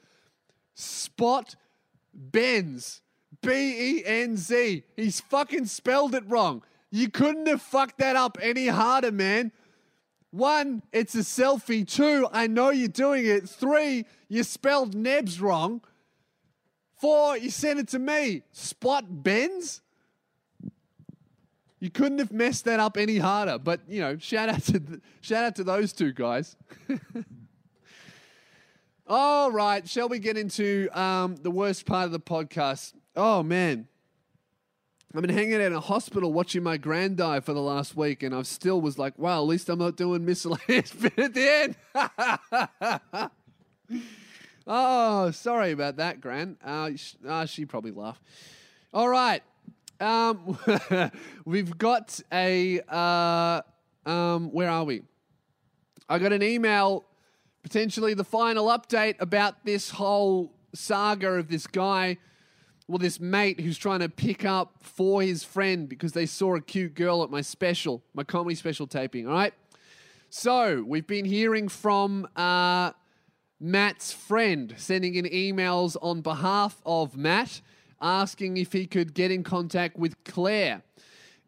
Spot 0.73 1.55
Benz. 2.13 3.01
B 3.41 3.49
E 3.51 4.03
N 4.05 4.37
Z. 4.37 4.83
He's 4.95 5.19
fucking 5.21 5.65
spelled 5.65 6.15
it 6.15 6.23
wrong. 6.27 6.63
You 6.91 7.09
couldn't 7.09 7.47
have 7.47 7.61
fucked 7.61 7.99
that 7.99 8.15
up 8.15 8.37
any 8.41 8.67
harder, 8.67 9.11
man. 9.11 9.51
One, 10.31 10.81
it's 10.93 11.15
a 11.15 11.19
selfie. 11.19 11.87
Two, 11.87 12.27
I 12.31 12.47
know 12.47 12.69
you're 12.69 12.87
doing 12.87 13.25
it. 13.25 13.49
Three, 13.49 14.05
you 14.29 14.43
spelled 14.43 14.95
Nebs 14.95 15.41
wrong. 15.41 15.81
Four, 16.99 17.37
you 17.37 17.49
sent 17.49 17.79
it 17.79 17.87
to 17.89 17.99
me. 17.99 18.43
Spot 18.51 19.03
Benz? 19.09 19.81
You 21.79 21.89
couldn't 21.89 22.19
have 22.19 22.31
messed 22.31 22.65
that 22.65 22.79
up 22.79 22.95
any 22.95 23.17
harder. 23.17 23.57
But 23.57 23.81
you 23.87 24.01
know, 24.01 24.17
shout 24.17 24.49
out 24.49 24.63
to 24.65 24.79
th- 24.79 24.99
shout 25.19 25.43
out 25.43 25.55
to 25.55 25.63
those 25.63 25.91
two 25.93 26.13
guys. 26.13 26.55
All 29.07 29.51
right, 29.51 29.89
shall 29.89 30.07
we 30.07 30.19
get 30.19 30.37
into 30.37 30.87
um, 30.97 31.35
the 31.37 31.51
worst 31.51 31.85
part 31.85 32.05
of 32.05 32.11
the 32.11 32.19
podcast? 32.19 32.93
Oh 33.15 33.43
man, 33.43 33.89
I've 35.13 35.21
been 35.21 35.35
hanging 35.35 35.55
out 35.55 35.61
in 35.61 35.73
a 35.73 35.81
hospital 35.81 36.31
watching 36.31 36.63
my 36.63 36.77
grand 36.77 37.17
die 37.17 37.41
for 37.41 37.51
the 37.51 37.59
last 37.59 37.97
week, 37.97 38.23
and 38.23 38.33
I 38.33 38.41
still 38.43 38.79
was 38.79 38.97
like, 38.97 39.19
"Wow, 39.19 39.41
at 39.41 39.47
least 39.47 39.67
I'm 39.67 39.79
not 39.79 39.97
doing 39.97 40.23
miscellaneous 40.23 40.91
bit 40.93 41.19
at 41.19 41.33
the 41.33 41.75
end." 41.93 43.31
oh, 44.65 45.31
sorry 45.31 45.71
about 45.71 45.97
that, 45.97 46.21
Gran. 46.21 46.55
Uh, 46.63 46.91
uh, 47.27 47.45
she 47.45 47.65
probably 47.65 47.91
laughed. 47.91 48.23
All 48.93 49.09
right, 49.09 49.43
um, 49.99 50.57
we've 51.45 51.77
got 51.77 52.17
a. 52.31 52.79
Uh, 52.87 53.61
um, 54.05 54.51
where 54.51 54.69
are 54.69 54.85
we? 54.85 55.01
I 56.07 56.17
got 56.17 56.31
an 56.31 56.43
email, 56.43 57.03
potentially 57.61 58.13
the 58.13 58.23
final 58.23 58.67
update 58.67 59.15
about 59.19 59.65
this 59.65 59.89
whole 59.89 60.53
saga 60.73 61.33
of 61.33 61.49
this 61.49 61.67
guy, 61.67 62.17
well, 62.91 62.99
this 62.99 63.21
mate 63.21 63.61
who's 63.61 63.77
trying 63.77 64.01
to 64.01 64.09
pick 64.09 64.43
up 64.43 64.73
for 64.81 65.21
his 65.21 65.45
friend 65.45 65.87
because 65.87 66.11
they 66.11 66.25
saw 66.25 66.55
a 66.55 66.61
cute 66.61 66.93
girl 66.93 67.23
at 67.23 67.29
my 67.29 67.39
special, 67.39 68.03
my 68.13 68.23
comedy 68.23 68.55
special 68.55 68.85
taping. 68.85 69.27
All 69.27 69.33
right. 69.33 69.53
So 70.29 70.83
we've 70.85 71.07
been 71.07 71.23
hearing 71.23 71.69
from 71.69 72.27
uh, 72.35 72.91
Matt's 73.61 74.11
friend, 74.11 74.73
sending 74.77 75.15
in 75.15 75.25
emails 75.25 75.95
on 76.01 76.19
behalf 76.19 76.81
of 76.85 77.15
Matt 77.15 77.61
asking 78.01 78.57
if 78.57 78.73
he 78.73 78.85
could 78.87 79.13
get 79.13 79.31
in 79.31 79.43
contact 79.43 79.95
with 79.95 80.21
Claire, 80.25 80.81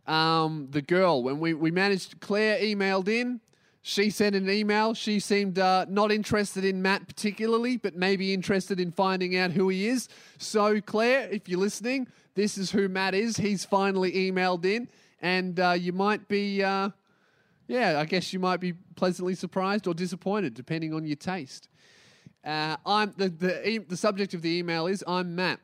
um, 0.08 0.68
the 0.72 0.82
girl. 0.82 1.24
When 1.24 1.40
we, 1.40 1.54
we 1.54 1.72
managed, 1.72 2.20
Claire 2.22 2.60
emailed 2.60 3.08
in. 3.08 3.42
She 3.86 4.12
sent 4.12 4.34
an 4.34 4.50
email. 4.50 4.94
She 4.94 5.20
seemed 5.20 5.60
uh, 5.60 5.86
not 5.90 6.10
interested 6.10 6.64
in 6.64 6.82
Matt 6.82 7.06
particularly, 7.06 7.76
but 7.76 7.96
maybe 7.96 8.34
interested 8.34 8.80
in 8.80 8.92
finding 8.92 9.36
out 9.36 9.52
who 9.52 9.68
he 9.68 9.88
is. 9.88 10.08
So, 10.38 10.80
Claire, 10.80 11.28
if 11.30 11.50
you're 11.50 11.60
listening, 11.60 12.08
this 12.34 12.58
is 12.58 12.72
who 12.72 12.88
Matt 12.88 13.14
is. 13.14 13.36
He's 13.36 13.66
finally 13.66 14.14
emailed 14.14 14.64
in, 14.64 14.88
and 15.22 15.60
uh, 15.60 15.72
you 15.72 15.92
might 15.92 16.30
be, 16.30 16.64
uh, 16.64 16.92
yeah, 17.68 18.00
I 18.00 18.06
guess 18.06 18.32
you 18.32 18.40
might 18.40 18.62
be 18.62 18.72
pleasantly 18.72 19.36
surprised 19.36 19.86
or 19.86 19.94
disappointed, 19.94 20.54
depending 20.54 20.94
on 20.94 21.06
your 21.06 21.18
taste. 21.18 21.68
Uh, 22.46 22.78
I'm 22.86 23.14
the, 23.18 23.28
the 23.28 23.86
the 23.90 23.98
subject 23.98 24.34
of 24.34 24.42
the 24.42 24.58
email 24.58 24.88
is 24.88 25.04
I'm 25.06 25.36
Matt. 25.36 25.60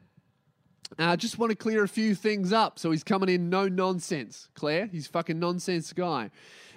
I 0.98 1.14
uh, 1.14 1.16
just 1.16 1.38
want 1.38 1.52
to 1.52 1.56
clear 1.56 1.84
a 1.84 1.88
few 1.88 2.16
things 2.16 2.52
up. 2.52 2.80
So 2.80 2.92
he's 2.92 3.04
coming 3.04 3.30
in 3.30 3.50
no 3.50 3.68
nonsense, 3.68 4.50
Claire. 4.56 4.88
He's 4.88 5.08
fucking 5.08 5.40
nonsense 5.40 5.94
guy. 5.94 6.32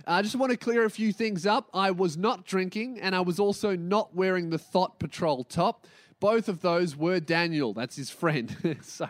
I 0.05 0.19
uh, 0.19 0.23
just 0.23 0.35
want 0.35 0.51
to 0.51 0.59
clear 0.59 0.85
a 0.85 0.91
few 0.91 1.13
things 1.13 1.47
up. 1.47 1.69
I 1.73 1.93
was 1.93 2.17
not 2.17 2.45
drinking, 2.45 2.99
and 3.01 3.15
I 3.15 3.21
was 3.21 3.39
also 3.39 3.77
not 3.77 4.15
wearing 4.15 4.51
the 4.51 4.59
Thought 4.59 4.99
Patrol 4.99 5.45
top. 5.45 5.87
Both 6.19 6.49
of 6.49 6.61
those 6.61 6.97
were 6.97 7.21
Daniel. 7.21 7.73
That's 7.73 7.95
his 7.95 8.11
friend. 8.11 8.79
so, 8.83 9.09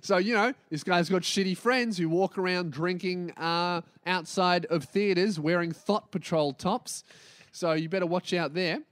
so 0.00 0.18
you 0.18 0.34
know, 0.34 0.54
this 0.70 0.84
guy's 0.84 1.08
got 1.08 1.22
shitty 1.22 1.56
friends 1.56 1.98
who 1.98 2.08
walk 2.08 2.38
around 2.38 2.72
drinking 2.72 3.32
uh, 3.32 3.80
outside 4.06 4.66
of 4.66 4.84
theaters 4.84 5.40
wearing 5.40 5.72
Thought 5.72 6.12
Patrol 6.12 6.52
tops. 6.52 7.02
So 7.50 7.72
you 7.72 7.88
better 7.88 8.06
watch 8.06 8.32
out 8.32 8.54
there. 8.54 8.82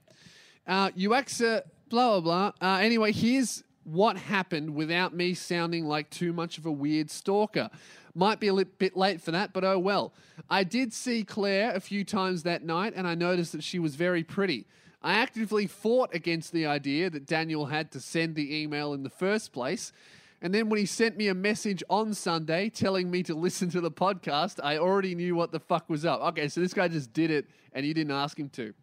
Uh, 0.67 0.89
UXA, 0.89 1.63
blah 1.89 2.19
blah 2.19 2.51
blah. 2.59 2.67
Uh, 2.75 2.79
anyway, 2.79 3.13
here's 3.13 3.63
what 3.83 4.17
happened 4.17 4.75
without 4.75 5.15
me 5.15 5.33
sounding 5.33 5.85
like 5.85 6.09
too 6.09 6.33
much 6.33 6.57
of 6.57 6.65
a 6.65 6.71
weird 6.71 7.09
stalker. 7.09 7.69
Might 8.13 8.39
be 8.39 8.47
a 8.47 8.65
bit 8.65 8.97
late 8.97 9.21
for 9.21 9.31
that, 9.31 9.53
but 9.53 9.63
oh 9.63 9.79
well. 9.79 10.13
I 10.49 10.63
did 10.63 10.93
see 10.93 11.23
Claire 11.23 11.71
a 11.75 11.79
few 11.79 12.03
times 12.03 12.43
that 12.43 12.63
night 12.63 12.93
and 12.95 13.07
I 13.07 13.15
noticed 13.15 13.51
that 13.53 13.63
she 13.63 13.79
was 13.79 13.95
very 13.95 14.23
pretty. 14.23 14.65
I 15.01 15.13
actively 15.13 15.65
fought 15.65 16.13
against 16.13 16.51
the 16.51 16.65
idea 16.65 17.09
that 17.09 17.25
Daniel 17.25 17.67
had 17.67 17.91
to 17.93 18.01
send 18.01 18.35
the 18.35 18.61
email 18.61 18.93
in 18.93 19.03
the 19.03 19.09
first 19.09 19.53
place. 19.53 19.93
And 20.41 20.53
then 20.53 20.69
when 20.69 20.79
he 20.79 20.85
sent 20.85 21.17
me 21.17 21.27
a 21.27 21.33
message 21.33 21.83
on 21.89 22.13
Sunday 22.13 22.69
telling 22.69 23.09
me 23.09 23.23
to 23.23 23.33
listen 23.33 23.69
to 23.71 23.81
the 23.81 23.91
podcast, 23.91 24.59
I 24.63 24.77
already 24.77 25.15
knew 25.15 25.35
what 25.35 25.51
the 25.51 25.59
fuck 25.59 25.89
was 25.89 26.05
up. 26.05 26.21
Okay, 26.21 26.47
so 26.47 26.61
this 26.61 26.73
guy 26.73 26.87
just 26.87 27.13
did 27.13 27.31
it 27.31 27.45
and 27.73 27.85
you 27.85 27.93
didn't 27.93 28.11
ask 28.11 28.39
him 28.39 28.49
to. 28.49 28.73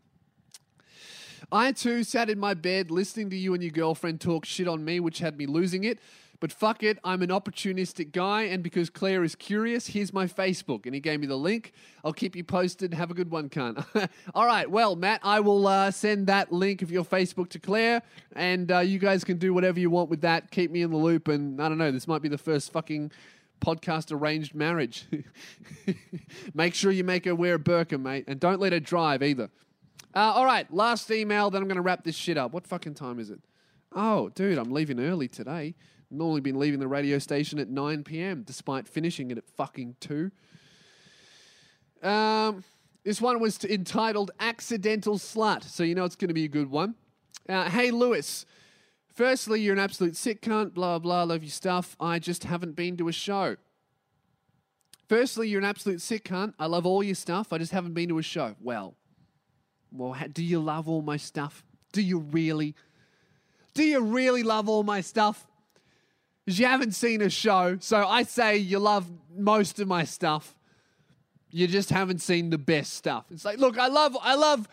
I 1.53 1.72
too 1.72 2.03
sat 2.03 2.28
in 2.28 2.38
my 2.38 2.55
bed 2.55 2.90
listening 2.90 3.30
to 3.30 3.36
you 3.36 3.55
and 3.55 3.62
your 3.62 3.70
girlfriend 3.70 4.20
talk 4.20 4.44
shit 4.44 4.66
on 4.66 4.84
me, 4.84 4.99
which 5.01 5.20
had 5.20 5.38
me 5.38 5.47
losing 5.47 5.84
it. 5.84 5.99
But 6.40 6.53
fuck 6.53 6.82
it, 6.82 6.99
I'm 7.03 7.22
an 7.22 7.30
opportunistic 7.30 8.12
guy, 8.12 8.42
and 8.42 8.62
because 8.62 8.90
Claire 8.90 9.24
is 9.24 9.34
curious, 9.34 9.86
here's 9.86 10.12
my 10.12 10.26
Facebook. 10.26 10.84
And 10.84 10.94
he 10.94 11.01
gave 11.01 11.20
me 11.20 11.26
the 11.26 11.36
link. 11.36 11.72
I'll 12.05 12.12
keep 12.12 12.36
you 12.36 12.44
posted. 12.44 12.92
Have 12.92 13.11
a 13.11 13.14
good 13.14 13.30
one, 13.30 13.49
cunt. 13.49 13.86
All 14.34 14.44
right, 14.44 14.70
well, 14.70 14.97
Matt, 14.97 15.20
I 15.22 15.40
will 15.40 15.66
uh, 15.66 15.90
send 15.90 16.26
that 16.26 16.53
link 16.53 16.82
of 16.82 16.90
your 16.90 17.05
Facebook 17.05 17.49
to 17.51 17.59
Claire, 17.59 18.03
and 18.34 18.70
uh, 18.70 18.80
you 18.80 18.99
guys 18.99 19.24
can 19.24 19.38
do 19.38 19.55
whatever 19.55 19.80
you 19.80 19.88
want 19.88 20.11
with 20.11 20.20
that. 20.22 20.51
Keep 20.51 20.72
me 20.72 20.82
in 20.82 20.90
the 20.90 20.97
loop, 20.99 21.28
and 21.28 21.61
I 21.61 21.68
don't 21.68 21.78
know, 21.78 21.90
this 21.90 22.07
might 22.07 22.22
be 22.22 22.28
the 22.28 22.38
first 22.38 22.72
fucking 22.72 23.12
podcast 23.61 24.12
arranged 24.12 24.55
marriage. 24.55 25.07
make 26.55 26.74
sure 26.74 26.90
you 26.92 27.05
make 27.05 27.24
her 27.24 27.34
wear 27.34 27.55
a 27.55 27.59
burqa, 27.59 27.99
mate, 28.01 28.24
and 28.28 28.38
don't 28.38 28.61
let 28.61 28.72
her 28.72 28.80
drive 28.80 29.22
either. 29.22 29.49
Uh, 30.17 30.33
all 30.35 30.47
right, 30.47 30.73
last 30.73 31.11
email, 31.11 31.51
then 31.51 31.61
I'm 31.61 31.69
going 31.69 31.77
to 31.77 31.83
wrap 31.83 32.03
this 32.03 32.17
shit 32.17 32.39
up. 32.39 32.55
What 32.55 32.67
fucking 32.67 32.95
time 32.95 33.19
is 33.19 33.29
it? 33.29 33.39
Oh, 33.95 34.31
dude, 34.31 34.57
I'm 34.57 34.71
leaving 34.71 34.99
early 34.99 35.29
today. 35.29 35.75
Normally 36.11 36.41
been 36.41 36.59
leaving 36.59 36.81
the 36.81 36.89
radio 36.89 37.19
station 37.19 37.59
at 37.59 37.69
9 37.69 38.03
p.m. 38.03 38.43
despite 38.43 38.89
finishing 38.89 39.31
it 39.31 39.37
at 39.37 39.47
fucking 39.47 39.97
2. 40.01 40.31
Um, 42.03 42.64
this 43.05 43.21
one 43.21 43.41
was 43.41 43.62
entitled 43.62 44.31
Accidental 44.41 45.19
Slut, 45.19 45.64
so 45.64 45.83
you 45.83 45.95
know 45.95 46.05
it's 46.05 46.17
going 46.17 46.29
to 46.29 46.35
be 46.35 46.45
a 46.45 46.49
good 46.49 46.71
one. 46.71 46.95
Uh, 47.47 47.69
hey, 47.69 47.91
Lewis. 47.91 48.47
Firstly, 49.14 49.61
you're 49.61 49.75
an 49.75 49.79
absolute 49.79 50.17
sick 50.17 50.41
cunt, 50.41 50.73
blah 50.73 50.99
blah, 50.99 51.25
blah, 51.25 51.35
love 51.35 51.43
your 51.43 51.51
stuff. 51.51 51.95
I 52.01 52.21
just 52.21 52.45
haven't 52.45 52.75
been 52.75 52.97
to 52.97 53.09
a 53.09 53.12
show. 53.12 53.57
Firstly, 55.11 55.51
you're 55.51 55.61
an 55.61 55.67
absolute 55.67 56.01
sick 56.01 56.25
cunt. 56.25 56.55
I 56.59 56.64
love 56.67 56.87
all 56.87 57.03
your 57.03 57.14
stuff. 57.14 57.53
I 57.53 57.59
just 57.59 57.73
haven't 57.73 57.93
been 57.93 58.09
to 58.09 58.19
a 58.19 58.23
show. 58.23 58.57
Well, 58.62 58.95
well, 59.93 60.16
do 60.32 60.43
you 60.43 60.59
love 60.59 60.89
all 60.89 61.03
my 61.03 61.16
stuff? 61.16 61.64
Do 61.93 62.03
you 62.03 62.18
really? 62.18 62.74
Do 63.74 63.84
you 63.84 64.01
really 64.01 64.43
love 64.43 64.68
all 64.68 64.82
my 64.82 65.01
stuff? 65.01 65.47
Because 66.45 66.61
you 66.61 66.66
haven't 66.66 66.93
seen 66.93 67.22
a 67.22 67.30
show, 67.30 67.76
so 67.80 68.07
I 68.07 68.22
say 68.22 68.57
you 68.57 68.78
love 68.78 69.11
most 69.37 69.80
of 69.80 69.89
my 69.89 70.05
stuff. 70.05 70.55
You 71.51 71.66
just 71.66 71.91
haven't 71.91 72.20
seen 72.20 72.51
the 72.51 72.59
best 72.59 72.93
stuff. 72.93 73.24
It's 73.30 73.45
like, 73.45 73.59
look, 73.59 73.78
I 73.78 73.89
love, 73.89 74.16
I 74.20 74.34
love 74.37 74.68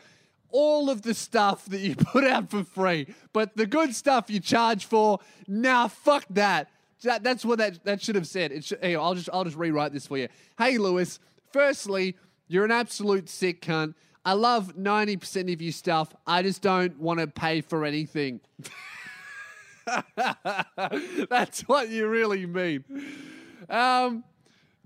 all 0.51 0.89
of 0.89 1.01
the 1.01 1.13
stuff 1.13 1.65
that 1.65 1.79
you 1.79 1.95
put 1.97 2.23
out 2.23 2.49
for 2.49 2.63
free, 2.63 3.07
but 3.33 3.57
the 3.57 3.65
good 3.65 3.95
stuff 3.95 4.29
you 4.29 4.39
charge 4.39 4.85
for, 4.85 5.19
nah, 5.47 5.87
fuck 5.87 6.25
that. 6.29 6.69
that 7.01 7.23
that's 7.23 7.43
what 7.43 7.57
that, 7.57 7.83
that 7.85 8.01
should 8.01 8.15
have 8.15 8.27
said. 8.27 8.51
It 8.51 8.63
should, 8.63 8.79
hey, 8.81 8.95
I'll 8.95 9.15
just, 9.15 9.29
I'll 9.33 9.43
just 9.43 9.57
rewrite 9.57 9.93
this 9.93 10.07
for 10.07 10.17
you. 10.17 10.29
Hey, 10.57 10.77
Lewis. 10.77 11.19
Firstly, 11.51 12.15
you're 12.47 12.65
an 12.65 12.71
absolute 12.71 13.29
sick 13.29 13.61
cunt. 13.61 13.95
I 14.25 14.33
love 14.33 14.75
90% 14.75 15.51
of 15.51 15.61
your 15.61 15.73
stuff. 15.73 16.13
I 16.25 16.43
just 16.43 16.61
don't 16.61 16.97
want 16.97 17.19
to 17.19 17.27
pay 17.27 17.59
for 17.61 17.83
anything. 17.83 18.39
That's 21.29 21.61
what 21.63 21.89
you 21.89 22.07
really 22.07 22.45
mean. 22.45 22.85
Um, 23.69 24.23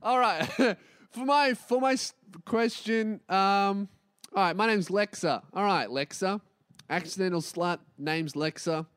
all 0.02 0.18
right. 0.20 0.44
for 1.12 1.26
my 1.26 1.54
for 1.54 1.80
my 1.80 1.98
question, 2.46 3.20
um, 3.30 3.88
all 4.36 4.44
right. 4.44 4.56
My 4.56 4.66
name's 4.66 4.90
Lexa. 4.90 5.44
All 5.54 5.64
right, 5.64 5.88
Lexa. 5.88 6.42
Accidental 6.90 7.42
slut. 7.42 7.78
Name's 8.00 8.34
Lexa. 8.34 8.88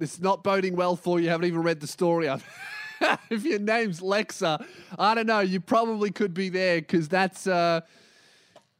It's 0.00 0.18
not 0.18 0.44
boding 0.44 0.76
well 0.76 0.96
for 0.96 1.20
you. 1.20 1.28
Haven't 1.28 1.46
even 1.46 1.62
read 1.62 1.80
the 1.80 1.86
story. 1.86 2.28
if 3.30 3.44
your 3.44 3.58
name's 3.58 4.00
Lexa, 4.00 4.64
I 4.98 5.14
don't 5.14 5.26
know. 5.26 5.40
You 5.40 5.60
probably 5.60 6.10
could 6.10 6.32
be 6.32 6.48
there 6.48 6.80
because 6.80 7.08
that's. 7.08 7.46
Uh, 7.46 7.82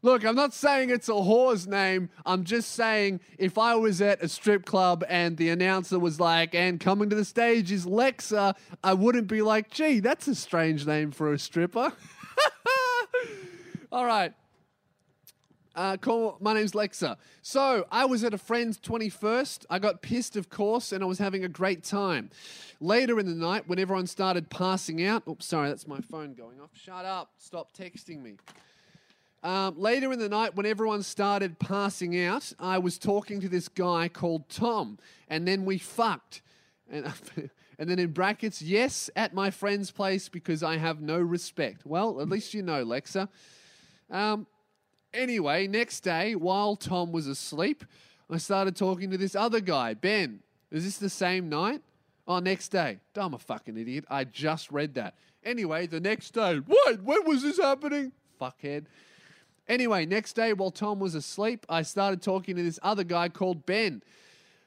Look, 0.07 0.24
I'm 0.24 0.36
not 0.36 0.54
saying 0.54 0.90
it's 0.90 1.09
a 1.09 1.14
whore's 1.14 1.66
name. 1.66 2.11
I'm 2.24 2.44
just 2.44 2.74
saying 2.74 3.18
if 3.38 3.59
I 3.59 3.74
was 3.74 4.00
at 4.00 4.22
a 4.22 4.28
strip 4.28 4.64
club 4.64 5.02
and 5.09 5.36
the 5.36 5.48
announcer 5.48 5.98
was 5.98 6.20
like, 6.20 6.54
and 6.54 6.78
coming 6.78 7.11
to 7.11 7.16
the 7.16 7.24
stage 7.24 7.72
is 7.72 7.86
Lexa, 7.86 8.54
I 8.84 8.94
wouldn't 8.94 9.26
be 9.26 9.42
like, 9.42 9.68
gee, 9.68 9.98
that's 9.98 10.28
a 10.28 10.36
strange 10.36 10.86
name 10.86 11.11
for 11.11 11.32
a 11.32 11.38
stripper. 11.40 11.92
All 13.90 14.07
right. 14.07 14.32
Uh, 15.74 15.96
my 16.38 16.54
name's 16.54 16.70
Lexa. 16.70 17.16
So 17.42 17.84
I 17.90 18.04
was 18.04 18.22
at 18.22 18.32
a 18.32 18.38
friend's 18.38 18.78
21st. 18.78 19.66
I 19.68 19.80
got 19.80 20.02
pissed, 20.02 20.36
of 20.36 20.48
course, 20.48 20.92
and 20.92 21.02
I 21.02 21.07
was 21.09 21.18
having 21.18 21.44
a 21.44 21.48
great 21.48 21.82
time. 21.82 22.30
Later 22.80 23.18
in 23.18 23.26
the 23.26 23.34
night, 23.34 23.66
when 23.66 23.80
everyone 23.80 24.07
started 24.07 24.50
passing 24.50 25.04
out, 25.04 25.24
oops, 25.28 25.46
sorry, 25.46 25.68
that's 25.68 25.88
my 25.88 25.98
phone 26.00 26.34
going 26.34 26.61
off. 26.61 26.70
Shut 26.74 27.04
up. 27.04 27.32
Stop 27.38 27.76
texting 27.76 28.22
me. 28.22 28.36
Um, 29.43 29.78
later 29.78 30.12
in 30.12 30.18
the 30.18 30.28
night, 30.28 30.57
when 30.57 30.66
everyone 30.66 31.03
started 31.03 31.59
passing 31.59 32.20
out, 32.20 32.53
I 32.59 32.78
was 32.78 32.99
talking 32.99 33.41
to 33.41 33.49
this 33.49 33.68
guy 33.68 34.09
called 34.09 34.49
Tom, 34.49 34.99
and 35.28 35.47
then 35.47 35.64
we 35.64 35.78
fucked. 35.78 36.43
And, 36.91 37.12
and 37.78 37.89
then 37.89 37.99
in 37.99 38.12
brackets, 38.12 38.61
yes, 38.61 39.11
at 39.14 39.34
my 39.34 39.51
friend's 39.51 39.91
place 39.91 40.28
because 40.28 40.62
I 40.62 40.78
have 40.78 41.01
no 41.01 41.18
respect. 41.18 41.87
Well, 41.87 42.20
at 42.20 42.28
least 42.28 42.55
you 42.55 42.62
know, 42.62 42.84
Lexa. 42.84 43.28
Um, 44.11 44.47
anyway, 45.12 45.66
next 45.66 46.01
day, 46.01 46.34
while 46.34 46.76
Tom 46.76 47.12
was 47.12 47.26
asleep, 47.26 47.84
I 48.30 48.39
started 48.39 48.74
talking 48.76 49.11
to 49.11 49.18
this 49.18 49.37
other 49.37 49.61
guy, 49.61 49.95
Ben. 49.95 50.41
Is 50.70 50.84
this 50.84 50.99
the 50.99 51.11
same 51.11 51.49
night? 51.49 51.82
Oh, 52.26 52.41
next 52.41 52.68
day. 52.68 52.99
I'm 53.14 53.34
a 53.34 53.39
fucking 53.39 53.76
idiot. 53.76 54.05
I 54.11 54.24
just 54.24 54.72
read 54.72 54.95
that. 54.95 55.14
Anyway, 55.45 55.87
the 55.87 56.01
next 56.01 56.32
day. 56.32 56.57
What? 56.57 57.03
When 57.03 57.24
was 57.24 57.43
this 57.43 57.59
happening? 57.59 58.11
Fuckhead. 58.41 58.87
Anyway, 59.68 60.06
next 60.06 60.34
day 60.34 60.52
while 60.52 60.70
Tom 60.70 61.00
was 61.00 61.14
asleep, 61.14 61.66
I 61.68 61.82
started 61.82 62.22
talking 62.22 62.54
to 62.56 62.62
this 62.62 62.78
other 62.82 63.02
guy 63.02 63.28
called 63.28 63.66
Ben. 63.66 64.02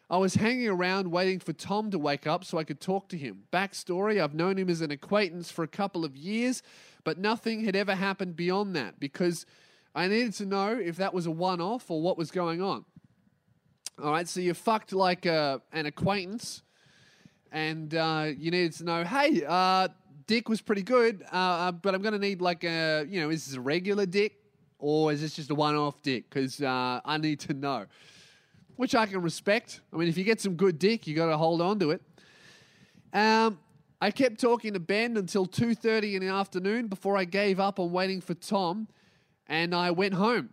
I 0.09 0.17
was 0.17 0.35
hanging 0.35 0.67
around 0.67 1.11
waiting 1.11 1.39
for 1.39 1.53
Tom 1.53 1.91
to 1.91 1.99
wake 1.99 2.27
up 2.27 2.43
so 2.43 2.57
I 2.57 2.63
could 2.63 2.81
talk 2.81 3.07
to 3.09 3.17
him. 3.17 3.43
Backstory 3.53 4.21
I've 4.21 4.33
known 4.33 4.57
him 4.57 4.69
as 4.69 4.81
an 4.81 4.91
acquaintance 4.91 5.51
for 5.51 5.63
a 5.63 5.67
couple 5.67 6.03
of 6.03 6.17
years, 6.17 6.63
but 7.03 7.17
nothing 7.17 7.63
had 7.63 7.75
ever 7.75 7.95
happened 7.95 8.35
beyond 8.35 8.75
that 8.75 8.99
because 8.99 9.45
I 9.95 10.07
needed 10.07 10.33
to 10.33 10.45
know 10.45 10.71
if 10.71 10.97
that 10.97 11.13
was 11.13 11.27
a 11.27 11.31
one 11.31 11.61
off 11.61 11.89
or 11.89 12.01
what 12.01 12.17
was 12.17 12.31
going 12.31 12.61
on. 12.61 12.83
All 14.03 14.11
right, 14.11 14.27
so 14.27 14.39
you 14.39 14.53
fucked 14.53 14.93
like 14.93 15.25
uh, 15.25 15.59
an 15.71 15.85
acquaintance 15.85 16.63
and 17.51 17.93
uh, 17.93 18.31
you 18.37 18.51
needed 18.51 18.73
to 18.73 18.83
know 18.83 19.03
hey, 19.03 19.43
uh, 19.47 19.89
dick 20.27 20.49
was 20.49 20.59
pretty 20.59 20.83
good, 20.83 21.23
uh, 21.31 21.35
uh 21.35 21.71
but 21.71 21.95
I'm 21.95 22.01
going 22.01 22.13
to 22.13 22.19
need 22.19 22.41
like 22.41 22.63
a, 22.63 23.05
you 23.07 23.21
know, 23.21 23.29
is 23.29 23.45
this 23.45 23.55
a 23.55 23.61
regular 23.61 24.05
dick? 24.05 24.35
Or 24.80 25.11
is 25.11 25.21
this 25.21 25.36
just 25.36 25.51
a 25.51 25.55
one-off 25.55 26.01
dick? 26.01 26.30
Because 26.30 26.61
uh, 26.61 27.01
I 27.05 27.17
need 27.17 27.39
to 27.41 27.53
know, 27.53 27.86
which 28.77 28.95
I 28.95 29.05
can 29.05 29.21
respect. 29.21 29.82
I 29.93 29.97
mean, 29.97 30.07
if 30.07 30.17
you 30.17 30.23
get 30.23 30.41
some 30.41 30.55
good 30.55 30.80
dick, 30.80 31.05
you 31.05 31.15
got 31.15 31.27
to 31.27 31.38
hold 31.38 31.61
on 31.61 31.77
to 31.80 31.91
it. 31.91 32.01
Um, 33.13 33.59
I 34.01 34.11
kept 34.11 34.39
talking 34.39 34.73
to 34.73 34.80
Ben 34.80 35.17
until 35.17 35.45
two 35.45 35.75
thirty 35.75 36.15
in 36.15 36.21
the 36.21 36.30
afternoon 36.30 36.88
before 36.88 37.17
I 37.17 37.25
gave 37.25 37.59
up 37.59 37.80
on 37.80 37.91
waiting 37.91 38.21
for 38.21 38.34
Tom, 38.34 38.88
and 39.47 39.75
I 39.75 39.91
went 39.91 40.13
home. 40.13 40.49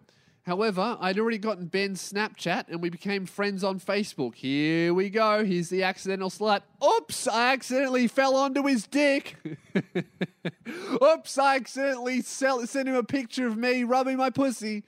However, 0.46 0.96
I'd 1.00 1.18
already 1.18 1.38
gotten 1.38 1.66
Ben's 1.66 2.12
Snapchat 2.12 2.68
and 2.68 2.80
we 2.80 2.88
became 2.88 3.26
friends 3.26 3.64
on 3.64 3.80
Facebook. 3.80 4.36
Here 4.36 4.94
we 4.94 5.10
go. 5.10 5.44
Here's 5.44 5.68
the 5.70 5.82
accidental 5.82 6.30
slut. 6.30 6.60
Oops, 6.84 7.26
I 7.26 7.52
accidentally 7.52 8.06
fell 8.06 8.36
onto 8.36 8.62
his 8.64 8.86
dick. 8.86 9.34
Oops, 11.02 11.38
I 11.38 11.56
accidentally 11.56 12.22
sent 12.22 12.88
him 12.88 12.94
a 12.94 13.02
picture 13.02 13.48
of 13.48 13.56
me 13.56 13.82
rubbing 13.82 14.16
my 14.16 14.30
pussy. 14.30 14.84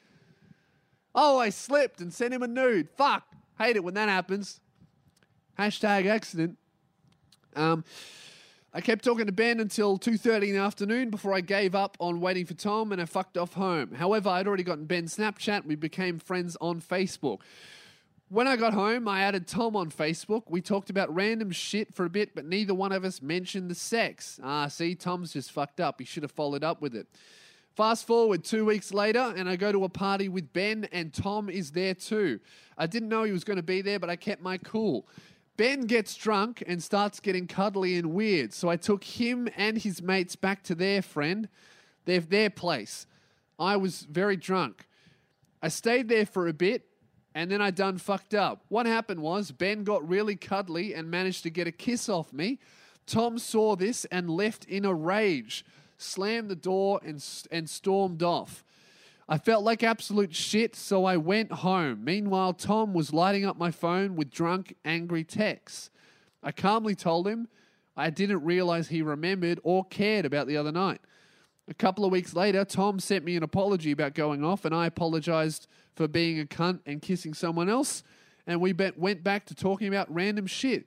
Oh, 1.13 1.41
I 1.41 1.51
slipped 1.51 2.01
and 2.01 2.15
sent 2.15 2.33
him 2.33 2.45
a 2.45 2.49
nude. 2.49 2.89
Fuck. 2.97 3.25
Hate 3.59 3.75
it 3.75 3.83
when 3.83 3.95
that 3.95 4.09
happens. 4.09 4.61
Hashtag 5.59 6.07
accident. 6.07 6.57
Um, 7.57 7.85
I 8.75 8.83
kept 8.83 9.03
talking 9.03 9.25
to 9.25 9.33
Ben 9.33 9.61
until 9.61 9.99
2.30 9.99 10.49
in 10.49 10.55
the 10.55 10.61
afternoon 10.61 11.09
before 11.09 11.33
I 11.33 11.41
gave 11.41 11.75
up 11.75 11.97
on 12.01 12.21
waiting 12.21 12.45
for 12.45 12.53
Tom 12.53 12.93
and 12.93 13.01
I 13.01 13.07
fucked 13.07 13.39
off 13.39 13.55
home. 13.55 13.95
However, 13.95 14.29
I'd 14.29 14.47
already 14.47 14.63
gotten 14.63 14.85
Ben's 14.85 15.17
Snapchat. 15.17 15.65
We 15.65 15.75
became 15.75 16.19
friends 16.19 16.55
on 16.61 16.83
Facebook. 16.83 17.39
When 18.29 18.47
I 18.47 18.57
got 18.57 18.75
home, 18.75 19.09
I 19.09 19.23
added 19.23 19.47
Tom 19.47 19.75
on 19.75 19.91
Facebook. 19.91 20.43
We 20.51 20.61
talked 20.61 20.91
about 20.91 21.15
random 21.15 21.51
shit 21.51 21.95
for 21.95 22.05
a 22.05 22.11
bit, 22.11 22.35
but 22.35 22.45
neither 22.45 22.75
one 22.75 22.93
of 22.93 23.07
us 23.07 23.23
mentioned 23.23 23.71
the 23.71 23.75
sex. 23.75 24.39
Ah, 24.43 24.69
see, 24.69 24.95
Tom's 24.95 25.33
just 25.33 25.51
fucked 25.51 25.81
up. 25.81 25.99
He 25.99 26.05
should 26.05 26.23
have 26.23 26.33
followed 26.33 26.63
up 26.63 26.83
with 26.83 26.95
it. 26.95 27.07
Fast 27.75 28.07
forward 28.07 28.45
two 28.45 28.67
weeks 28.67 28.93
later, 28.93 29.33
and 29.35 29.49
I 29.49 29.57
go 29.57 29.73
to 29.73 29.85
a 29.85 29.89
party 29.89 30.29
with 30.29 30.53
Ben, 30.53 30.87
and 30.93 31.15
Tom 31.15 31.49
is 31.49 31.71
there 31.71 31.95
too. 31.95 32.39
I 32.77 32.87
didn't 32.87 33.09
know 33.09 33.23
he 33.23 33.33
was 33.33 33.45
going 33.45 33.57
to 33.57 33.63
be 33.63 33.81
there, 33.81 33.99
but 33.99 34.11
I 34.11 34.17
kept 34.17 34.43
my 34.43 34.59
cool. 34.59 35.07
Ben 35.59 35.83
gets 35.83 36.15
drunk 36.15 36.63
and 36.69 36.81
starts 36.81 37.19
getting 37.19 37.49
cuddly 37.49 37.97
and 37.97 38.15
weird. 38.15 38.55
So 38.55 38.69
I 38.69 38.77
took 38.77 39.03
him 39.03 39.49
and 39.57 39.77
his 39.77 40.01
mates 40.01 40.37
back 40.37 40.63
to 40.63 40.75
their 40.75 41.03
friend, 41.03 41.49
their, 42.05 42.21
their 42.21 42.49
place. 42.49 43.07
I 43.59 43.77
was 43.77 44.03
very 44.03 44.37
drunk. 44.37 44.87
I 45.61 45.67
stayed 45.67 46.09
there 46.09 46.27
for 46.27 46.47
a 46.47 46.53
bit 46.53 46.85
and 47.35 47.51
then 47.51 47.61
I 47.61 47.73
done 47.73 47.99
fucked 47.99 48.35
up. 48.35 48.63
What 48.69 48.87
happened 48.87 49.21
was 49.21 49.51
Ben 49.51 49.83
got 49.83 50.09
really 50.09 50.37
cuddly 50.37 50.95
and 50.95 51.11
managed 51.11 51.43
to 51.43 51.51
get 51.51 51.67
a 51.67 51.73
kiss 51.73 52.09
off 52.09 52.33
me. 52.33 52.61
Tom 53.05 53.37
saw 53.37 53.75
this 53.75 54.05
and 54.07 54.31
left 54.31 54.65
in 54.65 54.85
a 54.85 54.95
rage, 54.95 55.65
slammed 55.97 56.51
the 56.51 56.57
door 56.57 57.01
and, 57.05 57.25
and 57.51 57.69
stormed 57.69 58.23
off. 58.23 58.65
I 59.29 59.37
felt 59.37 59.63
like 59.63 59.83
absolute 59.83 60.35
shit, 60.35 60.75
so 60.75 61.05
I 61.05 61.19
went 61.19 61.53
home. 61.53 62.03
Meanwhile, 62.03 62.55
Tom 62.55 62.95
was 62.95 63.13
lighting 63.13 63.45
up 63.45 63.59
my 63.59 63.71
phone 63.71 64.17
with 64.17 64.31
drunk, 64.31 64.75
angry 64.87 65.23
texts. 65.23 65.91
I 66.43 66.51
calmly 66.51 66.95
told 66.95 67.29
him 67.29 67.49
I 67.95 68.09
didn't 68.09 68.43
realize 68.43 68.89
he 68.89 69.03
remembered 69.03 69.61
or 69.63 69.85
cared 69.85 70.25
about 70.25 70.47
the 70.47 70.57
other 70.57 70.73
night. 70.73 71.01
A 71.69 71.75
couple 71.75 72.07
of 72.07 72.13
weeks 72.13 72.33
later, 72.33 72.65
Tom 72.65 72.99
sent 72.99 73.25
me 73.25 73.37
an 73.37 73.43
apology 73.43 73.91
about 73.91 74.15
going 74.15 74.43
off, 74.43 74.65
and 74.65 74.75
I 74.75 74.87
apologized 74.87 75.67
for 75.95 76.09
being 76.09 76.41
a 76.41 76.47
cunt 76.47 76.81
and 76.87 77.03
kissing 77.03 77.35
someone 77.35 77.69
else. 77.69 78.03
And 78.47 78.63
we 78.63 78.73
went 78.73 79.23
back 79.23 79.45
to 79.47 79.55
talking 79.55 79.89
about 79.89 80.13
random 80.13 80.47
shit. 80.47 80.87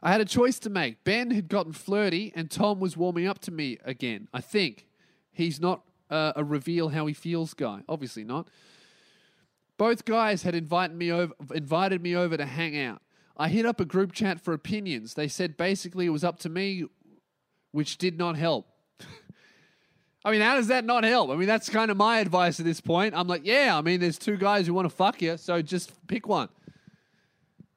I 0.00 0.12
had 0.12 0.20
a 0.20 0.24
choice 0.24 0.60
to 0.60 0.70
make. 0.70 1.02
Ben 1.02 1.32
had 1.32 1.48
gotten 1.48 1.72
flirty, 1.72 2.32
and 2.36 2.48
Tom 2.48 2.78
was 2.78 2.96
warming 2.96 3.26
up 3.26 3.40
to 3.40 3.50
me 3.50 3.78
again. 3.84 4.28
I 4.32 4.40
think 4.40 4.86
he's 5.32 5.60
not 5.60 5.82
uh, 6.12 6.32
a 6.36 6.44
reveal 6.44 6.90
how 6.90 7.06
he 7.06 7.14
feels 7.14 7.54
guy. 7.54 7.80
Obviously 7.88 8.22
not. 8.22 8.48
Both 9.78 10.04
guys 10.04 10.42
had 10.42 10.54
invited 10.54 10.96
me 10.96 11.10
over, 11.10 11.32
invited 11.54 12.02
me 12.02 12.14
over 12.14 12.36
to 12.36 12.44
hang 12.44 12.78
out. 12.78 13.00
I 13.36 13.48
hit 13.48 13.64
up 13.64 13.80
a 13.80 13.84
group 13.84 14.12
chat 14.12 14.40
for 14.40 14.52
opinions. 14.52 15.14
They 15.14 15.26
said 15.26 15.56
basically 15.56 16.06
it 16.06 16.10
was 16.10 16.22
up 16.22 16.38
to 16.40 16.48
me, 16.48 16.84
which 17.72 17.96
did 17.96 18.18
not 18.18 18.36
help. 18.36 18.68
I 20.24 20.30
mean, 20.30 20.42
how 20.42 20.56
does 20.56 20.68
that 20.68 20.84
not 20.84 21.02
help? 21.02 21.30
I 21.30 21.36
mean, 21.36 21.48
that's 21.48 21.70
kind 21.70 21.90
of 21.90 21.96
my 21.96 22.18
advice 22.18 22.60
at 22.60 22.66
this 22.66 22.80
point. 22.80 23.14
I'm 23.16 23.26
like, 23.26 23.42
yeah, 23.44 23.76
I 23.76 23.80
mean, 23.80 23.98
there's 23.98 24.18
two 24.18 24.36
guys 24.36 24.66
who 24.66 24.74
want 24.74 24.84
to 24.88 24.94
fuck 24.94 25.22
you, 25.22 25.38
so 25.38 25.62
just 25.62 26.06
pick 26.06 26.28
one. 26.28 26.50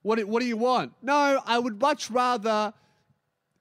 What, 0.01 0.23
what 0.25 0.41
do 0.41 0.45
you 0.45 0.57
want? 0.57 0.91
No, 1.01 1.41
I 1.45 1.57
would 1.57 1.81
much 1.81 2.11
rather, 2.11 2.73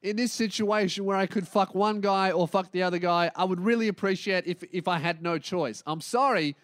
in 0.05 0.17
this 0.17 0.33
situation 0.33 1.07
where 1.07 1.17
I 1.17 1.27
could 1.27 1.49
fuck 1.49 1.75
one 1.75 2.03
guy 2.03 2.31
or 2.31 2.47
fuck 2.47 2.71
the 2.73 2.83
other 2.83 2.99
guy, 2.99 3.31
I 3.35 3.45
would 3.45 3.59
really 3.59 3.89
appreciate 3.89 4.47
if, 4.47 4.63
if 4.71 4.87
I 4.87 4.99
had 4.99 5.23
no 5.23 5.39
choice. 5.39 5.83
I'm 5.87 6.03
sorry, 6.03 6.57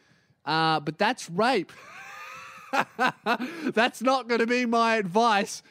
uh, 0.44 0.78
but 0.80 0.98
that's 0.98 1.30
rape. 1.30 1.72
that's 3.72 4.02
not 4.02 4.28
going 4.28 4.40
to 4.40 4.46
be 4.46 4.66
my 4.66 4.96
advice. 4.96 5.62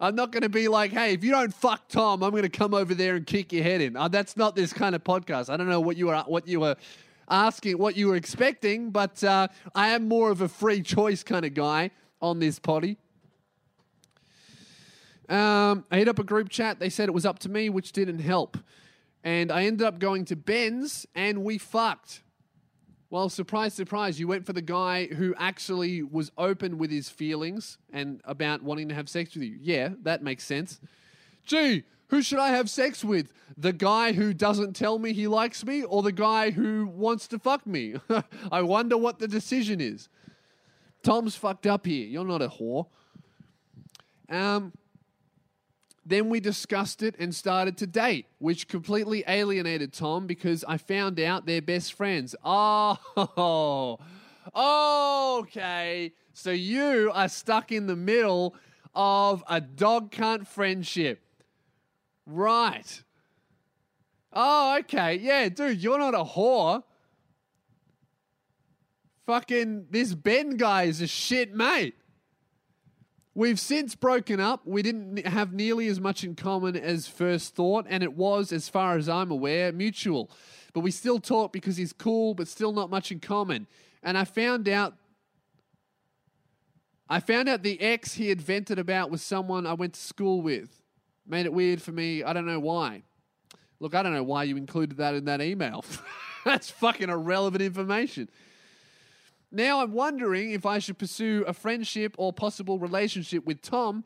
I'm 0.00 0.14
not 0.14 0.32
going 0.32 0.42
to 0.42 0.48
be 0.48 0.68
like, 0.68 0.92
hey, 0.92 1.12
if 1.12 1.22
you 1.22 1.30
don't 1.30 1.52
fuck 1.52 1.86
Tom, 1.88 2.22
I'm 2.22 2.30
going 2.30 2.44
to 2.44 2.48
come 2.48 2.72
over 2.72 2.94
there 2.94 3.14
and 3.14 3.26
kick 3.26 3.52
your 3.52 3.62
head 3.62 3.82
in. 3.82 3.94
Uh, 3.94 4.08
that's 4.08 4.38
not 4.38 4.56
this 4.56 4.72
kind 4.72 4.94
of 4.94 5.04
podcast. 5.04 5.50
I 5.50 5.58
don't 5.58 5.68
know 5.68 5.82
what 5.82 5.98
you 5.98 6.06
were 6.06 6.24
what 6.26 6.48
you 6.48 6.60
were 6.60 6.76
asking, 7.28 7.76
what 7.76 7.94
you 7.94 8.08
were 8.08 8.16
expecting, 8.16 8.90
but 8.90 9.22
uh, 9.22 9.48
I 9.74 9.90
am 9.90 10.08
more 10.08 10.30
of 10.30 10.40
a 10.40 10.48
free 10.48 10.80
choice 10.80 11.22
kind 11.22 11.44
of 11.44 11.52
guy 11.52 11.90
on 12.22 12.38
this 12.38 12.58
potty. 12.58 12.96
Um, 15.30 15.84
I 15.90 15.98
hit 15.98 16.08
up 16.08 16.18
a 16.18 16.24
group 16.24 16.48
chat. 16.48 16.80
They 16.80 16.90
said 16.90 17.08
it 17.08 17.12
was 17.12 17.24
up 17.24 17.38
to 17.40 17.48
me, 17.48 17.70
which 17.70 17.92
didn't 17.92 18.18
help. 18.18 18.58
And 19.22 19.52
I 19.52 19.64
ended 19.64 19.86
up 19.86 19.98
going 19.98 20.24
to 20.26 20.36
Ben's 20.36 21.06
and 21.14 21.44
we 21.44 21.56
fucked. 21.56 22.22
Well, 23.10 23.28
surprise, 23.28 23.74
surprise, 23.74 24.20
you 24.20 24.28
went 24.28 24.46
for 24.46 24.52
the 24.52 24.62
guy 24.62 25.06
who 25.06 25.34
actually 25.36 26.02
was 26.02 26.30
open 26.38 26.78
with 26.78 26.90
his 26.90 27.08
feelings 27.08 27.78
and 27.92 28.20
about 28.24 28.62
wanting 28.62 28.88
to 28.88 28.94
have 28.94 29.08
sex 29.08 29.34
with 29.34 29.44
you. 29.44 29.58
Yeah, 29.60 29.90
that 30.02 30.22
makes 30.22 30.44
sense. 30.44 30.80
Gee, 31.44 31.84
who 32.08 32.22
should 32.22 32.38
I 32.38 32.50
have 32.50 32.70
sex 32.70 33.04
with? 33.04 33.32
The 33.56 33.72
guy 33.72 34.12
who 34.12 34.32
doesn't 34.32 34.74
tell 34.74 34.98
me 34.98 35.12
he 35.12 35.26
likes 35.26 35.64
me 35.64 35.82
or 35.82 36.02
the 36.02 36.12
guy 36.12 36.50
who 36.50 36.86
wants 36.86 37.26
to 37.28 37.38
fuck 37.38 37.66
me? 37.66 37.96
I 38.52 38.62
wonder 38.62 38.96
what 38.96 39.18
the 39.18 39.28
decision 39.28 39.80
is. 39.80 40.08
Tom's 41.02 41.34
fucked 41.34 41.66
up 41.66 41.86
here. 41.86 42.06
You're 42.06 42.24
not 42.24 42.42
a 42.42 42.48
whore. 42.48 42.86
Um, 44.28 44.72
then 46.10 46.28
we 46.28 46.40
discussed 46.40 47.02
it 47.02 47.14
and 47.18 47.34
started 47.34 47.76
to 47.78 47.86
date, 47.86 48.26
which 48.38 48.68
completely 48.68 49.24
alienated 49.26 49.92
Tom 49.92 50.26
because 50.26 50.64
I 50.64 50.76
found 50.76 51.20
out 51.20 51.46
they're 51.46 51.62
best 51.62 51.94
friends. 51.94 52.34
Oh, 52.44 52.98
okay. 55.40 56.12
So 56.32 56.50
you 56.50 57.10
are 57.14 57.28
stuck 57.28 57.72
in 57.72 57.86
the 57.86 57.96
middle 57.96 58.54
of 58.94 59.44
a 59.48 59.60
dog 59.60 60.10
cunt 60.10 60.46
friendship. 60.46 61.22
Right. 62.26 63.02
Oh, 64.32 64.78
okay. 64.80 65.16
Yeah, 65.16 65.48
dude, 65.48 65.82
you're 65.82 65.98
not 65.98 66.14
a 66.14 66.24
whore. 66.24 66.82
Fucking 69.26 69.86
this 69.90 70.14
Ben 70.14 70.56
guy 70.56 70.84
is 70.84 71.00
a 71.00 71.06
shit 71.06 71.54
mate. 71.54 71.94
We've 73.40 73.58
since 73.58 73.94
broken 73.94 74.38
up. 74.38 74.66
We 74.66 74.82
didn't 74.82 75.26
have 75.26 75.54
nearly 75.54 75.86
as 75.86 75.98
much 75.98 76.24
in 76.24 76.34
common 76.34 76.76
as 76.76 77.08
first 77.08 77.54
thought, 77.54 77.86
and 77.88 78.02
it 78.02 78.12
was, 78.12 78.52
as 78.52 78.68
far 78.68 78.98
as 78.98 79.08
I'm 79.08 79.30
aware, 79.30 79.72
mutual. 79.72 80.30
But 80.74 80.80
we 80.80 80.90
still 80.90 81.18
talk 81.18 81.50
because 81.50 81.78
he's 81.78 81.94
cool, 81.94 82.34
but 82.34 82.48
still 82.48 82.70
not 82.70 82.90
much 82.90 83.10
in 83.10 83.18
common. 83.18 83.66
And 84.02 84.18
I 84.18 84.24
found 84.24 84.68
out 84.68 84.92
I 87.08 87.20
found 87.20 87.48
out 87.48 87.62
the 87.62 87.80
ex 87.80 88.12
he 88.12 88.28
had 88.28 88.42
vented 88.42 88.78
about 88.78 89.10
was 89.10 89.22
someone 89.22 89.66
I 89.66 89.72
went 89.72 89.94
to 89.94 90.00
school 90.00 90.42
with. 90.42 90.82
Made 91.26 91.46
it 91.46 91.52
weird 91.54 91.80
for 91.80 91.92
me. 91.92 92.22
I 92.22 92.34
don't 92.34 92.44
know 92.44 92.60
why. 92.60 93.04
Look, 93.78 93.94
I 93.94 94.02
don't 94.02 94.12
know 94.12 94.22
why 94.22 94.44
you 94.44 94.58
included 94.58 94.98
that 94.98 95.14
in 95.14 95.24
that 95.24 95.40
email. 95.40 95.82
That's 96.44 96.68
fucking 96.68 97.08
irrelevant 97.08 97.62
information. 97.62 98.28
Now 99.52 99.82
I'm 99.82 99.92
wondering 99.92 100.52
if 100.52 100.64
I 100.64 100.78
should 100.78 100.98
pursue 100.98 101.44
a 101.46 101.52
friendship 101.52 102.14
or 102.18 102.32
possible 102.32 102.78
relationship 102.78 103.44
with 103.44 103.62
Tom, 103.62 104.04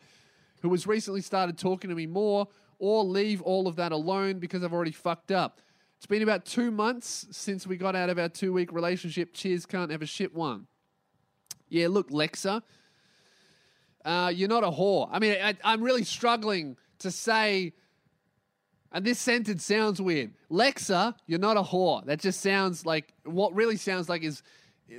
who 0.62 0.70
has 0.70 0.86
recently 0.86 1.20
started 1.20 1.59
talking 1.59 1.90
to 1.90 1.97
me 1.97 2.07
more, 2.07 2.49
or 2.78 3.05
leave 3.05 3.42
all 3.42 3.68
of 3.68 3.76
that 3.76 3.92
alone 3.92 4.38
because 4.38 4.64
I've 4.64 4.72
already 4.72 4.92
fucked 4.92 5.30
up. 5.30 5.61
It's 5.99 6.07
been 6.07 6.22
about 6.22 6.45
two 6.45 6.70
months 6.70 7.26
since 7.30 7.66
we 7.66 7.76
got 7.76 7.95
out 7.95 8.11
of 8.11 8.18
our 8.18 8.28
two 8.28 8.53
week 8.53 8.72
relationship. 8.72 9.32
Cheers, 9.34 9.66
can't 9.66 9.90
have 9.90 10.03
a 10.03 10.07
shit 10.07 10.34
one. 10.34 10.66
Yeah, 11.68 11.88
look, 11.88 12.11
Lexa, 12.11 12.62
uh, 14.05 14.32
you're 14.34 14.49
not 14.49 14.64
a 14.64 14.70
whore. 14.70 15.09
I 15.11 15.18
mean, 15.18 15.36
I, 15.42 15.55
I'm 15.64 15.82
really 15.82 16.05
struggling 16.05 16.76
to 17.01 17.11
say, 17.11 17.72
and 18.92 19.05
this 19.05 19.18
sentence 19.18 19.64
sounds 19.64 20.01
weird. 20.01 20.32
Lexa, 20.51 21.14
you're 21.26 21.38
not 21.38 21.57
a 21.57 21.62
whore. 21.62 22.05
That 22.05 22.20
just 22.20 22.40
sounds 22.40 22.86
like, 22.86 23.12
what 23.24 23.55
really 23.55 23.76
sounds 23.76 24.09
like 24.09 24.22
is, 24.22 24.42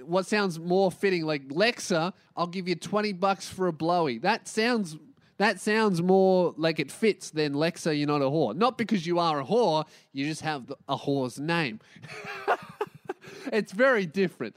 what 0.04 0.26
sounds 0.26 0.60
more 0.60 0.92
fitting 0.92 1.26
like 1.26 1.48
Lexa, 1.50 2.14
I'll 2.36 2.48
give 2.48 2.68
you 2.68 2.76
20 2.76 3.14
bucks 3.14 3.48
for 3.48 3.68
a 3.68 3.74
blowy. 3.74 4.18
That 4.20 4.48
sounds 4.48 4.98
that 5.38 5.60
sounds 5.60 6.02
more 6.02 6.54
like 6.56 6.80
it 6.80 6.90
fits 6.90 7.30
than 7.30 7.54
Lexa, 7.54 7.98
you're 7.98 8.08
not 8.08 8.22
a 8.22 8.26
whore. 8.26 8.56
Not 8.56 8.78
because 8.78 9.06
you 9.06 9.20
are 9.20 9.42
a 9.42 9.44
whore, 9.44 9.86
you 10.14 10.26
just 10.26 10.42
have 10.42 10.72
a 10.88 10.96
whore's 10.96 11.38
name. 11.40 11.82
it's 13.52 13.74
very 13.74 14.06
different. 14.06 14.56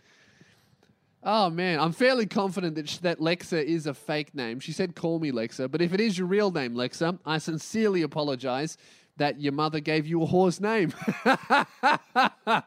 Oh 1.24 1.50
man, 1.50 1.80
I'm 1.80 1.92
fairly 1.92 2.26
confident 2.26 2.76
that 2.76 2.88
sh- 2.88 2.98
that 2.98 3.18
Lexa 3.18 3.62
is 3.62 3.86
a 3.86 3.94
fake 3.94 4.34
name. 4.34 4.60
She 4.60 4.70
said, 4.70 4.94
"Call 4.94 5.18
me 5.18 5.32
Lexa," 5.32 5.68
but 5.68 5.82
if 5.82 5.92
it 5.92 6.00
is 6.00 6.16
your 6.16 6.28
real 6.28 6.52
name, 6.52 6.74
Lexa, 6.74 7.18
I 7.26 7.38
sincerely 7.38 8.02
apologize 8.02 8.78
that 9.16 9.40
your 9.40 9.52
mother 9.52 9.80
gave 9.80 10.06
you 10.06 10.22
a 10.22 10.26
whore's 10.26 10.60
name. 10.60 10.94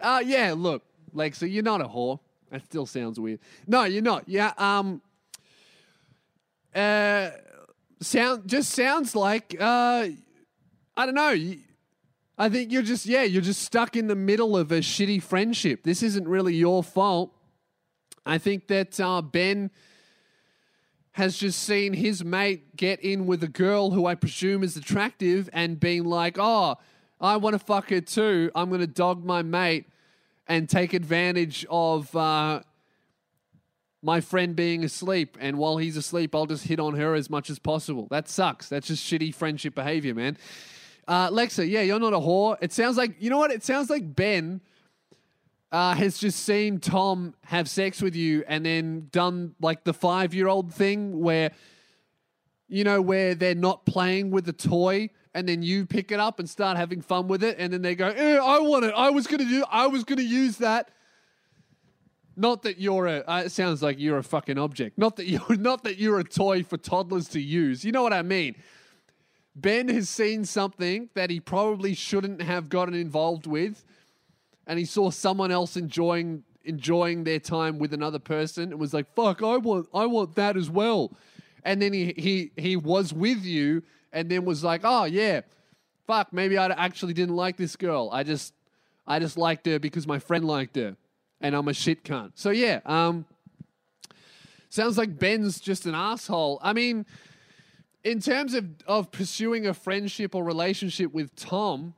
uh, 0.00 0.22
yeah, 0.24 0.54
look, 0.56 0.84
Lexa, 1.14 1.50
you're 1.50 1.62
not 1.62 1.80
a 1.80 1.84
whore. 1.84 2.20
That 2.50 2.64
still 2.64 2.86
sounds 2.86 3.20
weird. 3.20 3.40
No, 3.66 3.84
you're 3.84 4.02
not. 4.02 4.28
Yeah. 4.28 4.52
Um. 4.56 5.02
Uh. 6.74 7.30
Sound 8.00 8.48
just 8.48 8.70
sounds 8.70 9.14
like 9.14 9.56
uh. 9.58 10.08
I 10.96 11.06
don't 11.06 11.14
know. 11.14 11.54
I 12.40 12.48
think 12.48 12.72
you're 12.72 12.82
just 12.82 13.06
yeah 13.06 13.24
you're 13.24 13.42
just 13.42 13.62
stuck 13.62 13.96
in 13.96 14.06
the 14.06 14.14
middle 14.14 14.56
of 14.56 14.72
a 14.72 14.78
shitty 14.78 15.22
friendship. 15.22 15.82
This 15.82 16.02
isn't 16.02 16.26
really 16.26 16.54
your 16.54 16.82
fault. 16.82 17.34
I 18.24 18.38
think 18.38 18.68
that 18.68 19.00
uh, 19.00 19.22
Ben 19.22 19.70
has 21.12 21.36
just 21.36 21.60
seen 21.64 21.94
his 21.94 22.24
mate 22.24 22.76
get 22.76 23.00
in 23.00 23.26
with 23.26 23.42
a 23.42 23.48
girl 23.48 23.90
who 23.90 24.06
I 24.06 24.14
presume 24.14 24.62
is 24.62 24.76
attractive 24.76 25.50
and 25.52 25.80
being 25.80 26.04
like, 26.04 26.36
oh, 26.38 26.76
I 27.20 27.38
want 27.38 27.54
to 27.54 27.58
fuck 27.58 27.90
her 27.90 28.00
too. 28.00 28.52
I'm 28.54 28.68
going 28.68 28.82
to 28.82 28.86
dog 28.86 29.24
my 29.24 29.42
mate 29.42 29.86
and 30.48 30.68
take 30.68 30.94
advantage 30.94 31.66
of 31.68 32.14
uh, 32.16 32.62
my 34.02 34.20
friend 34.20 34.56
being 34.56 34.82
asleep. 34.82 35.36
And 35.40 35.58
while 35.58 35.76
he's 35.76 35.96
asleep, 35.96 36.34
I'll 36.34 36.46
just 36.46 36.66
hit 36.66 36.80
on 36.80 36.94
her 36.94 37.14
as 37.14 37.28
much 37.28 37.50
as 37.50 37.58
possible. 37.58 38.08
That 38.10 38.28
sucks. 38.28 38.68
That's 38.68 38.88
just 38.88 39.04
shitty 39.04 39.34
friendship 39.34 39.74
behavior, 39.74 40.14
man. 40.14 40.38
Uh, 41.06 41.30
Lexa, 41.30 41.68
yeah, 41.68 41.82
you're 41.82 42.00
not 42.00 42.12
a 42.12 42.18
whore. 42.18 42.56
It 42.60 42.72
sounds 42.72 42.96
like, 42.96 43.16
you 43.18 43.30
know 43.30 43.38
what? 43.38 43.50
It 43.50 43.62
sounds 43.62 43.90
like 43.90 44.14
Ben 44.14 44.60
uh, 45.70 45.94
has 45.94 46.18
just 46.18 46.44
seen 46.44 46.80
Tom 46.80 47.34
have 47.44 47.68
sex 47.68 48.00
with 48.00 48.16
you 48.16 48.44
and 48.46 48.64
then 48.64 49.08
done 49.12 49.54
like 49.60 49.84
the 49.84 49.94
five 49.94 50.32
year 50.34 50.48
old 50.48 50.72
thing 50.72 51.20
where, 51.20 51.50
you 52.68 52.84
know, 52.84 53.00
where 53.00 53.34
they're 53.34 53.54
not 53.54 53.84
playing 53.86 54.30
with 54.30 54.44
the 54.44 54.52
toy 54.52 55.10
and 55.34 55.48
then 55.48 55.62
you 55.62 55.86
pick 55.86 56.10
it 56.12 56.20
up 56.20 56.38
and 56.38 56.48
start 56.48 56.76
having 56.76 57.00
fun 57.00 57.28
with 57.28 57.42
it, 57.42 57.56
and 57.58 57.72
then 57.72 57.82
they 57.82 57.94
go, 57.94 58.08
eh, 58.08 58.36
"I 58.36 58.58
want 58.60 58.84
it. 58.84 58.94
I 58.96 59.10
was 59.10 59.26
gonna 59.26 59.44
do. 59.44 59.64
I 59.70 59.86
was 59.86 60.04
gonna 60.04 60.22
use 60.22 60.58
that." 60.58 60.90
Not 62.36 62.62
that 62.62 62.78
you're 62.78 63.06
a. 63.06 63.18
Uh, 63.26 63.42
it 63.46 63.50
sounds 63.50 63.82
like 63.82 63.98
you're 63.98 64.18
a 64.18 64.22
fucking 64.22 64.58
object. 64.58 64.98
Not 64.98 65.16
that 65.16 65.26
you're. 65.26 65.40
Not 65.56 65.84
that 65.84 65.98
you're 65.98 66.18
a 66.18 66.24
toy 66.24 66.62
for 66.62 66.76
toddlers 66.76 67.28
to 67.28 67.40
use. 67.40 67.84
You 67.84 67.92
know 67.92 68.02
what 68.02 68.12
I 68.12 68.22
mean? 68.22 68.56
Ben 69.54 69.88
has 69.88 70.08
seen 70.08 70.44
something 70.44 71.10
that 71.14 71.30
he 71.30 71.40
probably 71.40 71.94
shouldn't 71.94 72.42
have 72.42 72.68
gotten 72.68 72.94
involved 72.94 73.46
with, 73.46 73.84
and 74.66 74.78
he 74.78 74.84
saw 74.84 75.10
someone 75.10 75.50
else 75.50 75.76
enjoying 75.76 76.44
enjoying 76.64 77.24
their 77.24 77.40
time 77.40 77.78
with 77.78 77.94
another 77.94 78.18
person 78.18 78.70
and 78.70 78.80
was 78.80 78.94
like, 78.94 79.12
"Fuck, 79.14 79.42
I 79.42 79.56
want 79.56 79.88
I 79.92 80.06
want 80.06 80.34
that 80.36 80.56
as 80.56 80.70
well." 80.70 81.12
and 81.64 81.82
then 81.82 81.92
he 81.92 82.14
he 82.16 82.50
he 82.56 82.76
was 82.76 83.12
with 83.12 83.44
you, 83.44 83.82
and 84.12 84.30
then 84.30 84.44
was 84.44 84.64
like, 84.64 84.82
oh 84.84 85.04
yeah, 85.04 85.42
fuck, 86.06 86.32
maybe 86.32 86.58
I 86.58 86.66
actually 86.66 87.14
didn't 87.14 87.36
like 87.36 87.56
this 87.56 87.76
girl. 87.76 88.10
I 88.12 88.22
just 88.22 88.54
I 89.06 89.18
just 89.18 89.36
liked 89.36 89.66
her 89.66 89.78
because 89.78 90.06
my 90.06 90.18
friend 90.18 90.44
liked 90.44 90.76
her, 90.76 90.96
and 91.40 91.54
I'm 91.54 91.68
a 91.68 91.74
shit 91.74 92.04
cunt. 92.04 92.32
So 92.34 92.50
yeah, 92.50 92.80
um, 92.86 93.24
sounds 94.68 94.98
like 94.98 95.18
Ben's 95.18 95.60
just 95.60 95.86
an 95.86 95.94
asshole. 95.94 96.60
I 96.62 96.72
mean, 96.72 97.06
in 98.04 98.20
terms 98.20 98.54
of 98.54 98.66
of 98.86 99.10
pursuing 99.10 99.66
a 99.66 99.74
friendship 99.74 100.34
or 100.34 100.44
relationship 100.44 101.12
with 101.12 101.34
Tom. 101.36 101.94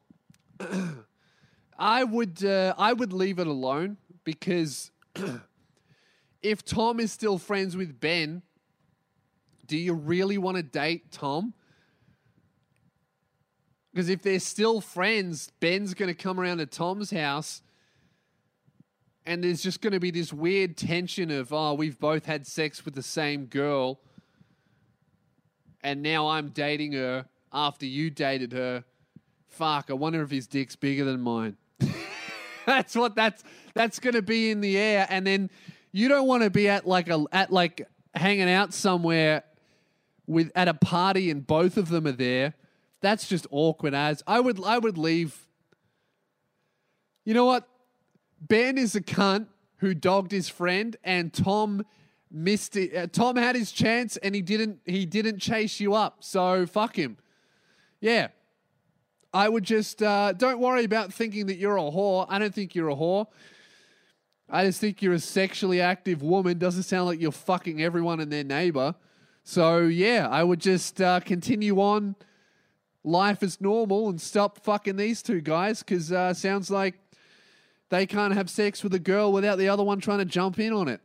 I 1.81 2.05
would 2.05 2.45
uh, 2.45 2.75
I 2.77 2.93
would 2.93 3.15
leave 3.15 3.39
it 3.39 3.47
alone 3.47 3.97
because 4.23 4.91
if 6.43 6.63
Tom 6.63 7.01
is 7.01 7.11
still 7.11 7.39
friends 7.39 7.75
with 7.75 7.99
Ben, 7.99 8.43
do 9.67 9.79
you 9.79 9.95
really 9.95 10.37
want 10.37 10.59
to 10.59 10.63
date 10.63 11.11
Tom? 11.11 11.55
Because 14.01 14.09
if 14.09 14.23
they're 14.23 14.41
still 14.41 14.81
friends, 14.81 15.53
Ben's 15.61 15.93
going 15.93 16.09
to 16.09 16.15
come 16.15 16.41
around 16.41 16.57
to 16.57 16.65
Tom's 16.65 17.11
house 17.11 17.61
and 19.27 19.45
there's 19.45 19.63
just 19.63 19.83
going 19.83 19.93
to 19.93 20.01
be 20.01 20.11
this 20.11 20.33
weird 20.33 20.79
tension 20.79 21.31
of, 21.31 21.53
oh, 21.53 21.75
we've 21.75 22.01
both 22.01 22.25
had 22.25 22.47
sex 22.47 22.83
with 22.83 22.95
the 22.95 23.03
same 23.03 23.45
girl 23.45 24.01
and 25.83 26.01
now 26.03 26.29
I'm 26.29 26.49
dating 26.49 26.93
her 26.93 27.27
after 27.53 27.85
you 27.85 28.09
dated 28.09 28.55
her. 28.55 28.85
Fuck, 29.49 29.91
I 29.91 29.93
wonder 29.93 30.23
if 30.23 30.31
his 30.31 30.47
dick's 30.47 30.77
bigger 30.77 31.05
than 31.05 31.21
mine 31.21 31.59
that's 32.65 32.97
what 32.97 33.15
that's 33.15 33.45
that's 33.75 34.01
going 34.01 34.15
to 34.15 34.23
be 34.23 34.51
in 34.51 34.63
the 34.63 34.79
air, 34.79 35.07
and 35.11 35.27
then 35.27 35.51
you 35.93 36.09
don't 36.09 36.27
want 36.27 36.43
to 36.43 36.49
be 36.49 36.71
at 36.71 36.87
like 36.87 37.11
a 37.11 37.23
at 37.33 37.53
like 37.53 37.87
hanging 38.15 38.49
out 38.49 38.73
somewhere 38.73 39.45
with 40.27 40.51
at 40.55 40.69
a 40.69 40.75
party 40.75 41.31
and 41.31 41.47
both 41.47 41.77
of 41.77 41.91
them 41.91 42.07
are 42.07 42.13
there. 42.13 42.55
That's 43.01 43.29
just 43.29 43.47
awkward. 43.51 43.95
As 43.95 44.23
I 44.27 44.41
would 44.41 44.63
I 44.65 44.79
would 44.79 44.99
leave. 44.99 45.47
You 47.25 47.35
know 47.35 47.45
what? 47.45 47.69
Ben 48.41 48.79
is 48.79 48.95
a 48.95 49.01
cunt 49.01 49.47
who 49.79 49.95
dogged 49.95 50.33
his 50.33 50.49
friend, 50.49 50.97
and 51.05 51.33
Tom 51.33 51.85
missed 52.31 52.77
it. 52.77 52.95
Uh, 52.95 53.07
Tom 53.07 53.37
had 53.37 53.57
his 53.57 53.73
chance, 53.73 54.17
and 54.19 54.35
he 54.35 54.43
didn't. 54.43 54.81
He 54.85 55.07
didn't 55.07 55.39
chase 55.39 55.81
you 55.81 55.95
up. 55.95 56.23
So 56.25 56.67
fuck 56.67 56.97
him. 56.97 57.17
Yeah, 58.01 58.29
I 59.33 59.49
would 59.49 59.65
just 59.65 60.03
uh, 60.03 60.33
don't 60.33 60.59
worry 60.59 60.85
about 60.85 61.13
thinking 61.13 61.47
that 61.47 61.57
you're 61.57 61.77
a 61.77 61.83
whore. 61.83 62.27
I 62.29 62.39
don't 62.39 62.55
think 62.55 62.75
you're 62.75 62.91
a 62.91 62.97
whore. 62.97 63.27
I 64.49 64.65
just 64.65 64.81
think 64.81 65.01
you're 65.01 65.15
a 65.15 65.21
sexually 65.21 65.81
active 65.81 66.23
woman. 66.23 66.59
Doesn't 66.59 66.83
sound 66.83 67.07
like 67.07 67.21
you're 67.21 67.31
fucking 67.31 67.83
everyone 67.83 68.21
and 68.21 68.33
their 68.33 68.45
neighbor. 68.45 68.95
So 69.45 69.83
yeah, 69.83 70.29
I 70.29 70.43
would 70.43 70.61
just 70.61 71.01
uh, 71.01 71.21
continue 71.21 71.81
on 71.81 72.17
life 73.05 73.43
as 73.43 73.61
normal 73.61 74.09
and 74.09 74.21
stop 74.21 74.63
fucking 74.65 74.97
these 74.97 75.23
two 75.23 75.41
guys 75.41 75.81
because 75.81 76.13
uh, 76.13 76.35
sounds 76.35 76.71
like 76.71 76.95
they 77.89 78.07
can't 78.07 78.35
have 78.35 78.49
sex 78.49 78.83
with 78.83 78.95
a 78.95 78.99
girl 78.99 79.33
without 79.33 79.59
the 79.59 79.69
other 79.69 79.83
one 79.83 80.01
trying 80.01 80.19
to 80.19 80.25
jump 80.25 80.59
in 80.59 80.73
on 80.73 80.89
it. 80.89 81.01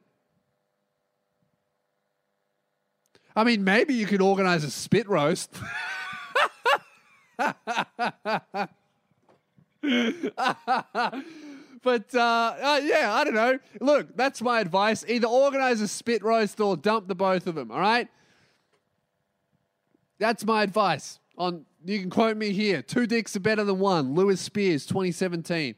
I 3.36 3.44
mean, 3.44 3.64
maybe 3.64 3.94
you 3.94 4.06
could 4.06 4.22
organize 4.22 4.64
a 4.64 4.72
spit 4.72 5.10
roast. 5.10 5.54
but 7.38 7.60
uh, 12.16 12.20
uh, 12.20 12.82
yeah, 12.84 13.14
I 13.14 13.24
don't 13.26 13.34
know. 13.34 13.60
Look, 13.82 14.16
that's 14.16 14.42
my 14.42 14.62
advice. 14.62 15.04
Either 15.08 15.28
organize 15.28 15.82
a 15.82 15.88
spit 15.88 16.24
roast 16.24 16.60
or 16.62 16.78
dump 16.78 17.08
the 17.08 17.16
both 17.16 17.48
of 17.48 17.56
them. 17.56 17.72
All 17.72 17.80
right. 17.80 18.08
That's 20.18 20.46
my 20.46 20.64
advice. 20.64 21.20
On 21.38 21.66
you 21.86 22.00
can 22.00 22.10
quote 22.10 22.36
me 22.36 22.52
here. 22.52 22.82
Two 22.82 23.06
dicks 23.06 23.36
are 23.36 23.40
better 23.40 23.64
than 23.64 23.80
one. 23.80 24.16
Lewis 24.16 24.42
Spears, 24.42 24.86
2017. 24.86 25.76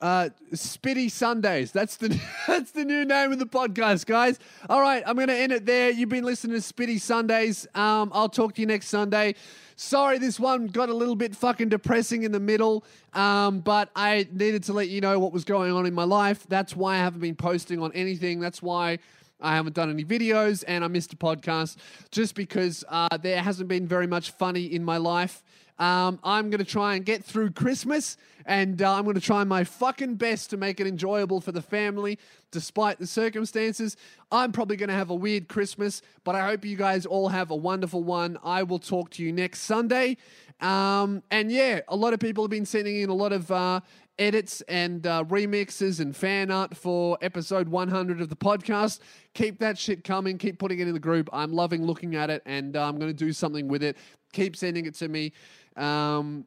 Uh, 0.00 0.28
Spitty 0.52 1.10
Sundays. 1.10 1.70
That's 1.70 1.96
the 1.96 2.08
that's 2.46 2.72
the 2.72 2.84
new 2.84 3.04
name 3.04 3.32
of 3.32 3.38
the 3.38 3.46
podcast, 3.46 4.06
guys. 4.06 4.38
All 4.68 4.80
right, 4.80 5.02
I'm 5.06 5.16
going 5.16 5.28
to 5.28 5.36
end 5.36 5.52
it 5.52 5.66
there. 5.66 5.90
You've 5.90 6.08
been 6.08 6.24
listening 6.24 6.60
to 6.60 6.62
Spitty 6.62 7.00
Sundays. 7.00 7.66
Um, 7.74 8.10
I'll 8.12 8.28
talk 8.28 8.54
to 8.54 8.60
you 8.60 8.66
next 8.66 8.88
Sunday. 8.88 9.34
Sorry, 9.76 10.18
this 10.18 10.38
one 10.38 10.66
got 10.66 10.88
a 10.88 10.94
little 10.94 11.16
bit 11.16 11.34
fucking 11.34 11.68
depressing 11.68 12.22
in 12.22 12.32
the 12.32 12.40
middle, 12.40 12.84
um, 13.12 13.60
but 13.60 13.90
I 13.96 14.26
needed 14.30 14.62
to 14.64 14.72
let 14.72 14.88
you 14.88 15.00
know 15.00 15.18
what 15.18 15.32
was 15.32 15.44
going 15.44 15.72
on 15.72 15.84
in 15.84 15.94
my 15.94 16.04
life. 16.04 16.46
That's 16.48 16.76
why 16.76 16.94
I 16.94 16.98
haven't 16.98 17.20
been 17.20 17.34
posting 17.34 17.80
on 17.80 17.90
anything. 17.92 18.40
That's 18.40 18.62
why 18.62 18.98
I 19.44 19.54
haven't 19.54 19.74
done 19.74 19.90
any 19.90 20.04
videos 20.04 20.64
and 20.66 20.82
I 20.84 20.88
missed 20.88 21.12
a 21.12 21.16
podcast 21.16 21.76
just 22.10 22.34
because 22.34 22.82
uh, 22.88 23.16
there 23.18 23.42
hasn't 23.42 23.68
been 23.68 23.86
very 23.86 24.06
much 24.06 24.30
funny 24.30 24.64
in 24.64 24.82
my 24.82 24.96
life. 24.96 25.42
Um, 25.78 26.20
I'm 26.22 26.50
going 26.50 26.64
to 26.64 26.70
try 26.70 26.94
and 26.94 27.04
get 27.04 27.24
through 27.24 27.50
Christmas, 27.50 28.16
and 28.46 28.80
uh, 28.80 28.94
I'm 28.94 29.02
going 29.02 29.16
to 29.16 29.20
try 29.20 29.42
my 29.42 29.64
fucking 29.64 30.14
best 30.14 30.50
to 30.50 30.56
make 30.56 30.78
it 30.78 30.86
enjoyable 30.86 31.40
for 31.40 31.50
the 31.50 31.62
family, 31.62 32.18
despite 32.52 33.00
the 33.00 33.08
circumstances. 33.08 33.96
I'm 34.30 34.52
probably 34.52 34.76
going 34.76 34.88
to 34.88 34.94
have 34.94 35.10
a 35.10 35.14
weird 35.14 35.48
Christmas, 35.48 36.00
but 36.22 36.36
I 36.36 36.46
hope 36.46 36.64
you 36.64 36.76
guys 36.76 37.06
all 37.06 37.28
have 37.28 37.50
a 37.50 37.56
wonderful 37.56 38.04
one. 38.04 38.38
I 38.44 38.62
will 38.62 38.78
talk 38.78 39.10
to 39.10 39.24
you 39.24 39.32
next 39.32 39.62
Sunday. 39.62 40.16
Um, 40.60 41.24
and 41.32 41.50
yeah, 41.50 41.80
a 41.88 41.96
lot 41.96 42.14
of 42.14 42.20
people 42.20 42.44
have 42.44 42.50
been 42.50 42.66
sending 42.66 43.00
in 43.00 43.10
a 43.10 43.14
lot 43.14 43.32
of 43.32 43.50
uh, 43.50 43.80
edits 44.18 44.60
and 44.62 45.06
uh, 45.06 45.24
remixes 45.24 46.00
and 46.00 46.14
fan 46.14 46.50
art 46.50 46.76
for 46.76 47.18
episode 47.20 47.68
100 47.68 48.20
of 48.20 48.28
the 48.28 48.36
podcast. 48.36 49.00
Keep 49.34 49.58
that 49.60 49.78
shit 49.78 50.04
coming. 50.04 50.38
Keep 50.38 50.58
putting 50.58 50.78
it 50.78 50.88
in 50.88 50.94
the 50.94 51.00
group. 51.00 51.28
I'm 51.32 51.52
loving 51.52 51.84
looking 51.84 52.14
at 52.14 52.30
it, 52.30 52.42
and 52.46 52.76
uh, 52.76 52.86
I'm 52.86 52.98
going 52.98 53.10
to 53.10 53.24
do 53.24 53.32
something 53.32 53.68
with 53.68 53.82
it. 53.82 53.96
Keep 54.32 54.56
sending 54.56 54.86
it 54.86 54.94
to 54.96 55.08
me. 55.08 55.32
Um, 55.76 56.46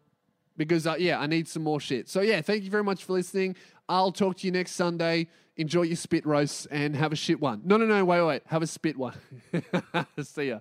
because 0.55 0.87
uh, 0.87 0.95
yeah, 0.97 1.19
I 1.19 1.27
need 1.27 1.47
some 1.47 1.63
more 1.63 1.79
shit. 1.79 2.09
So 2.09 2.21
yeah, 2.21 2.41
thank 2.41 2.63
you 2.63 2.69
very 2.69 2.83
much 2.83 3.03
for 3.03 3.13
listening. 3.13 3.55
I'll 3.87 4.11
talk 4.11 4.37
to 4.37 4.47
you 4.47 4.51
next 4.51 4.71
Sunday. 4.71 5.27
Enjoy 5.55 5.83
your 5.83 5.95
spit 5.95 6.25
roasts 6.25 6.65
and 6.67 6.95
have 6.95 7.11
a 7.11 7.15
shit 7.15 7.39
one. 7.39 7.61
No, 7.63 7.77
no, 7.77 7.85
no, 7.85 8.03
wait, 8.03 8.21
wait. 8.21 8.41
Have 8.47 8.61
a 8.61 8.67
spit 8.67 8.97
one. 8.97 9.15
See 10.21 10.49
ya. 10.49 10.59